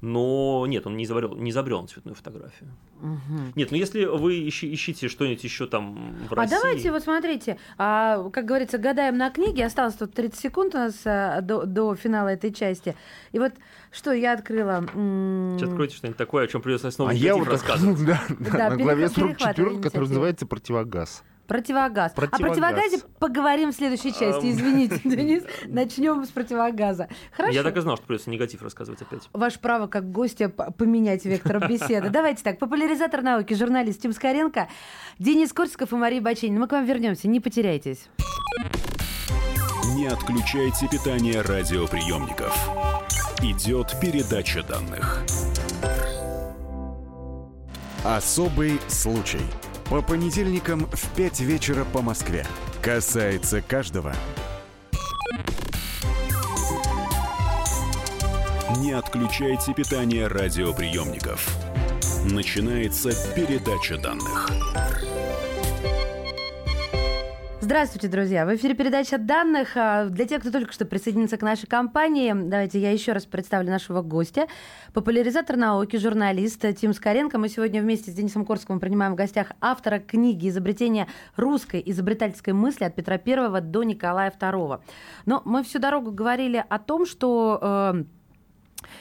Но 0.04 0.66
нет, 0.68 0.88
он 0.88 0.98
не 0.98 1.04
изобрел, 1.04 1.36
не 1.36 1.52
изобрел 1.52 1.86
цветную 1.86 2.16
фотографию. 2.16 2.72
Мгм. 3.02 3.54
Нет, 3.56 3.70
ну 3.70 3.78
если 3.78 4.06
вы 4.06 4.40
ищи- 4.48 4.74
ищите 4.74 5.08
что-нибудь 5.08 5.44
еще 5.44 5.68
там 5.68 6.16
в 6.28 6.34
А 6.34 6.36
России... 6.38 6.56
давайте, 6.56 6.92
вот 6.92 7.04
смотрите, 7.04 7.60
а, 7.78 8.28
как 8.32 8.46
говорится, 8.46 8.80
гадаем 8.80 9.18
на 9.20 9.30
книге. 9.30 9.64
Осталось 9.68 9.94
тут 9.94 10.14
30 10.16 10.40
секунд 10.40 10.74
у 10.74 10.80
нас 10.80 10.96
а, 11.06 11.42
до, 11.42 11.66
до 11.68 11.94
финала 11.94 12.30
этой 12.30 12.52
части. 12.52 12.96
И 13.32 13.38
вот 13.38 13.54
что 13.92 14.12
я 14.12 14.34
открыла. 14.34 14.84
м, 14.96 15.58
Сейчас 15.60 15.70
откройте 15.70 15.96
что-нибудь 15.98 16.18
такое, 16.18 16.46
о 16.46 16.48
чем 16.48 16.64
придется 16.64 16.90
снова 16.90 17.12
А 17.12 17.14
я 17.14 17.36
вот 17.36 17.48
рассказывать. 17.48 18.00
рассказывал, 18.00 18.26
да, 18.40 18.50
да, 18.52 18.58
Да, 18.58 18.70
на 18.72 18.78
главе 18.78 19.06
перехват- 19.06 19.14
44, 19.56 19.82
который 19.82 20.08
называется 20.08 20.48
«Противогаз». 20.48 21.24
Противогаз. 21.52 22.14
О 22.14 22.16
Противогаз. 22.16 22.48
противогазе 22.48 23.00
поговорим 23.20 23.74
в 23.74 23.76
следующей 23.76 24.14
части. 24.14 24.46
Ам. 24.46 24.52
Извините, 24.52 25.02
Денис. 25.04 25.44
Начнем 25.66 26.24
с 26.24 26.30
противогаза. 26.30 27.10
Хорошо. 27.34 27.54
Я 27.54 27.64
так 27.64 27.76
и 27.76 27.82
знал, 27.82 27.98
что 27.98 28.06
придется 28.06 28.30
негатив 28.30 28.62
рассказывать 28.62 29.02
опять. 29.02 29.28
Ваше 29.34 29.60
право 29.60 29.88
как 29.88 30.10
гостя 30.10 30.48
поменять 30.48 31.26
вектор 31.26 31.68
беседы. 31.68 32.10
Давайте 32.12 32.42
так. 32.42 32.58
Популяризатор 32.58 33.22
науки, 33.22 33.54
журналист 33.54 34.02
Тим 34.02 34.14
Скоренко, 34.14 34.70
Денис 35.20 35.52
Корсиков 35.52 35.92
и 35.92 35.96
Мария 35.98 36.22
Бачинина. 36.22 36.62
Мы 36.62 36.68
к 36.70 36.72
вам 36.72 36.86
вернемся. 36.86 37.28
Не 37.28 37.42
потеряйтесь. 37.42 38.08
Не 39.96 40.08
отключайте 40.08 40.88
питание 40.88 41.42
радиоприемников. 41.42 42.56
Идет 43.42 43.94
передача 44.00 44.64
данных. 44.64 45.26
Особый 48.06 48.80
случай. 48.88 49.42
По 49.92 50.02
понедельникам 50.02 50.88
в 50.90 51.16
5 51.18 51.42
вечера 51.42 51.84
по 51.84 52.02
Москве. 52.02 52.46
Касается 52.82 53.62
каждого. 53.62 54.14
Не 58.78 58.94
отключайте 58.94 59.74
питание 59.74 60.28
радиоприемников. 60.28 61.46
Начинается 62.24 63.10
передача 63.36 63.98
данных. 63.98 64.50
Здравствуйте, 67.64 68.08
друзья! 68.08 68.48
В 68.48 68.56
эфире 68.56 68.74
передача 68.74 69.20
данных. 69.20 69.78
А, 69.78 70.06
Для 70.06 70.26
тех, 70.26 70.42
кто 70.42 70.52
только 70.52 70.74
что 70.74 70.84
присоединился 70.84 71.38
к 71.38 71.44
нашей 71.44 71.68
компании, 71.68 72.34
давайте 72.34 72.80
я 72.80 72.90
еще 72.92 73.12
раз 73.12 73.28
представлю 73.28 73.70
нашего 73.70 74.02
гостя. 74.02 74.48
Популяризатор 74.94 75.58
науки, 75.58 75.96
журналист 75.98 76.66
Тим 76.76 76.92
Скоренко. 76.92 77.38
Мы 77.38 77.50
сегодня 77.50 77.80
вместе 77.80 78.10
с 78.10 78.16
Денисом 78.16 78.48
Корсковым 78.48 78.80
принимаем 78.80 79.14
в 79.14 79.16
гостях 79.16 79.52
автора 79.62 80.00
книги 80.00 80.50
«Изобретение 80.50 81.06
русской 81.36 81.84
изобретательской 81.86 82.56
мысли 82.56 82.84
от 82.84 82.96
Петра 82.96 83.22
I 83.24 83.62
до 83.62 83.84
Николая 83.84 84.32
II». 84.32 84.82
Но 85.28 85.44
мы 85.46 85.62
всю 85.62 85.78
дорогу 85.78 86.12
говорили 86.12 86.66
о 86.68 86.80
том, 86.80 87.06
что 87.06 87.60
э, 87.62 88.04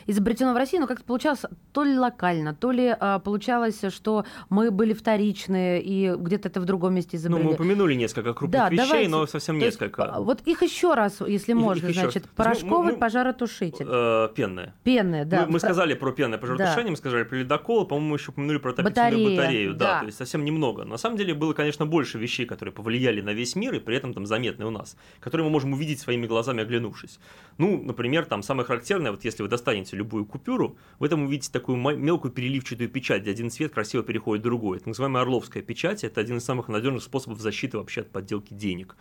изобретено 0.07 0.53
в 0.53 0.57
России, 0.57 0.79
но 0.79 0.87
как-то 0.87 1.05
получалось 1.05 1.43
то 1.73 1.85
ли 1.85 1.99
локально, 1.99 2.55
то 2.55 2.71
ли 2.71 2.95
а, 2.99 3.19
получалось, 3.19 3.81
что 3.91 4.25
мы 4.49 4.71
были 4.71 4.93
вторичные, 4.93 5.83
и 5.83 6.15
где-то 6.17 6.49
это 6.49 6.61
в 6.61 6.65
другом 6.65 6.95
месте 6.95 7.17
Ну, 7.17 7.19
изобрели. 7.21 7.45
мы 7.49 7.53
упомянули 7.55 7.95
несколько 7.95 8.35
крупных 8.35 8.61
Да, 8.61 8.69
вещей, 8.69 8.87
давайте. 8.87 9.09
но 9.11 9.27
совсем 9.27 9.57
есть, 9.59 9.81
несколько. 9.81 10.05
а, 10.05 10.21
вот 10.21 10.41
их 10.47 10.63
еще 10.63 10.95
раз, 10.95 11.21
если 11.27 11.53
можно, 11.53 11.87
их 11.87 11.91
еще 11.93 12.01
значит, 12.03 12.25
раз. 12.25 12.33
порошковый 12.35 12.87
Мы- 12.87 12.93
мы- 12.93 12.99
пожаротушитель. 12.99 13.87
Э, 13.89 14.29
пенная. 14.35 14.75
Пенная, 14.85 15.25
да. 15.25 15.47
мы, 15.47 15.53
мы 15.53 15.59
сказали 15.61 15.95
про 15.95 16.13
пенное 16.13 16.39
пожаротушение, 16.39 16.91
мы 16.91 16.97
сказали 16.97 17.23
про 17.25 17.37
ледокол, 17.37 17.87
по-моему, 17.87 18.15
еще 18.17 18.31
упомянули 18.31 18.59
про 18.59 18.71
отопительную 18.73 19.15
Батарея, 19.15 19.37
батарею. 19.39 19.75
Да, 19.75 19.85
да. 19.95 20.01
то 20.01 20.07
есть 20.07 20.19
совсем 20.19 20.45
немного. 20.45 20.85
На 20.85 20.97
самом 20.97 21.17
деле 21.17 21.35
было, 21.35 21.53
конечно, 21.53 21.87
больше 21.87 22.19
вещей, 22.19 22.47
которые 22.47 22.73
повлияли 22.73 23.21
на 23.21 23.31
весь 23.33 23.57
мир 23.57 23.75
и 23.75 23.79
при 23.81 23.97
этом 23.97 24.15
там 24.15 24.27
заметны 24.27 24.67
у 24.67 24.71
нас, 24.71 24.97
которые 25.21 25.45
мы 25.45 25.51
можем 25.51 25.73
увидеть 25.73 26.01
своими 26.01 26.27
глазами, 26.27 26.63
оглянувшись. 26.63 27.19
Ну, 27.59 27.83
например, 27.83 28.25
там 28.25 28.43
самое 28.43 28.67
характерное, 28.67 29.11
вот 29.11 29.25
если 29.25 29.43
вы 29.43 29.49
достанете 29.49 29.90
любую 29.97 30.27
купюру, 30.27 30.77
вы 30.99 31.09
там 31.09 31.25
увидите 31.25 31.51
такую 31.53 31.79
мелкую 31.79 32.33
переливчатую 32.33 32.89
печать, 32.89 33.23
где 33.23 33.31
один 33.31 33.51
цвет 33.51 33.73
красиво 33.73 34.03
переходит 34.03 34.43
в 34.43 34.45
другой. 34.45 34.79
Это 34.79 34.89
называемая 34.89 35.23
орловская 35.23 35.63
печать, 35.63 36.05
это 36.05 36.21
один 36.21 36.39
из 36.39 36.45
самых 36.45 36.69
надежных 36.69 37.03
способов 37.03 37.41
защиты 37.41 37.79
вообще 37.79 38.03
от 38.03 38.11
подделки 38.11 38.55
денег. 38.55 38.97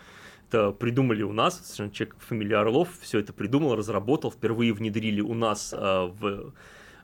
Это 0.48 0.72
придумали 0.72 1.22
у 1.22 1.32
нас, 1.32 1.76
человек 1.76 2.16
фамилия 2.20 2.58
Орлов, 2.58 2.90
все 3.02 3.20
это 3.20 3.34
придумал, 3.34 3.76
разработал, 3.76 4.32
впервые 4.32 4.74
внедрили 4.74 5.22
у 5.22 5.36
нас 5.36 5.74
э, 5.74 5.78
в, 5.78 6.54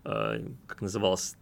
э, 0.03 0.49
как 0.65 0.81
называлось, 0.81 1.37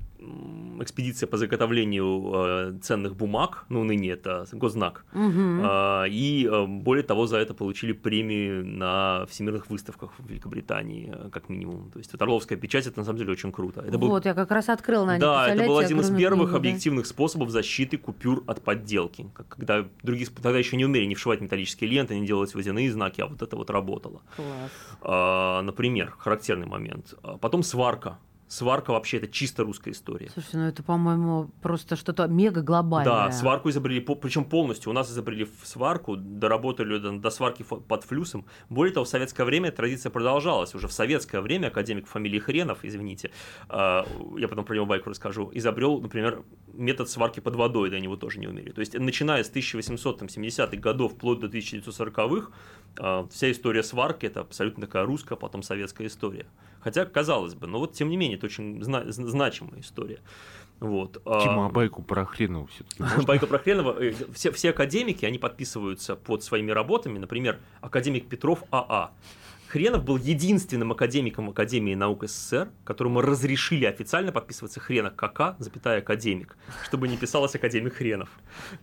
экспедиция 0.79 1.27
по 1.27 1.37
заготовлению 1.37 2.31
э, 2.33 2.79
ценных 2.81 3.15
бумаг, 3.15 3.65
ну, 3.69 3.83
ныне 3.83 4.09
это 4.11 4.45
госзнак, 4.53 5.05
Мгм. 5.13 5.61
а, 5.63 6.05
И 6.05 6.45
э, 6.51 6.65
более 6.65 7.03
того, 7.03 7.27
за 7.27 7.37
это 7.37 7.53
получили 7.53 7.93
премию 7.93 8.65
на 8.65 9.25
всемирных 9.29 9.69
выставках 9.69 10.11
в 10.17 10.27
Великобритании, 10.27 11.11
э, 11.13 11.29
как 11.29 11.49
минимум. 11.49 11.91
То 11.91 11.99
есть 11.99 12.11
вот 12.13 12.21
Орловская 12.21 12.57
печать 12.57 12.87
это 12.87 12.99
на 12.99 13.05
самом 13.05 13.19
деле 13.19 13.31
очень 13.31 13.51
круто. 13.51 13.81
Это 13.81 13.97
был- 13.97 14.09
Вот, 14.09 14.25
я 14.25 14.33
как 14.33 14.51
раз 14.51 14.69
открыла 14.69 15.05
на 15.05 15.19
да, 15.19 15.47
это 15.49 15.65
был 15.65 15.77
один 15.77 15.99
из 15.99 16.09
первых 16.09 16.49
книгу, 16.49 16.51
да. 16.51 16.57
объективных 16.57 17.05
способов 17.05 17.49
защиты 17.49 17.97
купюр 17.97 18.43
от 18.47 18.61
подделки. 18.61 19.27
Когда 19.49 19.85
другие 20.03 20.27
тогда 20.41 20.57
еще 20.59 20.77
не 20.77 20.85
умели 20.85 21.05
не 21.05 21.15
вшивать 21.15 21.41
металлические 21.41 21.89
ленты, 21.89 22.19
не 22.19 22.25
делать 22.25 22.53
водяные 22.55 22.91
знаки, 22.91 23.21
а 23.21 23.27
вот 23.27 23.41
это 23.41 23.55
вот 23.55 23.69
работало. 23.69 24.21
Класс. 24.35 24.71
А, 25.01 25.61
Например, 25.61 26.13
характерный 26.17 26.67
момент. 26.67 27.13
А 27.23 27.37
Потом 27.37 27.63
сварка. 27.63 28.17
Сварка 28.53 28.91
вообще 28.91 29.17
это 29.17 29.27
чисто 29.27 29.63
русская 29.63 29.89
история. 29.89 30.29
Слушайте, 30.31 30.57
ну 30.57 30.67
это, 30.67 30.83
по-моему, 30.83 31.49
просто 31.63 31.95
что-то 31.95 32.27
мега 32.27 32.61
глобальное. 32.61 33.11
Да, 33.11 33.31
сварку 33.31 33.71
изобрели, 33.71 33.99
причем 33.99 34.45
полностью. 34.45 34.91
У 34.91 34.93
нас 34.93 35.09
изобрели 35.09 35.47
сварку, 35.63 36.15
доработали 36.15 36.99
до, 36.99 37.17
до 37.17 37.29
сварки 37.31 37.63
под 37.63 38.03
флюсом. 38.03 38.45
Более 38.69 38.93
того, 38.93 39.05
в 39.05 39.09
советское 39.09 39.43
время 39.43 39.71
традиция 39.71 40.11
продолжалась. 40.11 40.75
Уже 40.75 40.87
в 40.87 40.93
советское 40.93 41.41
время 41.41 41.69
академик 41.69 42.05
фамилии 42.05 42.37
Хренов, 42.37 42.85
извините, 42.85 43.31
э, 43.69 44.03
я 44.37 44.47
потом 44.47 44.65
про 44.65 44.75
него 44.75 44.85
байку 44.85 45.09
расскажу, 45.09 45.49
изобрел, 45.51 45.99
например, 45.99 46.43
метод 46.73 47.09
сварки 47.09 47.39
под 47.39 47.55
водой, 47.55 47.89
до 47.89 47.99
него 47.99 48.17
тоже 48.17 48.39
не 48.39 48.45
умели. 48.45 48.69
То 48.69 48.81
есть, 48.81 48.93
начиная 48.93 49.43
с 49.43 49.51
1870-х 49.51 50.77
годов 50.77 51.13
вплоть 51.13 51.39
до 51.39 51.47
1940-х, 51.47 52.51
э, 52.99 53.27
вся 53.31 53.51
история 53.51 53.81
сварки 53.81 54.27
это 54.27 54.41
абсолютно 54.41 54.85
такая 54.85 55.05
русская, 55.05 55.37
потом 55.37 55.63
советская 55.63 56.05
история. 56.05 56.45
Хотя, 56.83 57.05
казалось 57.05 57.53
бы, 57.55 57.67
но 57.67 57.79
вот 57.79 57.93
тем 57.93 58.09
не 58.09 58.17
менее, 58.17 58.37
это 58.37 58.45
очень 58.47 58.83
зна- 58.83 59.09
зна- 59.11 59.27
значимая 59.27 59.79
история. 59.81 60.19
Вот. 60.79 61.21
а- 61.25 61.41
Тима, 61.41 61.65
а 61.67 61.69
байку 61.69 62.03
про 62.03 62.25
Хренова 62.25 62.67
все-таки 62.67 63.03
Байка 63.25 63.47
про 63.47 63.57
Хренова. 63.59 63.95
э, 64.03 64.13
Все, 64.33 64.51
все 64.51 64.71
академики, 64.71 65.25
они 65.25 65.37
подписываются 65.37 66.15
под 66.15 66.43
своими 66.43 66.71
работами. 66.71 67.19
Например, 67.19 67.59
академик 67.81 68.27
Петров 68.27 68.63
АА. 68.71 69.11
Хренов 69.73 70.03
был 70.03 70.17
единственным 70.17 70.91
академиком 70.91 71.49
Академии 71.49 71.95
наук 71.95 72.25
СССР, 72.27 72.69
которому 72.83 73.21
разрешили 73.21 73.85
официально 73.85 74.31
подписываться 74.31 74.79
Хренок 74.79 75.15
КК, 75.15 75.55
запятая 75.57 75.97
академик, 75.97 76.55
чтобы 76.85 77.07
не 77.07 77.17
писалось 77.17 77.55
академик 77.55 77.95
Хренов. 77.95 78.29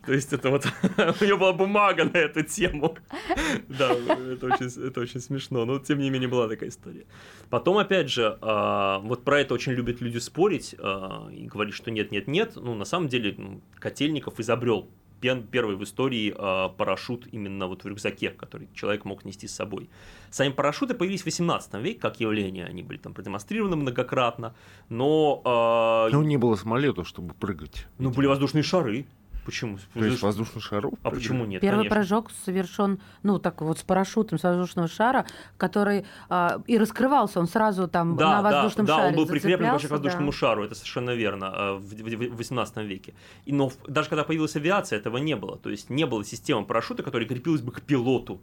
То 0.05 0.13
есть 0.13 0.33
это 0.33 0.51
вот 0.51 0.67
у 1.21 1.25
него 1.25 1.39
была 1.39 1.53
бумага 1.53 2.07
на 2.07 2.17
эту 2.17 2.43
тему. 2.43 2.97
Да, 3.69 3.93
это 3.93 4.47
очень, 4.47 4.87
это 4.89 5.01
очень 5.01 5.21
смешно, 5.21 5.65
но 5.65 5.79
тем 5.79 6.01
не 6.01 6.11
менее 6.11 6.29
была 6.29 6.49
такая 6.49 6.71
история. 6.71 7.05
Потом, 7.51 7.79
опять 7.79 8.11
же, 8.11 8.37
а, 8.41 8.99
вот 8.99 9.23
про 9.23 9.41
это 9.41 9.55
очень 9.55 9.73
любят 9.73 10.01
люди 10.01 10.19
спорить 10.19 10.75
а, 10.79 11.29
и 11.31 11.47
говорить, 11.47 11.75
что 11.75 11.93
нет, 11.93 12.11
нет, 12.11 12.27
нет. 12.27 12.57
Ну, 12.57 12.75
на 12.75 12.85
самом 12.85 13.07
деле, 13.07 13.61
Котельников 13.79 14.41
изобрел 14.41 14.89
первый 15.21 15.77
в 15.77 15.85
истории 15.85 16.35
а, 16.37 16.69
парашют 16.69 17.27
именно 17.33 17.67
вот 17.67 17.85
в 17.85 17.87
рюкзаке, 17.87 18.31
который 18.31 18.69
человек 18.75 19.05
мог 19.05 19.25
нести 19.25 19.47
с 19.47 19.55
собой. 19.55 19.89
Сами 20.31 20.53
парашюты 20.53 20.95
появились 20.95 21.23
в 21.23 21.27
18 21.27 21.75
веке 21.75 22.01
как 22.01 22.21
явление, 22.21 22.67
они 22.67 22.83
были 22.83 22.99
там 22.99 23.15
продемонстрированы 23.15 23.77
многократно, 23.77 24.55
но... 24.89 25.43
а, 25.45 26.09
Ну, 26.11 26.23
не 26.23 26.37
было 26.37 26.57
самолета, 26.57 27.05
чтобы 27.05 27.35
прыгать. 27.35 27.87
ну, 27.99 28.11
были 28.11 28.27
воздушные 28.27 28.63
шары. 28.63 29.07
Почему? 29.51 29.79
То 29.95 30.05
есть 30.05 30.23
воздушных 30.23 30.63
шаров? 30.63 30.95
А 31.03 31.11
почему 31.11 31.45
нет? 31.45 31.61
Первый 31.61 31.79
конечно. 31.79 31.97
прыжок 31.97 32.31
совершен, 32.45 33.01
ну, 33.25 33.41
так 33.41 33.61
вот, 33.63 33.81
с 33.81 33.83
парашютом 33.83 34.39
с 34.39 34.45
воздушного 34.45 34.87
шара, 34.87 35.27
который 35.57 36.07
а, 36.29 36.63
и 36.69 36.79
раскрывался, 36.79 37.41
он 37.41 37.49
сразу 37.49 37.89
там 37.89 38.15
на 38.15 38.43
воздушном 38.43 38.87
да, 38.87 38.97
да, 38.97 39.03
шаре 39.03 39.11
он 39.11 39.17
был 39.17 39.27
прикреплен 39.27 39.73
вообще 39.73 39.89
к 39.89 39.91
воздушному 39.91 40.31
да. 40.31 40.37
шару, 40.37 40.65
это 40.65 40.75
совершенно 40.77 41.11
верно, 41.11 41.53
э, 41.53 41.73
в, 41.79 41.81
в- 41.81 42.35
в 42.35 42.37
18 42.37 42.77
веке. 42.85 43.15
И, 43.45 43.53
но 43.53 43.71
в- 43.71 43.77
даже 43.89 44.09
когда 44.09 44.23
появилась 44.23 44.55
авиация, 44.55 44.99
этого 45.01 45.19
не 45.19 45.35
было. 45.35 45.59
То 45.59 45.71
есть 45.71 45.91
не 45.91 46.07
было 46.07 46.25
системы 46.25 46.65
парашюта, 46.65 47.03
которая 47.03 47.27
крепилась 47.27 47.61
бы 47.63 47.73
к 47.73 47.83
пилоту. 47.83 48.41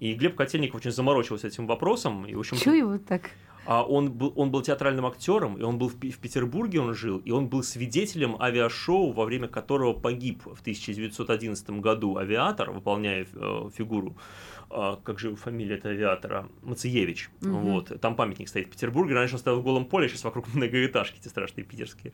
И 0.00 0.14
Глеб 0.14 0.34
Котельников 0.34 0.80
очень 0.80 0.90
заморочился 0.90 1.46
этим 1.46 1.66
вопросом. 1.66 2.26
И, 2.26 2.34
в 2.34 2.40
общем, 2.40 2.56
Чё 2.56 2.72
его 2.72 2.98
так? 2.98 3.30
А 3.70 3.84
он 3.84 4.10
был, 4.10 4.32
он 4.34 4.50
был 4.50 4.62
театральным 4.62 5.06
актером, 5.06 5.56
и 5.56 5.62
он 5.62 5.78
был 5.78 5.88
в, 5.88 5.94
в 5.94 6.18
Петербурге, 6.18 6.80
он 6.80 6.92
жил, 6.92 7.18
и 7.18 7.30
он 7.30 7.46
был 7.46 7.62
свидетелем 7.62 8.34
авиашоу, 8.42 9.12
во 9.12 9.24
время 9.24 9.46
которого 9.46 9.92
погиб 9.92 10.42
в 10.44 10.60
1911 10.60 11.70
году 11.80 12.16
авиатор, 12.16 12.72
выполняя 12.72 13.28
э, 13.32 13.70
фигуру, 13.72 14.16
а, 14.70 14.96
как 14.96 15.20
же 15.20 15.36
фамилия 15.36 15.76
этого 15.76 15.94
авиатора, 15.94 16.48
Мациевич. 16.62 17.30
Мгм. 17.42 17.60
Вот. 17.60 18.00
Там 18.00 18.16
памятник 18.16 18.48
стоит 18.48 18.66
в 18.66 18.70
Петербурге, 18.70 19.14
раньше 19.14 19.34
он 19.34 19.38
стоял 19.38 19.60
в 19.60 19.62
голом 19.62 19.84
поле, 19.84 20.08
сейчас 20.08 20.24
вокруг 20.24 20.46
многоэтажки 20.54 21.20
эти 21.20 21.28
страшные 21.28 21.64
питерские. 21.64 22.12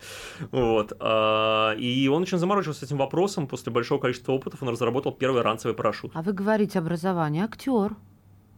Вот. 0.51 0.93
А, 1.01 1.73
И 1.79 2.07
он 2.09 2.21
очень 2.21 2.37
заморочился 2.37 2.81
с 2.81 2.83
этим 2.83 2.99
вопросом, 2.99 3.47
после 3.47 3.73
большого 3.73 3.99
количества 3.99 4.33
опытов 4.33 4.63
он 4.63 4.69
разработал 4.69 5.13
первый 5.13 5.41
ранцевый 5.41 5.75
парашют. 5.75 6.13
А 6.15 6.21
вы 6.21 6.35
говорите 6.35 6.79
образование, 6.79 7.45
актер. 7.45 7.97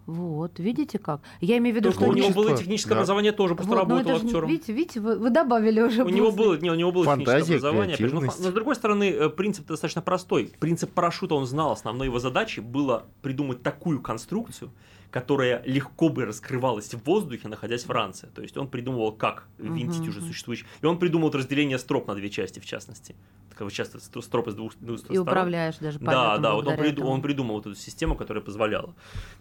Вот, 0.09 0.59
видите 0.59 0.99
как? 0.99 1.21
Я 1.43 1.59
имею 1.59 1.75
в 1.75 1.79
виду, 1.79 1.91
То, 1.91 1.93
что... 1.93 2.05
что 2.05 2.11
у 2.11 2.15
него 2.15 2.31
было 2.31 2.57
техническое 2.57 2.95
да. 2.95 3.01
образование 3.01 3.33
тоже, 3.33 3.55
просто 3.55 3.69
Вот, 3.71 3.87
ну 3.89 3.97
работал 3.97 4.17
это 4.17 4.25
актером. 4.25 4.49
Видите, 4.49 4.73
видите, 4.73 5.01
вы, 5.01 5.19
вы 5.19 5.29
добавили 5.29 5.83
уже. 5.83 6.03
У 6.03 6.09
него 6.09 6.31
после. 6.31 6.45
было, 6.45 6.57
не, 6.57 6.71
у 6.71 6.75
него 6.75 6.93
было 6.93 7.05
Фантазия, 7.05 7.41
техническое 7.41 7.69
образование. 7.69 7.97
но, 8.15 8.21
но 8.23 8.31
с 8.31 8.55
другой 8.55 8.75
стороны, 8.75 9.11
э, 9.11 9.29
принцип 9.29 9.67
достаточно 9.67 10.01
простой. 10.01 10.51
Принцип 10.61 10.91
парашюта 10.93 11.35
он 11.35 11.45
знал. 11.45 11.73
Основной 11.73 12.07
его 12.07 12.21
задачей 12.21 12.63
было 12.63 13.05
придумать 13.21 13.63
такую 13.63 14.01
конструкцию, 14.01 14.71
которая 15.11 15.63
легко 15.65 16.09
бы 16.09 16.25
раскрывалась 16.27 16.93
в 16.93 17.05
воздухе, 17.05 17.49
находясь 17.49 17.85
в 17.87 17.91
ранце. 17.91 18.29
То 18.35 18.43
есть 18.43 18.57
он 18.57 18.69
придумывал, 18.69 19.13
как 19.13 19.45
винтить 19.59 20.01
Мгм, 20.01 20.09
уже 20.11 20.21
существующий. 20.21 20.67
И 20.83 20.87
он 20.87 20.99
придумал 20.99 21.31
разделение 21.31 21.79
строп 21.79 22.09
на 22.09 22.15
две 22.15 22.29
части, 22.29 22.61
в 22.61 22.67
частности. 22.67 23.15
Как 23.51 23.63
вот 23.63 23.73
часто 23.73 23.99
стро- 23.99 24.23
стропы 24.23 24.53
с 24.53 24.55
двух, 24.55 24.73
двух 24.79 24.99
И 24.99 25.03
сторон. 25.03 25.23
управляешь 25.23 25.79
даже 25.79 25.99
Да, 25.99 26.39
да, 26.39 26.55
вот 26.55 26.67
он, 26.69 26.75
приду- 26.77 27.03
он 27.05 27.23
придумал 27.23 27.57
вот 27.57 27.67
эту 27.67 27.75
систему, 27.75 28.15
которая 28.15 28.45
позволяла. 28.45 28.95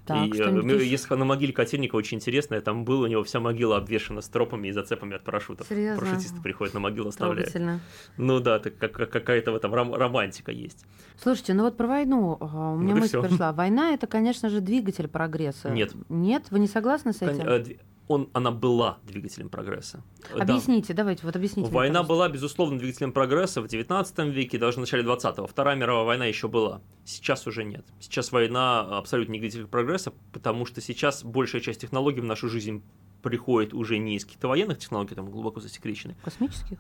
Так, 0.08 0.26
и 0.34 0.42
э, 0.42 0.84
если 0.86 1.14
на 1.14 1.26
могиле 1.26 1.54
Котельникова 1.54 2.00
очень 2.00 2.18
интересная, 2.18 2.62
там 2.62 2.84
был 2.84 3.02
у 3.02 3.08
него 3.08 3.24
вся 3.24 3.40
могила 3.40 3.78
обвешана 3.78 4.22
стропами 4.22 4.70
и 4.70 4.72
зацепами 4.72 5.16
от 5.18 5.24
парашютов. 5.24 5.68
Серьезно? 5.68 6.00
Парашютисты 6.04 6.42
приходят 6.42 6.74
на 6.74 6.80
могилу, 6.80 7.10
оставляют. 7.10 7.52
Трогательно. 7.52 7.80
Ну 8.18 8.40
да, 8.40 8.58
так 8.58 8.76
как, 8.80 8.94
как- 8.94 9.12
какая-то 9.12 9.52
в 9.52 9.56
этом 9.56 9.72
ром- 9.76 9.94
романтика 9.96 10.52
есть. 10.52 10.86
Слушайте, 11.22 11.54
ну 11.54 11.64
вот 11.64 11.78
про 11.78 11.88
войну 11.88 12.38
ага, 12.40 12.72
у 12.72 12.78
меня 12.78 12.94
Вот 12.94 12.98
и 12.98 13.02
мысль 13.02 13.22
пришла. 13.22 13.52
Война 13.54 13.94
это, 13.94 14.08
конечно 14.08 14.50
же, 14.50 14.62
двигатель 14.62 15.08
прогресса. 15.08 15.57
Нет. 15.66 15.94
Нет? 16.10 16.46
Вы 16.52 16.60
не 16.60 16.68
согласны 16.68 17.14
с 17.14 17.22
этим? 17.22 17.48
э, 17.48 17.64
он, 18.08 18.30
она 18.34 18.52
была 18.52 19.00
двигателем 19.04 19.50
прогресса. 19.50 20.02
Да. 20.34 20.44
Объясните, 20.44 20.94
давайте, 20.94 21.26
вот 21.26 21.36
объясните. 21.36 21.70
мне, 21.70 21.76
Война 21.76 22.00
пожалуйста. 22.00 22.14
была, 22.14 22.30
безусловно, 22.30 22.80
двигателем 22.80 23.12
прогресса 23.12 23.62
в 23.62 23.68
19 23.68 24.20
веке, 24.34 24.58
даже 24.58 24.78
в 24.78 24.80
начале 24.80 25.04
20-го. 25.04 25.46
Вторая 25.48 25.76
мировая 25.76 26.06
война 26.06 26.26
еще 26.26 26.48
была. 26.48 26.82
Сейчас 27.06 27.48
уже 27.48 27.64
нет. 27.64 27.86
Сейчас 28.00 28.32
война 28.32 28.98
абсолютно 28.98 29.34
не 29.34 29.40
двигатель 29.40 29.68
прогресса, 29.68 30.14
потому 30.32 30.66
что 30.66 30.80
сейчас 30.80 31.24
большая 31.24 31.62
часть 31.62 31.82
технологий 31.82 32.22
в 32.22 32.26
нашу 32.26 32.48
жизнь 32.50 32.82
приходит 33.22 33.74
уже 33.74 33.98
не 33.98 34.16
из 34.16 34.26
каких-то 34.26 34.48
военных 34.48 34.78
технологий, 34.78 35.16
там 35.16 35.30
глубоко 35.30 35.60
засекречены. 35.60 36.16
Космических? 36.24 36.80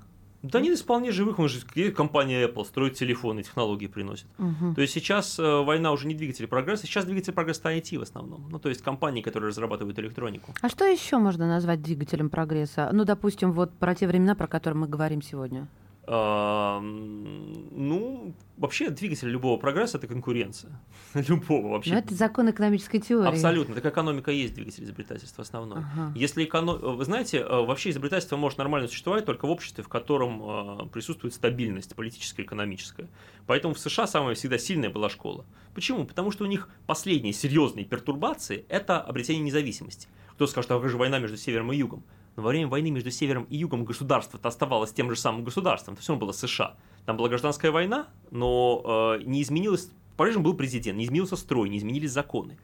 Да 0.52 0.60
из 0.60 0.82
вполне 0.82 1.12
живых, 1.12 1.40
он 1.40 1.50
же 1.50 1.60
компания 1.92 2.48
Apple 2.48 2.66
строит 2.66 2.94
телефоны, 2.94 3.44
технологии 3.44 3.88
приносит. 3.88 4.28
Мгм. 4.38 4.76
То 4.76 4.82
есть 4.82 4.94
сейчас 4.94 5.40
э, 5.40 5.44
война 5.44 5.92
уже 5.92 6.08
не 6.08 6.16
двигатель 6.16 6.48
прогресса, 6.48 6.88
сейчас 6.88 7.06
двигатель 7.06 7.34
прогресса 7.34 7.70
IT 7.70 7.98
в 7.98 8.02
основном. 8.02 8.48
Ну, 8.50 8.60
то 8.60 8.70
есть 8.70 8.82
компании, 8.82 9.22
которые 9.22 9.50
разрабатывают 9.50 9.98
электронику. 10.00 10.54
А 10.62 10.70
что 10.70 10.86
еще 10.86 11.18
можно 11.18 11.48
назвать 11.48 11.82
двигателем 11.82 12.30
прогресса? 12.30 12.90
Ну, 12.94 13.06
допустим, 13.06 13.52
вот 13.52 13.72
про 13.74 13.96
те 13.96 14.08
времена, 14.08 14.36
про 14.36 14.48
которые 14.48 14.80
мы 14.80 14.88
говорим 14.88 15.22
сегодня. 15.22 15.68
Ну, 16.10 18.34
вообще 18.56 18.90
двигатель 18.90 19.28
любого 19.28 19.60
прогресса 19.60 19.98
это 19.98 20.08
конкуренция. 20.08 20.80
Любого 21.14 21.74
вообще. 21.74 21.92
Ну, 21.92 21.98
это 21.98 22.14
закон 22.14 22.50
экономической 22.50 23.00
теории. 23.00 23.28
Абсолютно. 23.28 23.76
Так 23.76 23.86
экономика 23.86 24.32
есть 24.32 24.54
двигатель 24.54 24.86
изобретательства 24.86 25.42
основной. 25.42 25.80
Ага. 25.80 26.14
Если 26.16 26.46
эконо... 26.46 26.76
Вы 26.76 27.04
знаете, 27.04 27.40
э, 27.40 27.66
вообще 27.66 27.90
изобретательство 27.90 28.38
может 28.38 28.58
нормально 28.58 28.88
существовать 28.88 29.26
только 29.26 29.48
в 29.48 29.52
обществе, 29.52 29.84
в 29.84 29.90
котором 29.90 30.42
э, 30.42 30.86
присутствует 30.94 31.34
стабильность 31.34 31.94
политическая 31.94 32.44
и 32.44 32.46
экономическая. 32.46 33.10
Поэтому 33.46 33.74
в 33.74 33.80
США 33.80 34.08
самая 34.08 34.36
всегда 34.36 34.58
сильная 34.58 34.90
была 34.90 35.10
школа. 35.10 35.46
Почему? 35.76 36.06
Потому 36.06 36.32
что 36.32 36.46
у 36.46 36.48
них 36.48 36.70
последние 36.86 37.34
серьезные 37.34 37.86
пертурбации– 37.86 38.66
это 38.70 39.02
обретение 39.02 39.44
независимости. 39.44 40.08
Кто 40.32 40.48
скажет, 40.48 40.72
а 40.72 40.80
как 40.80 40.90
же 40.90 40.98
война 40.98 41.20
между 41.20 41.36
севером 41.36 41.74
и 41.74 41.78
югом? 41.78 42.04
Но 42.38 42.44
во 42.44 42.50
время 42.50 42.68
войны 42.68 42.92
между 42.92 43.10
севером 43.10 43.46
и 43.50 43.58
югом 43.58 43.84
государство-то 43.84 44.48
оставалось 44.48 44.94
тем 44.94 45.10
же 45.10 45.16
самым 45.18 45.44
государством. 45.44 45.96
Это 45.96 46.04
все 46.04 46.14
равно 46.14 46.28
было 46.28 46.32
США. 46.32 46.78
Там 47.06 47.18
была 47.18 47.30
гражданская 47.30 47.72
война, 47.72 48.08
но 48.32 49.18
э, 49.20 49.24
не 49.24 49.42
изменилось... 49.42 49.90
По-прежнему 50.16 50.46
был 50.46 50.54
президент, 50.54 50.98
не 51.00 51.06
изменился 51.06 51.36
строй, 51.36 51.68
не 51.68 51.80
изменились 51.80 52.12
законы. 52.12 52.60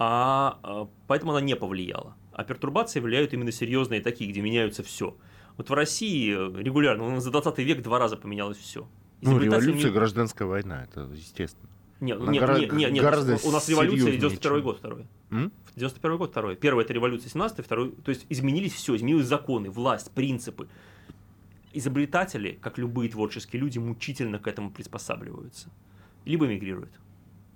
А, 0.00 0.58
э, 0.64 0.86
поэтому 1.06 1.30
она 1.30 1.40
не 1.40 1.54
повлияла. 1.54 2.16
А 2.32 2.42
пертурбации 2.42 2.98
влияют 2.98 3.32
именно 3.32 3.52
серьезные 3.52 4.00
такие, 4.00 4.28
где 4.28 4.40
меняются 4.40 4.82
все. 4.82 5.16
Вот 5.56 5.70
в 5.70 5.72
России 5.72 6.34
э, 6.34 6.62
регулярно, 6.62 7.20
за 7.20 7.30
20 7.30 7.58
век 7.58 7.82
два 7.82 8.00
раза 8.00 8.16
поменялось 8.16 8.58
все. 8.58 8.88
Ну, 9.20 9.38
революция, 9.38 9.92
гражданская 9.92 10.48
война, 10.48 10.82
это 10.82 11.08
естественно. 11.14 11.70
Нет, 12.04 12.20
нет, 12.20 12.40
гора- 12.40 12.58
нет, 12.58 12.72
нет, 12.72 12.92
нет, 12.92 13.02
у 13.44 13.50
нас 13.50 13.68
революция 13.68 13.98
серьезнее, 13.98 14.18
91 14.20 14.56
чем- 14.58 14.62
год 14.64 14.78
второй. 14.78 15.06
М? 15.30 15.52
91 15.76 16.16
год 16.18 16.30
второй. 16.30 16.56
Первый 16.56 16.84
это 16.84 16.92
революция 16.92 17.30
17 17.30 17.64
второй, 17.64 17.92
то 17.92 18.10
есть 18.10 18.26
изменились 18.28 18.72
все, 18.72 18.94
изменились 18.96 19.26
законы, 19.26 19.70
власть, 19.70 20.10
принципы. 20.10 20.68
Изобретатели, 21.72 22.58
как 22.60 22.78
любые 22.78 23.10
творческие 23.10 23.60
люди, 23.60 23.78
мучительно 23.78 24.38
к 24.38 24.46
этому 24.46 24.70
приспосабливаются. 24.70 25.70
Либо 26.24 26.46
мигрируют. 26.46 26.92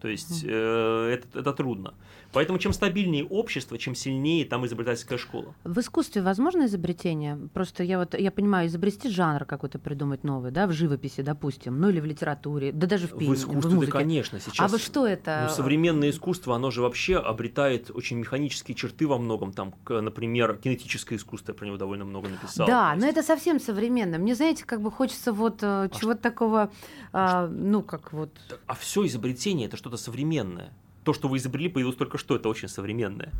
То 0.00 0.08
есть 0.08 0.44
э, 0.44 1.10
это, 1.14 1.40
это 1.40 1.52
трудно. 1.52 1.94
Поэтому 2.32 2.58
чем 2.58 2.72
стабильнее 2.72 3.24
общество, 3.24 3.78
чем 3.78 3.94
сильнее 3.94 4.44
там 4.44 4.66
изобретательская 4.66 5.18
школа. 5.18 5.54
В 5.64 5.78
искусстве 5.78 6.22
возможно 6.22 6.66
изобретение? 6.66 7.38
Просто 7.54 7.82
я 7.82 7.98
вот 7.98 8.14
я 8.18 8.30
понимаю, 8.30 8.68
изобрести 8.68 9.08
жанр 9.08 9.44
какой-то 9.44 9.78
придумать 9.78 10.24
новый, 10.24 10.50
да, 10.50 10.66
в 10.66 10.72
живописи, 10.72 11.22
допустим, 11.22 11.80
ну 11.80 11.88
или 11.88 12.00
в 12.00 12.04
литературе, 12.04 12.72
да 12.72 12.86
даже 12.86 13.06
в 13.06 13.12
В 13.12 13.18
пении, 13.18 13.34
искусстве, 13.34 13.60
в 13.70 13.74
музыке. 13.74 13.92
да, 13.92 13.98
конечно, 13.98 14.40
сейчас. 14.40 14.58
А 14.58 14.68
вот 14.68 14.80
что 14.80 15.06
это? 15.06 15.46
Ну, 15.48 15.54
современное 15.54 16.10
искусство, 16.10 16.54
оно 16.56 16.70
же 16.70 16.82
вообще 16.82 17.16
обретает 17.16 17.90
очень 17.90 18.18
механические 18.18 18.74
черты 18.74 19.06
во 19.06 19.18
многом. 19.18 19.52
Там, 19.52 19.74
например, 19.88 20.56
кинетическое 20.56 21.18
искусство, 21.18 21.52
я 21.52 21.58
про 21.58 21.66
него 21.66 21.76
довольно 21.76 22.04
много 22.04 22.28
написал. 22.28 22.66
Да, 22.66 22.94
но 22.96 23.06
это 23.06 23.22
совсем 23.22 23.58
современно. 23.58 24.18
Мне, 24.18 24.34
знаете, 24.34 24.64
как 24.64 24.82
бы 24.82 24.90
хочется 24.90 25.32
вот 25.32 25.58
э, 25.62 25.88
чего-то 25.98 26.20
такого, 26.20 26.70
а, 27.12 27.46
ну, 27.48 27.82
как 27.82 28.12
вот... 28.12 28.30
А 28.66 28.74
все 28.74 29.06
изобретение 29.06 29.66
это 29.66 29.76
что-то 29.76 29.96
современное. 29.96 30.72
То, 31.04 31.12
что 31.12 31.28
вы 31.28 31.38
изобрели, 31.38 31.68
появилось 31.68 31.96
только 31.96 32.18
что, 32.18 32.36
это 32.36 32.48
очень 32.48 32.68
современное. 32.68 33.32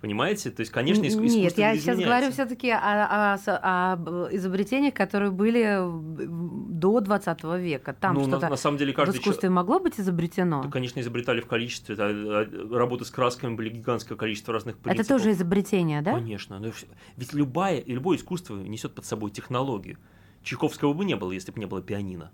Понимаете? 0.00 0.50
То 0.50 0.60
есть, 0.60 0.72
конечно, 0.72 1.02
иск- 1.02 1.10
искусство 1.10 1.38
Нет, 1.38 1.58
я 1.58 1.76
сейчас 1.76 1.96
говорю 1.96 2.32
все-таки 2.32 2.70
о, 2.70 3.36
о 3.36 3.92
об 3.92 4.08
изобретениях, 4.32 4.94
которые 4.94 5.30
были 5.30 5.78
в- 5.80 6.72
до 6.72 6.98
20 7.00 7.44
века. 7.60 7.92
Там 7.92 8.14
ну, 8.14 8.22
на, 8.22 8.26
что-то 8.26 8.48
на 8.48 8.56
самом 8.56 8.78
деле, 8.78 8.92
в 8.92 8.96
каждый 8.96 9.20
искусстве 9.20 9.48
могло 9.48 9.78
быть 9.78 10.00
изобретено. 10.00 10.64
Да, 10.64 10.70
конечно, 10.70 10.98
изобретали 10.98 11.40
в 11.40 11.46
количестве. 11.46 11.94
да, 11.94 12.06
а, 12.08 12.76
Работы 12.76 13.04
с 13.04 13.12
красками 13.12 13.54
были 13.54 13.68
гигантское 13.68 14.18
количество 14.18 14.52
разных 14.52 14.74
Это 14.74 14.82
принципов. 14.82 15.06
тоже 15.06 15.30
изобретение, 15.30 16.02
да? 16.02 16.14
Конечно. 16.14 16.58
но 16.58 16.72
Ведь 17.16 17.32
любая, 17.32 17.80
любое 17.86 18.18
искусство 18.18 18.56
несет 18.56 18.96
под 18.96 19.04
собой 19.04 19.30
технологию. 19.30 19.98
Чайковского 20.42 20.94
бы 20.94 21.04
не 21.04 21.14
было, 21.14 21.30
если 21.30 21.52
бы 21.52 21.60
не 21.60 21.66
было 21.66 21.80
пианино. 21.80 22.32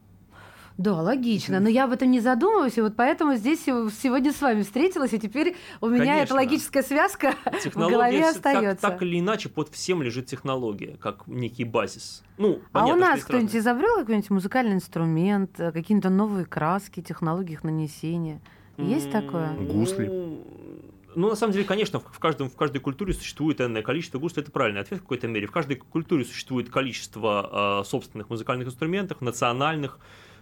Да, 0.78 0.94
логично. 1.02 1.58
Но 1.58 1.68
я 1.68 1.84
об 1.84 1.90
этом 1.92 2.08
не 2.10 2.20
задумываюсь, 2.20 2.78
и 2.78 2.80
вот 2.80 2.94
поэтому 2.96 3.34
здесь 3.34 3.64
сего- 3.66 3.90
сегодня 3.90 4.32
с 4.32 4.40
вами 4.40 4.62
встретилась, 4.62 5.12
и 5.12 5.18
теперь 5.18 5.56
у 5.80 5.88
меня 5.88 6.22
эта 6.22 6.34
Конечно. 6.34 6.36
логическая 6.36 6.82
связка 6.84 7.34
в 7.44 7.58
Технология 7.60 7.96
голове 7.96 8.18
вс- 8.20 8.40
так, 8.40 8.54
остается. 8.54 8.82
так 8.88 9.02
или 9.02 9.18
иначе 9.18 9.48
под 9.48 9.68
всем 9.70 10.02
лежит 10.02 10.26
технология, 10.26 10.96
как 11.00 11.26
некий 11.26 11.64
базис. 11.64 12.22
Ну, 12.38 12.60
А 12.72 12.84
у 12.84 12.90
понятно, 12.90 13.00
нас 13.08 13.24
кто-нибудь 13.24 13.52
разные- 13.54 13.60
изобрел 13.60 13.96
какой-нибудь 13.96 14.30
музыкальный 14.30 14.74
инструмент, 14.74 15.58
э, 15.58 15.72
какие-то 15.72 16.10
новые 16.10 16.46
краски, 16.46 17.02
технологии 17.02 17.54
их 17.54 17.64
нанесения? 17.64 18.40
Есть 18.76 19.10
такое? 19.10 19.50
Гусли. 19.54 20.06
Ну, 21.16 21.28
на 21.30 21.34
самом 21.34 21.52
деле, 21.54 21.64
конечно, 21.64 21.98
в, 21.98 22.04
в 22.04 22.18
каждом, 22.20 22.48
в 22.48 22.54
каждой 22.54 22.78
культуре 22.78 23.12
существует 23.12 23.60
энное 23.60 23.82
количество 23.82 24.20
гусли. 24.20 24.42
Это 24.42 24.52
правильный 24.52 24.80
ответ 24.82 25.00
в 25.00 25.02
какой-то 25.02 25.26
мере. 25.26 25.48
В 25.48 25.50
каждой 25.50 25.74
культуре 25.74 26.24
существует 26.24 26.70
количество 26.70 27.80
э, 27.82 27.88
собственных 27.88 28.30
музыкальных 28.30 28.68
инструментов, 28.68 29.20
национальных. 29.20 29.98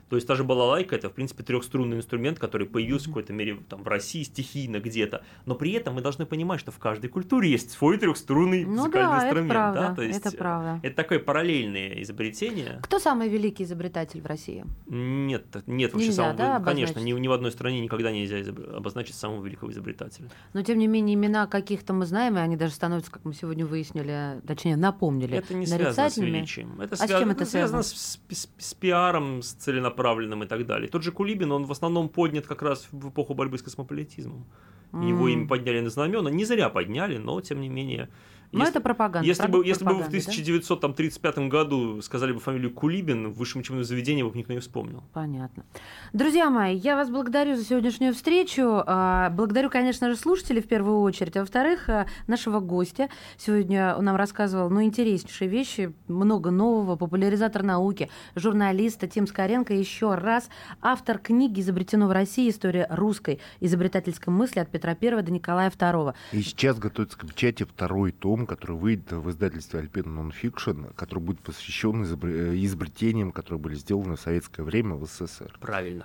То 0.09 0.17
есть 0.17 0.27
та 0.29 0.35
же 0.37 0.45
балалайка 0.45 0.95
это, 0.95 1.09
в 1.11 1.13
принципе, 1.13 1.43
трехструнный 1.43 1.97
инструмент, 1.97 2.39
который 2.39 2.67
появился 2.67 3.07
в 3.07 3.11
какой-то 3.11 3.33
мере 3.33 3.59
там, 3.69 3.83
в 3.83 3.89
России 3.89 4.23
стихийно 4.23 4.79
где-то. 4.79 5.25
Но 5.47 5.55
при 5.57 5.73
этом 5.73 5.95
мы 5.95 6.01
должны 6.01 6.27
понимать, 6.27 6.61
что 6.61 6.71
в 6.71 6.79
каждой 6.79 7.09
культуре 7.09 7.51
есть 7.51 7.71
свой 7.73 7.99
трехструнный 7.99 8.65
Ну 8.65 8.77
музыкальный 8.77 9.11
да, 9.11 9.17
это 9.19 9.27
инструмент. 9.27 9.51
правда, 9.53 9.81
да? 9.81 9.95
То 9.95 10.03
есть, 10.03 10.21
это 10.25 10.37
правда. 10.37 10.81
Это 10.83 10.97
такое 10.97 11.19
параллельное 11.19 12.03
изобретение. 12.03 12.79
Кто 12.83 12.99
самый 12.99 13.29
великий 13.29 13.65
изобретатель 13.65 14.21
в 14.21 14.27
России? 14.27 14.65
Нет, 14.87 15.45
нет 15.67 15.93
вообще 15.93 16.09
Нельзя, 16.09 16.23
самого... 16.23 16.37
да, 16.37 16.61
конечно, 16.61 17.01
ни, 17.01 17.13
ни 17.13 17.29
в 17.29 17.33
одной 17.33 17.51
стране 17.51 17.81
никогда 17.81 18.13
нельзя 18.13 18.39
обозначить 18.77 19.17
самого 19.17 19.45
великого 19.45 19.73
изобретателя. 19.73 20.29
Но, 20.53 20.63
тем 20.63 20.79
не 20.79 20.87
менее, 20.87 21.15
имена 21.15 21.47
каких-то 21.47 21.93
мы 21.93 22.07
знаем, 22.07 22.37
и 22.37 22.41
они 22.41 22.57
даже 22.57 22.75
становятся, 22.75 23.11
как 23.11 23.25
мы 23.25 23.35
сегодня 23.35 23.67
выяснили, 23.67 24.41
точнее, 24.47 24.77
напомнили, 24.77 25.39
Это 25.39 25.55
не 25.55 25.67
связано 25.67 26.11
с 26.11 26.17
величием. 26.17 26.81
Это, 26.81 26.95
А 26.95 26.97
с 26.97 27.01
связано, 27.01 27.19
чем 27.21 27.31
это 27.31 27.45
связано 27.47 27.83
с, 27.83 28.19
с- 28.31 28.49
с 28.59 28.75
пиаром, 28.75 29.43
с 29.43 29.55
целенаправленным 29.97 30.43
и 30.43 30.47
так 30.47 30.67
далее. 30.67 30.89
Тот 30.89 31.03
же 31.03 31.13
Кулибин, 31.13 31.53
он 31.53 31.65
в 31.65 31.73
основном 31.73 32.09
поднят 32.09 32.47
как 32.47 32.63
раз 32.63 32.89
в 32.93 33.09
эпоху 33.09 33.35
борьбы 33.35 33.59
с 33.59 33.63
космополитизмом. 33.63 34.45
Его 34.93 35.29
М. 35.29 35.33
имя 35.33 35.49
подняли 35.49 35.81
на 35.81 35.91
знамена. 35.91 36.31
Не 36.31 36.45
зря 36.45 36.69
подняли, 36.69 37.19
но 37.19 37.41
тем 37.41 37.61
не 37.61 37.69
менее. 37.69 38.09
Но 38.53 38.65
это 38.65 38.81
пропаганда, 38.81 39.27
Если 39.27 39.49
бы, 39.49 39.67
если 39.67 39.85
бы 39.85 39.91
вы 39.91 40.03
в 40.03 40.09
пропаганды, 40.09 40.25
да? 40.25 40.33
1935 40.33 41.39
году 41.49 42.01
сказали 42.03 42.33
бы 42.33 42.41
фамилию 42.41 42.73
Кулибин, 42.73 43.29
в 43.33 43.39
высшем 43.39 43.61
учебном 43.61 43.85
заведении 43.85 44.23
бы 44.23 44.31
никто 44.39 44.53
не 44.53 44.61
вспомнил. 44.61 45.03
Понятно. 45.13 45.65
Друзья 46.13 46.49
мои, 46.49 46.77
я 46.77 46.97
вас 46.97 47.11
благодарю 47.11 47.57
за 47.57 47.65
сегодняшнюю 47.65 48.15
встречу. 48.15 48.83
А, 48.87 49.31
Благодарю, 49.31 49.69
конечно 49.69 50.09
же, 50.09 50.17
слушателей 50.17 50.63
в 50.63 50.69
первую 50.69 51.01
очередь. 51.01 51.37
А 51.37 51.41
во-вторых, 51.41 51.89
а, 51.89 52.07
нашего 52.29 52.61
гостя. 52.61 53.09
Сегодня 53.37 53.95
он 53.97 54.05
нам 54.05 54.17
рассказывал 54.17 54.71
ну, 54.71 54.83
интереснейшие 54.83 55.49
вещи, 55.49 55.93
много 56.07 56.51
нового, 56.51 56.97
популяризатор 56.97 57.63
науки, 57.63 58.09
журналист 58.35 59.03
Тим 59.11 59.27
Скоренко. 59.27 59.75
Еще 59.87 60.17
раз 60.17 60.51
автор 60.83 61.19
книги 61.19 61.61
«Изобретено 61.61 62.09
в 62.09 62.13
России. 62.13 62.51
История 62.51 62.89
русской 62.91 63.39
изобретательской 63.61 64.31
мысли 64.31 64.59
от 64.59 64.69
Петра 64.69 64.97
I 65.01 65.23
до 65.23 65.31
Николая 65.31 65.71
II». 65.71 66.13
И 66.33 66.43
сейчас 66.43 66.79
готовится 66.79 67.17
к 67.17 67.25
печати 67.25 67.63
второй 67.63 68.11
том, 68.11 68.47
который 68.47 68.77
выйдет 68.77 69.13
в 69.13 69.31
издательстве 69.31 69.79
Альпина 69.81 70.09
Нонфикшн, 70.09 70.87
который 70.97 71.21
будет 71.21 71.41
посвящен 71.41 72.03
э, 72.03 72.57
изобретениям, 72.65 73.31
которые 73.31 73.61
были 73.61 73.77
сделаны 73.77 74.17
в 74.17 74.21
советское 74.21 74.65
время 74.65 74.97
в 74.97 75.07
СССР. 75.07 75.57
Правильно. 75.61 76.05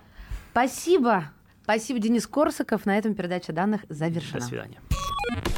Спасибо. 0.51 1.32
Спасибо, 1.63 1.99
Денис 1.99 2.27
Корсаков. 2.27 2.86
На 2.86 2.99
этом 2.99 3.15
передача 3.15 3.51
данных 3.51 3.82
завершена. 3.89 4.41
До 4.41 4.45
свидания. 4.45 4.82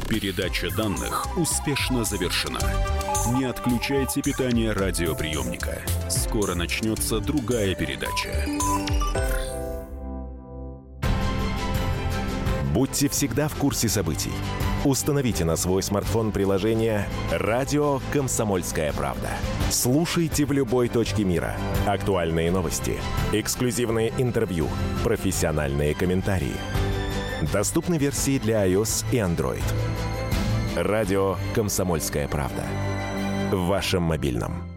Передача 0.08 0.74
данных 0.74 1.38
успешно 1.38 2.06
завершена. 2.06 2.60
Не 3.32 3.46
отключайте 3.46 4.22
питание 4.22 4.74
радиоприемника. 4.74 5.82
Скоро 6.10 6.56
начнется 6.56 7.22
другая 7.22 7.74
передача. 7.74 8.30
Будьте 12.74 13.08
всегда 13.08 13.48
в 13.48 13.56
курсе 13.56 13.88
событий. 13.88 14.34
Установите 14.84 15.46
на 15.46 15.56
свой 15.56 15.82
смартфон 15.82 16.34
приложение 16.34 17.08
«Радио 17.32 18.02
Комсомольская 18.12 18.92
правда». 18.92 19.30
Слушайте 19.72 20.44
в 20.44 20.52
любой 20.52 20.90
точке 20.90 21.24
мира. 21.24 21.56
Актуальные 21.88 22.52
новости, 22.52 23.00
эксклюзивные 23.32 24.12
интервью, 24.18 24.68
профессиональные 25.02 25.96
комментарии. 25.96 26.58
Доступны 27.54 27.98
версии 27.98 28.38
для 28.38 28.68
iOS 28.68 29.06
и 29.14 29.16
Android. 29.16 29.64
Радио 30.76 31.38
«Комсомольская 31.56 32.28
правда». 32.28 32.64
В 33.54 33.68
вашем 33.68 34.02
мобильном. 34.02 34.73